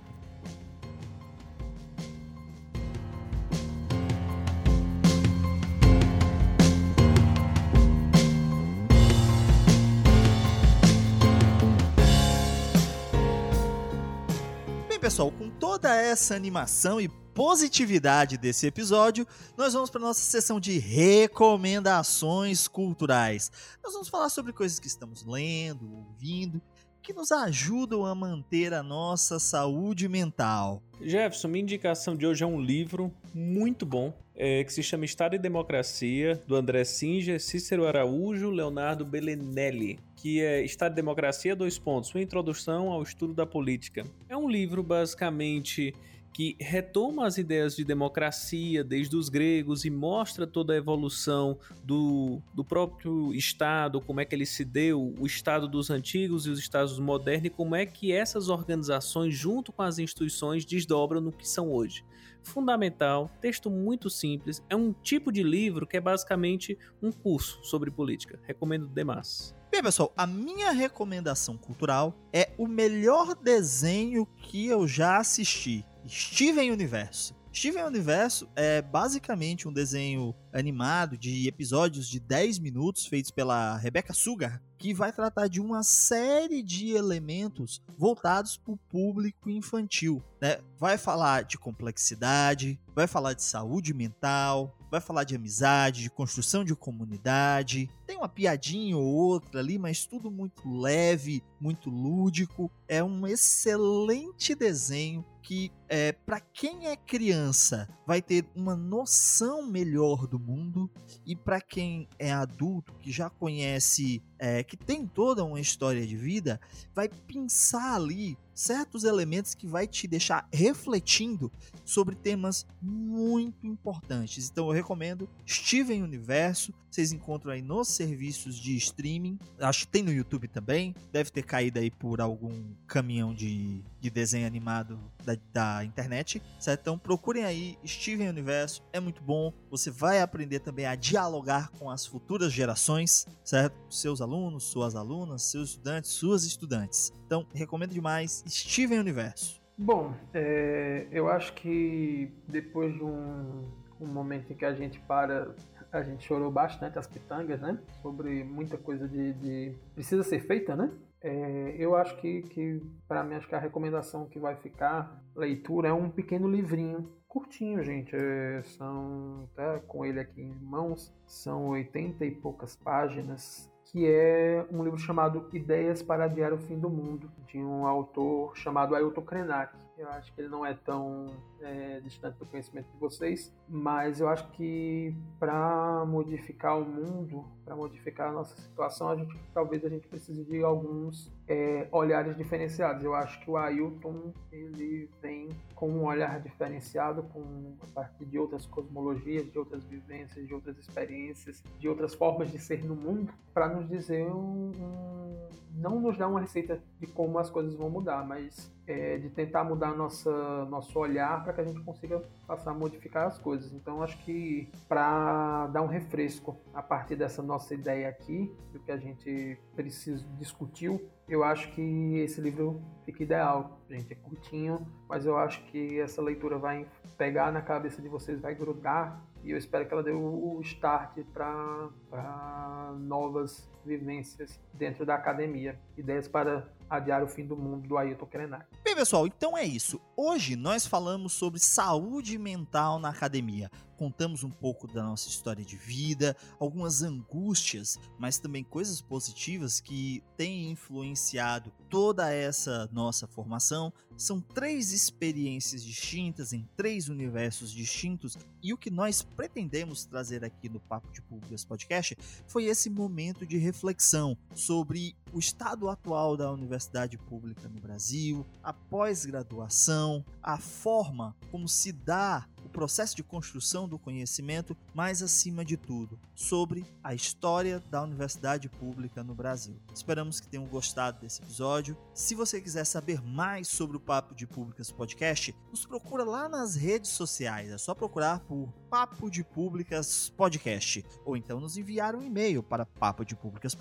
pessoal, 15.11 15.29
com 15.29 15.49
toda 15.49 15.93
essa 15.93 16.33
animação 16.35 17.01
e 17.01 17.09
positividade 17.09 18.37
desse 18.37 18.65
episódio, 18.65 19.27
nós 19.57 19.73
vamos 19.73 19.89
para 19.89 19.99
nossa 19.99 20.21
sessão 20.21 20.57
de 20.57 20.79
recomendações 20.79 22.65
culturais. 22.65 23.51
Nós 23.83 23.91
vamos 23.91 24.07
falar 24.07 24.29
sobre 24.29 24.53
coisas 24.53 24.79
que 24.79 24.87
estamos 24.87 25.25
lendo, 25.25 25.93
ouvindo, 25.93 26.61
que 27.01 27.13
nos 27.13 27.31
ajudam 27.31 28.05
a 28.05 28.13
manter 28.13 28.73
a 28.73 28.83
nossa 28.83 29.39
saúde 29.39 30.07
mental. 30.07 30.81
Jefferson, 31.01 31.47
minha 31.47 31.63
indicação 31.63 32.15
de 32.15 32.27
hoje 32.27 32.43
é 32.43 32.47
um 32.47 32.61
livro 32.61 33.11
muito 33.33 33.85
bom, 33.85 34.13
é, 34.35 34.63
que 34.63 34.71
se 34.71 34.83
chama 34.83 35.05
Estado 35.05 35.35
e 35.35 35.39
Democracia, 35.39 36.39
do 36.47 36.55
André 36.55 36.83
Singer, 36.83 37.41
Cícero 37.41 37.87
Araújo, 37.87 38.49
Leonardo 38.49 39.03
Belenelli, 39.03 39.99
que 40.15 40.41
é 40.41 40.63
Estado 40.63 40.93
e 40.93 40.95
Democracia, 40.95 41.55
dois 41.55 41.79
pontos, 41.79 42.13
uma 42.13 42.21
introdução 42.21 42.91
ao 42.91 43.01
estudo 43.01 43.33
da 43.33 43.45
política. 43.45 44.05
É 44.29 44.37
um 44.37 44.49
livro 44.49 44.83
basicamente 44.83 45.93
que 46.33 46.55
retoma 46.59 47.25
as 47.25 47.37
ideias 47.37 47.75
de 47.75 47.83
democracia 47.83 48.83
desde 48.83 49.15
os 49.15 49.29
gregos 49.29 49.85
e 49.85 49.89
mostra 49.89 50.47
toda 50.47 50.73
a 50.73 50.77
evolução 50.77 51.57
do, 51.83 52.41
do 52.53 52.63
próprio 52.63 53.33
Estado, 53.33 53.99
como 54.01 54.21
é 54.21 54.25
que 54.25 54.33
ele 54.33 54.45
se 54.45 54.63
deu, 54.63 55.13
o 55.19 55.25
Estado 55.25 55.67
dos 55.67 55.89
antigos 55.89 56.45
e 56.45 56.49
os 56.49 56.59
Estados 56.59 56.97
modernos, 56.99 57.45
e 57.45 57.49
como 57.49 57.75
é 57.75 57.85
que 57.85 58.11
essas 58.11 58.49
organizações, 58.49 59.35
junto 59.35 59.71
com 59.71 59.81
as 59.81 59.99
instituições, 59.99 60.65
desdobram 60.65 61.21
no 61.21 61.31
que 61.31 61.47
são 61.47 61.71
hoje. 61.71 62.03
Fundamental, 62.43 63.29
texto 63.39 63.69
muito 63.69 64.09
simples, 64.09 64.63
é 64.69 64.75
um 64.75 64.91
tipo 64.91 65.31
de 65.31 65.43
livro 65.43 65.85
que 65.85 65.97
é 65.97 66.01
basicamente 66.01 66.77
um 67.01 67.11
curso 67.11 67.59
sobre 67.63 67.91
política. 67.91 68.39
Recomendo 68.47 68.87
demais. 68.87 69.53
Bem, 69.71 69.81
pessoal, 69.81 70.11
a 70.17 70.27
minha 70.27 70.71
recomendação 70.71 71.55
cultural 71.55 72.13
é 72.33 72.51
o 72.57 72.67
melhor 72.67 73.35
desenho 73.35 74.25
que 74.25 74.67
eu 74.67 74.87
já 74.87 75.17
assisti. 75.17 75.85
Steven 76.07 76.71
Universo. 76.71 77.35
Steven 77.53 77.83
Universo 77.83 78.47
é 78.55 78.81
basicamente 78.81 79.67
um 79.67 79.73
desenho 79.73 80.33
animado 80.53 81.17
de 81.17 81.47
episódios 81.49 82.07
de 82.07 82.17
10 82.17 82.59
minutos 82.59 83.05
feitos 83.05 83.29
pela 83.29 83.75
Rebecca 83.75 84.13
Sugar, 84.13 84.61
que 84.77 84.93
vai 84.93 85.11
tratar 85.11 85.47
de 85.47 85.59
uma 85.59 85.83
série 85.83 86.63
de 86.63 86.91
elementos 86.91 87.81
voltados 87.97 88.55
para 88.55 88.73
o 88.73 88.77
público 88.77 89.49
infantil. 89.49 90.23
Né? 90.41 90.59
Vai 90.79 90.97
falar 90.97 91.43
de 91.43 91.57
complexidade, 91.57 92.79
vai 92.95 93.05
falar 93.05 93.33
de 93.33 93.43
saúde 93.43 93.93
mental, 93.93 94.75
vai 94.89 94.99
falar 94.99 95.23
de 95.25 95.35
amizade, 95.35 96.03
de 96.03 96.09
construção 96.09 96.63
de 96.63 96.75
comunidade. 96.75 97.89
Tem 98.07 98.17
uma 98.17 98.29
piadinha 98.29 98.97
ou 98.97 99.05
outra 99.05 99.59
ali, 99.59 99.77
mas 99.77 100.05
tudo 100.05 100.31
muito 100.31 100.69
leve, 100.69 101.43
muito 101.59 101.89
lúdico. 101.89 102.71
É 102.87 103.03
um 103.03 103.27
excelente 103.27 104.55
desenho 104.55 105.23
que 105.51 105.69
é, 105.89 106.13
para 106.13 106.39
quem 106.39 106.87
é 106.87 106.95
criança 106.95 107.85
vai 108.07 108.21
ter 108.21 108.45
uma 108.55 108.73
noção 108.73 109.67
melhor 109.67 110.25
do 110.25 110.39
mundo 110.39 110.89
e 111.25 111.35
para 111.35 111.59
quem 111.59 112.07
é 112.17 112.31
adulto 112.31 112.93
que 113.01 113.11
já 113.11 113.29
conhece, 113.29 114.23
é, 114.39 114.63
que 114.63 114.77
tem 114.77 115.05
toda 115.05 115.43
uma 115.43 115.59
história 115.59 116.07
de 116.07 116.15
vida, 116.15 116.57
vai 116.95 117.09
pensar 117.09 117.95
ali 117.95 118.37
certos 118.53 119.03
elementos 119.03 119.55
que 119.55 119.67
vai 119.67 119.87
te 119.87 120.07
deixar 120.07 120.47
refletindo 120.53 121.51
sobre 121.83 122.15
temas 122.15 122.65
muito 122.81 123.65
importantes. 123.65 124.49
Então 124.49 124.67
eu 124.67 124.71
recomendo 124.71 125.27
Steven 125.47 126.03
Universo. 126.03 126.73
Vocês 126.89 127.11
encontram 127.11 127.53
aí 127.53 127.61
nos 127.61 127.87
serviços 127.87 128.55
de 128.57 128.75
streaming. 128.75 129.39
Acho 129.59 129.85
que 129.85 129.91
tem 129.91 130.03
no 130.03 130.11
YouTube 130.11 130.47
também. 130.47 130.93
Deve 131.11 131.31
ter 131.31 131.43
caído 131.43 131.79
aí 131.79 131.89
por 131.89 132.21
algum 132.21 132.75
caminhão 132.85 133.33
de, 133.33 133.81
de 133.99 134.09
desenho 134.09 134.45
animado 134.45 134.99
da, 135.23 135.35
da 135.53 135.83
internet. 135.83 136.41
Certo? 136.59 136.81
Então 136.81 136.97
procurem 136.97 137.43
aí 137.43 137.77
Steven 137.85 138.29
Universo. 138.29 138.83
É 138.93 138.99
muito 138.99 139.21
bom. 139.21 139.53
Você 139.69 139.91
vai 139.91 140.21
aprender 140.21 140.59
também 140.59 140.85
a 140.85 140.95
dialogar 140.95 141.69
com 141.71 141.89
as 141.89 142.05
futuras 142.05 142.51
gerações, 142.51 143.27
certo? 143.43 143.75
Seus 143.89 144.21
alunos, 144.21 144.63
suas 144.65 144.95
alunas, 144.95 145.43
seus 145.43 145.69
estudantes, 145.71 146.11
suas 146.11 146.43
estudantes. 146.43 147.11
Então 147.25 147.45
recomendo 147.53 147.93
demais 147.93 148.43
Steven 148.47 148.99
Universo. 148.99 149.61
Bom, 149.77 150.13
é, 150.33 151.07
eu 151.11 151.27
acho 151.27 151.53
que 151.53 152.31
depois 152.47 152.93
de 152.93 153.03
um, 153.03 153.65
um 153.99 154.07
momento 154.07 154.53
em 154.53 154.55
que 154.55 154.65
a 154.65 154.73
gente 154.73 154.99
para 154.99 155.55
a 155.91 156.01
gente 156.03 156.25
chorou 156.25 156.49
bastante 156.49 156.97
as 156.97 157.05
pitangas, 157.05 157.59
né? 157.59 157.77
Sobre 158.01 158.43
muita 158.43 158.77
coisa 158.77 159.07
de, 159.07 159.33
de... 159.33 159.75
precisa 159.93 160.23
ser 160.23 160.45
feita, 160.47 160.75
né? 160.75 160.89
É, 161.23 161.75
eu 161.77 161.95
acho 161.95 162.17
que, 162.17 162.41
que 162.43 162.81
para 163.07 163.23
mim, 163.23 163.35
acho 163.35 163.47
que 163.47 163.55
a 163.55 163.59
recomendação 163.59 164.25
que 164.25 164.39
vai 164.39 164.55
ficar, 164.55 165.23
leitura, 165.35 165.89
é 165.89 165.93
um 165.93 166.09
pequeno 166.09 166.49
livrinho, 166.49 167.11
curtinho, 167.27 167.83
gente. 167.83 168.15
É, 168.15 168.61
são, 168.63 169.47
até 169.53 169.79
com 169.79 170.03
ele 170.03 170.19
aqui 170.19 170.41
em 170.41 170.53
mãos, 170.53 171.13
são 171.27 171.69
80 171.69 172.25
e 172.25 172.31
poucas 172.31 172.75
páginas, 172.75 173.71
que 173.85 174.07
é 174.07 174.65
um 174.71 174.83
livro 174.83 174.97
chamado 174.97 175.47
Ideias 175.53 176.01
para 176.01 176.25
Adiar 176.25 176.53
o 176.53 176.57
Fim 176.57 176.79
do 176.79 176.89
Mundo, 176.89 177.31
de 177.45 177.59
um 177.59 177.85
autor 177.85 178.57
chamado 178.57 178.95
Ailton 178.95 179.21
Krenak. 179.21 179.77
Eu 179.97 180.09
acho 180.09 180.33
que 180.33 180.41
ele 180.41 180.47
não 180.47 180.65
é 180.65 180.73
tão 180.73 181.27
é, 181.61 181.99
distante 181.99 182.37
do 182.37 182.45
conhecimento 182.45 182.91
de 182.91 182.97
vocês, 182.97 183.53
mas 183.67 184.19
eu 184.19 184.27
acho 184.27 184.49
que 184.51 185.13
para 185.39 186.03
modificar 186.05 186.79
o 186.79 186.85
mundo, 186.85 187.45
para 187.63 187.75
modificar 187.75 188.29
a 188.29 188.31
nossa 188.31 188.59
situação, 188.59 189.09
a 189.09 189.15
gente 189.15 189.37
talvez 189.53 189.83
a 189.85 189.89
gente 189.89 190.07
precise 190.07 190.43
de 190.43 190.63
alguns 190.63 191.31
é, 191.47 191.87
olhares 191.91 192.35
diferenciados. 192.35 193.03
Eu 193.03 193.13
acho 193.13 193.39
que 193.41 193.51
o 193.51 193.57
Ailton 193.57 194.33
ele 194.51 195.09
vem 195.21 195.49
com 195.75 195.89
um 195.89 196.05
olhar 196.05 196.39
diferenciado, 196.39 197.23
com 197.23 197.75
a 197.81 197.87
partir 197.87 198.25
de 198.25 198.39
outras 198.39 198.65
cosmologias, 198.65 199.51
de 199.51 199.59
outras 199.59 199.83
vivências, 199.83 200.47
de 200.47 200.53
outras 200.53 200.77
experiências, 200.77 201.63
de 201.77 201.87
outras 201.87 202.13
formas 202.13 202.51
de 202.51 202.59
ser 202.59 202.83
no 202.83 202.95
mundo, 202.95 203.33
para 203.53 203.67
nos 203.67 203.87
dizer 203.89 204.25
um, 204.27 204.71
um, 204.71 205.49
não 205.75 205.99
nos 205.99 206.17
dar 206.17 206.27
uma 206.27 206.39
receita 206.39 206.81
de 206.99 207.07
como 207.07 207.39
as 207.39 207.49
coisas 207.49 207.75
vão 207.75 207.89
mudar, 207.89 208.25
mas 208.25 208.71
é, 208.87 209.17
de 209.17 209.29
tentar 209.29 209.63
mudar 209.63 209.95
nossa, 209.95 210.65
nosso 210.65 210.97
olhar 210.97 211.43
para 211.43 211.53
que 211.53 211.61
a 211.61 211.63
gente 211.63 211.79
consiga 211.81 212.21
passar 212.47 212.71
a 212.71 212.73
modificar 212.73 213.27
as 213.27 213.37
coisas. 213.37 213.71
Então, 213.73 214.01
acho 214.01 214.17
que 214.23 214.69
para 214.87 215.67
dar 215.67 215.81
um 215.81 215.87
refresco 215.87 216.57
a 216.73 216.81
partir 216.81 217.15
dessa 217.15 217.41
nossa 217.41 217.73
ideia 217.73 218.09
aqui, 218.09 218.51
do 218.71 218.79
que 218.79 218.91
a 218.91 218.97
gente 218.97 219.57
precisa 219.75 220.25
discutiu, 220.37 221.01
eu 221.27 221.43
acho 221.43 221.71
que 221.73 222.17
esse 222.19 222.41
livro 222.41 222.81
fica 223.05 223.23
ideal. 223.23 223.79
Gente, 223.89 224.11
é 224.11 224.15
curtinho, 224.15 224.85
mas 225.07 225.25
eu 225.25 225.37
acho 225.37 225.63
que 225.65 225.99
essa 225.99 226.21
leitura 226.21 226.57
vai 226.57 226.85
pegar 227.17 227.51
na 227.51 227.61
cabeça 227.61 228.01
de 228.01 228.09
vocês, 228.09 228.41
vai 228.41 228.55
grudar 228.55 229.23
e 229.43 229.51
eu 229.51 229.57
espero 229.57 229.87
que 229.87 229.93
ela 229.93 230.03
dê 230.03 230.11
o 230.11 230.59
start 230.61 231.17
para 231.33 232.93
novas 232.99 233.69
vivências 233.83 234.59
dentro 234.73 235.05
da 235.05 235.15
academia. 235.15 235.79
Ideias 235.97 236.27
para 236.27 236.67
adiar 236.91 237.23
o 237.23 237.27
fim 237.27 237.45
do 237.45 237.55
mundo 237.55 237.87
do 237.87 237.97
Ailton 237.97 238.25
Krenak. 238.25 238.65
Bem, 238.83 238.95
pessoal, 238.95 239.25
então 239.25 239.57
é 239.57 239.63
isso. 239.63 239.99
Hoje 240.15 240.57
nós 240.57 240.85
falamos 240.85 241.31
sobre 241.31 241.59
saúde 241.59 242.37
mental 242.37 242.99
na 242.99 243.09
academia. 243.09 243.71
Contamos 244.01 244.43
um 244.43 244.49
pouco 244.49 244.87
da 244.87 245.03
nossa 245.03 245.29
história 245.29 245.63
de 245.63 245.77
vida, 245.77 246.35
algumas 246.59 247.03
angústias, 247.03 247.99
mas 248.17 248.39
também 248.39 248.63
coisas 248.63 248.99
positivas 248.99 249.79
que 249.79 250.23
têm 250.35 250.71
influenciado 250.71 251.71
toda 251.87 252.33
essa 252.33 252.89
nossa 252.91 253.27
formação. 253.27 253.93
São 254.17 254.41
três 254.41 254.91
experiências 254.91 255.83
distintas 255.83 256.51
em 256.51 256.67
três 256.75 257.09
universos 257.09 257.71
distintos 257.71 258.35
e 258.63 258.73
o 258.73 258.77
que 258.77 258.89
nós 258.89 259.21
pretendemos 259.21 260.03
trazer 260.03 260.43
aqui 260.43 260.67
no 260.67 260.79
Papo 260.79 261.11
de 261.11 261.21
Públicas 261.21 261.63
Podcast 261.63 262.17
foi 262.47 262.65
esse 262.65 262.89
momento 262.89 263.45
de 263.45 263.57
reflexão 263.57 264.35
sobre 264.55 265.15
o 265.31 265.37
estado 265.37 265.89
atual 265.89 266.35
da 266.35 266.51
universidade 266.51 267.17
pública 267.19 267.69
no 267.69 267.79
Brasil, 267.79 268.45
a 268.63 268.73
pós-graduação, 268.73 270.25
a 270.41 270.57
forma 270.57 271.35
como 271.51 271.67
se 271.67 271.91
dá 271.91 272.47
processo 272.71 273.15
de 273.15 273.23
construção 273.23 273.87
do 273.87 273.99
conhecimento, 273.99 274.75
mas 274.93 275.21
acima 275.21 275.63
de 275.63 275.77
tudo, 275.77 276.19
sobre 276.33 276.85
a 277.03 277.13
história 277.13 277.79
da 277.91 278.01
universidade 278.01 278.67
pública 278.69 279.23
no 279.23 279.35
Brasil. 279.35 279.79
Esperamos 279.93 280.39
que 280.39 280.47
tenham 280.47 280.65
gostado 280.65 281.21
desse 281.21 281.41
episódio. 281.41 281.97
Se 282.13 282.33
você 282.33 282.59
quiser 282.59 282.85
saber 282.85 283.21
mais 283.21 283.67
sobre 283.67 283.97
o 283.97 283.99
Papo 283.99 284.33
de 284.33 284.47
Públicas 284.47 284.91
Podcast, 284.91 285.55
nos 285.69 285.85
procura 285.85 286.23
lá 286.23 286.49
nas 286.49 286.75
redes 286.75 287.11
sociais. 287.11 287.69
É 287.69 287.77
só 287.77 287.93
procurar 287.93 288.39
por 288.39 288.71
Papo 288.89 289.29
de 289.29 289.43
Públicas 289.43 290.29
Podcast 290.29 291.05
ou 291.25 291.37
então 291.37 291.59
nos 291.59 291.77
enviar 291.77 292.15
um 292.15 292.21
e-mail 292.21 292.63
para 292.63 292.85
papo 292.85 293.25
de 293.25 293.35
públicas 293.35 293.75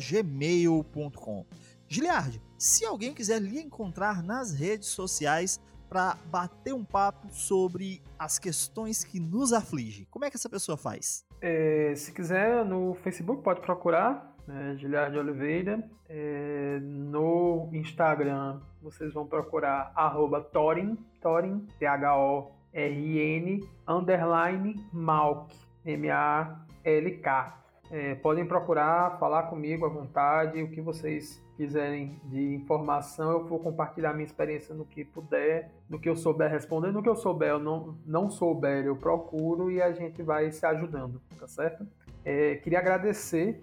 gmail.com. 0.00 1.46
Giliard, 1.88 2.40
se 2.56 2.86
alguém 2.86 3.12
quiser 3.12 3.40
lhe 3.42 3.60
encontrar 3.60 4.22
nas 4.22 4.52
redes 4.52 4.88
sociais, 4.88 5.60
para 5.92 6.16
bater 6.30 6.72
um 6.72 6.82
papo 6.82 7.28
sobre 7.28 8.00
as 8.18 8.38
questões 8.38 9.04
que 9.04 9.20
nos 9.20 9.52
afligem. 9.52 10.06
Como 10.10 10.24
é 10.24 10.30
que 10.30 10.36
essa 10.36 10.48
pessoa 10.48 10.78
faz? 10.78 11.26
É, 11.38 11.92
se 11.94 12.10
quiser, 12.12 12.64
no 12.64 12.94
Facebook 12.94 13.42
pode 13.42 13.60
procurar 13.60 14.34
né, 14.48 14.74
de 14.74 14.86
Oliveira. 15.18 15.86
É, 16.08 16.78
no 16.80 17.68
Instagram, 17.74 18.60
vocês 18.80 19.12
vão 19.12 19.26
procurar 19.26 19.92
arroba 19.94 20.40
Torin, 20.40 20.96
T-H-O-R-I-N, 21.78 23.68
underline 23.86 24.82
Malk, 24.94 25.54
M-A-L-K. 25.84 27.58
É, 27.90 28.14
podem 28.14 28.46
procurar, 28.46 29.18
falar 29.18 29.42
comigo 29.42 29.84
à 29.84 29.90
vontade, 29.90 30.62
o 30.62 30.70
que 30.70 30.80
vocês 30.80 31.38
quiserem 31.62 32.20
de 32.24 32.54
informação, 32.56 33.30
eu 33.30 33.44
vou 33.44 33.60
compartilhar 33.60 34.12
minha 34.12 34.24
experiência 34.24 34.74
no 34.74 34.84
que 34.84 35.04
puder, 35.04 35.70
no 35.88 36.00
que 36.00 36.08
eu 36.08 36.16
souber 36.16 36.50
responder, 36.50 36.90
no 36.90 37.00
que 37.00 37.08
eu 37.08 37.14
souber, 37.14 37.50
eu 37.50 37.60
não, 37.60 37.96
não 38.04 38.28
souber, 38.28 38.84
eu 38.84 38.96
procuro 38.96 39.70
e 39.70 39.80
a 39.80 39.92
gente 39.92 40.24
vai 40.24 40.50
se 40.50 40.66
ajudando, 40.66 41.22
tá 41.38 41.46
certo? 41.46 41.86
É, 42.24 42.56
queria 42.56 42.80
agradecer 42.80 43.62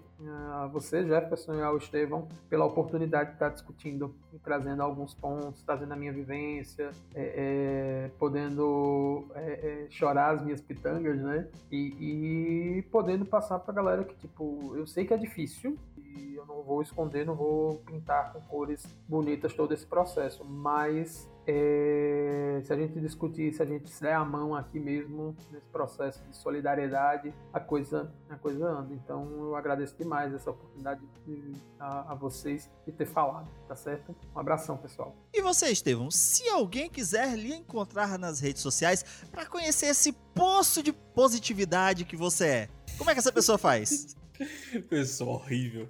a 0.52 0.66
você, 0.66 1.02
Jefferson, 1.06 1.54
e 1.54 1.62
ao 1.62 1.78
Estevão, 1.78 2.28
pela 2.48 2.66
oportunidade 2.66 3.30
de 3.30 3.36
estar 3.36 3.48
discutindo 3.48 4.14
e 4.34 4.38
trazendo 4.38 4.82
alguns 4.82 5.14
pontos, 5.14 5.62
trazendo 5.62 5.92
a 5.92 5.96
minha 5.96 6.12
vivência, 6.12 6.90
é, 7.14 8.04
é, 8.04 8.10
podendo 8.18 9.24
é, 9.34 9.86
é 9.86 9.86
chorar 9.88 10.34
as 10.34 10.42
minhas 10.42 10.60
pitangas, 10.60 11.18
né? 11.20 11.48
E, 11.72 12.76
e 12.78 12.82
podendo 12.90 13.24
passar 13.24 13.58
para 13.60 13.72
a 13.72 13.74
galera 13.74 14.04
que, 14.04 14.14
tipo, 14.14 14.74
eu 14.76 14.86
sei 14.86 15.06
que 15.06 15.14
é 15.14 15.16
difícil, 15.16 15.78
e 16.16 16.34
eu 16.34 16.46
não 16.46 16.62
vou 16.62 16.82
esconder, 16.82 17.24
não 17.24 17.34
vou 17.34 17.78
pintar 17.86 18.32
com 18.32 18.40
cores 18.42 18.84
bonitas 19.08 19.54
todo 19.54 19.72
esse 19.72 19.86
processo, 19.86 20.44
mas 20.44 21.28
é, 21.46 22.60
se 22.64 22.72
a 22.72 22.76
gente 22.76 23.00
discutir, 23.00 23.52
se 23.52 23.62
a 23.62 23.66
gente 23.66 23.90
se 23.90 24.02
der 24.02 24.14
a 24.14 24.24
mão 24.24 24.54
aqui 24.54 24.78
mesmo 24.78 25.36
nesse 25.50 25.66
processo 25.66 26.22
de 26.24 26.36
solidariedade, 26.36 27.34
a 27.52 27.58
coisa, 27.58 28.12
a 28.28 28.36
coisa 28.36 28.66
anda. 28.66 28.94
Então 28.94 29.28
eu 29.38 29.56
agradeço 29.56 29.96
demais 29.96 30.32
essa 30.32 30.50
oportunidade 30.50 31.00
de, 31.26 31.52
a, 31.78 32.12
a, 32.12 32.14
vocês 32.14 32.70
de 32.86 32.92
ter 32.92 33.06
falado, 33.06 33.48
tá 33.66 33.74
certo? 33.74 34.14
Um 34.34 34.38
abração, 34.38 34.76
pessoal. 34.76 35.14
E 35.32 35.42
você, 35.42 35.70
Estevão, 35.70 36.10
se 36.10 36.48
alguém 36.48 36.88
quiser 36.88 37.36
lhe 37.36 37.54
encontrar 37.54 38.18
nas 38.18 38.40
redes 38.40 38.62
sociais 38.62 39.04
para 39.30 39.46
conhecer 39.46 39.86
esse 39.86 40.12
poço 40.12 40.82
de 40.82 40.92
positividade 40.92 42.04
que 42.04 42.16
você 42.16 42.46
é, 42.46 42.68
como 42.96 43.10
é 43.10 43.14
que 43.14 43.20
essa 43.20 43.32
pessoa 43.32 43.58
faz? 43.58 44.19
pessoa 44.88 45.34
horrível. 45.34 45.88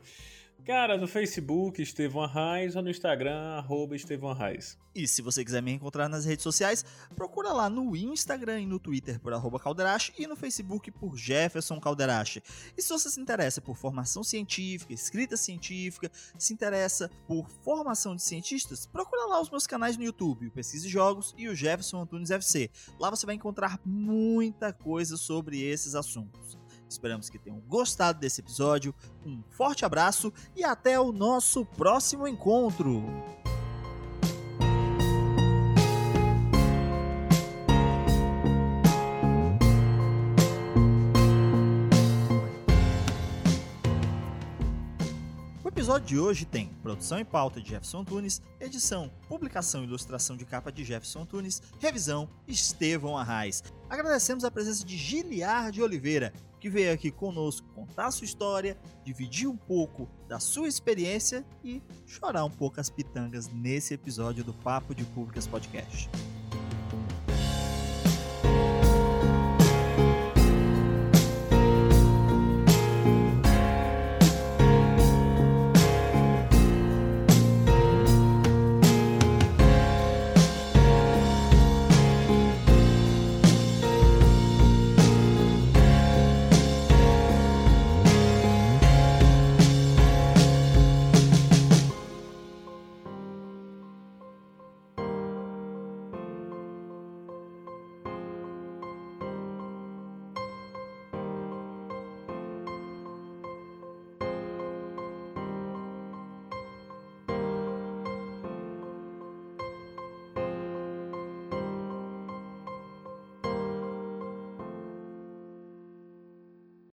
Cara, 0.65 0.99
no 0.99 1.09
Facebook, 1.09 1.81
Estevão 1.81 2.23
Arraes, 2.23 2.77
ou 2.77 2.83
no 2.83 2.91
Instagram, 2.91 3.57
arroba 3.57 3.97
Estevão 3.97 4.31
Arraes. 4.31 4.79
E 4.95 5.09
se 5.09 5.23
você 5.23 5.45
quiser 5.45 5.63
me 5.63 5.73
encontrar 5.73 6.09
nas 6.09 6.25
redes 6.25 6.43
sociais, 6.43 6.85
procura 7.17 7.53
lá 7.53 7.71
no 7.71 7.97
Instagram 7.97 8.61
e 8.61 8.67
no 8.67 8.79
Twitter 8.79 9.19
por 9.21 9.33
arroba 9.33 9.59
Calderache 9.59 10.13
e 10.19 10.27
no 10.27 10.37
Facebook 10.37 10.91
por 10.91 11.17
Jefferson 11.17 11.81
Calderache. 11.81 12.43
E 12.77 12.83
se 12.83 12.89
você 12.89 13.09
se 13.09 13.21
interessa 13.21 13.61
por 13.61 13.77
formação 13.77 14.23
científica, 14.23 14.93
escrita 14.93 15.37
científica, 15.37 16.11
se 16.39 16.53
interessa 16.53 17.11
por 17.27 17.49
formação 17.49 18.15
de 18.15 18.23
cientistas, 18.23 18.87
procura 18.87 19.27
lá 19.27 19.41
os 19.41 19.51
meus 19.51 19.67
canais 19.67 19.97
no 19.97 20.05
YouTube, 20.05 20.49
o 20.49 20.53
Pesquisa 20.53 20.89
Jogos 20.89 21.35
e 21.39 21.49
o 21.49 21.55
Jefferson 21.55 22.03
Antunes 22.03 22.31
FC. 22.31 22.71
Lá 22.99 23.11
você 23.11 23.25
vai 23.25 23.35
encontrar 23.35 23.81
muita 23.85 24.73
coisa 24.73 25.17
sobre 25.17 25.63
esses 25.63 25.95
assuntos. 25.95 26.60
Esperamos 26.91 27.31
que 27.31 27.39
tenham 27.39 27.61
gostado 27.61 28.19
desse 28.19 28.41
episódio. 28.41 28.93
Um 29.25 29.43
forte 29.51 29.85
abraço 29.85 30.33
e 30.57 30.65
até 30.65 30.99
o 30.99 31.13
nosso 31.13 31.65
próximo 31.65 32.27
encontro. 32.27 33.05
O 45.63 45.69
episódio 45.69 46.09
de 46.09 46.19
hoje 46.19 46.45
tem 46.45 46.69
produção 46.83 47.21
e 47.21 47.25
pauta 47.25 47.61
de 47.61 47.69
Jefferson 47.69 48.01
Antunes, 48.01 48.43
edição, 48.61 49.11
publicação 49.29 49.83
e 49.83 49.87
ilustração 49.87 50.37
de 50.37 50.45
capa 50.45 50.73
de 50.73 50.85
Jefferson 50.85 51.23
Antunes, 51.23 51.63
revisão 51.79 52.29
Estevão 52.49 53.17
Arraes. 53.17 53.63
Agradecemos 53.89 54.45
a 54.45 54.51
presença 54.51 54.85
de 54.85 54.97
Giliard 54.97 55.73
de 55.73 55.83
Oliveira, 55.83 56.33
que 56.61 56.69
veio 56.69 56.93
aqui 56.93 57.11
conosco 57.11 57.67
contar 57.75 58.11
sua 58.11 58.27
história, 58.27 58.79
dividir 59.05 59.49
um 59.49 59.57
pouco 59.57 60.09
da 60.29 60.39
sua 60.39 60.69
experiência 60.69 61.45
e 61.65 61.83
chorar 62.07 62.45
um 62.45 62.51
pouco 62.51 62.79
as 62.81 62.91
pitangas 62.91 63.49
nesse 63.49 63.95
episódio 63.95 64.45
do 64.45 64.53
Papo 64.53 64.95
de 64.95 65.05
Públicas 65.05 65.47
Podcast. 65.47 66.09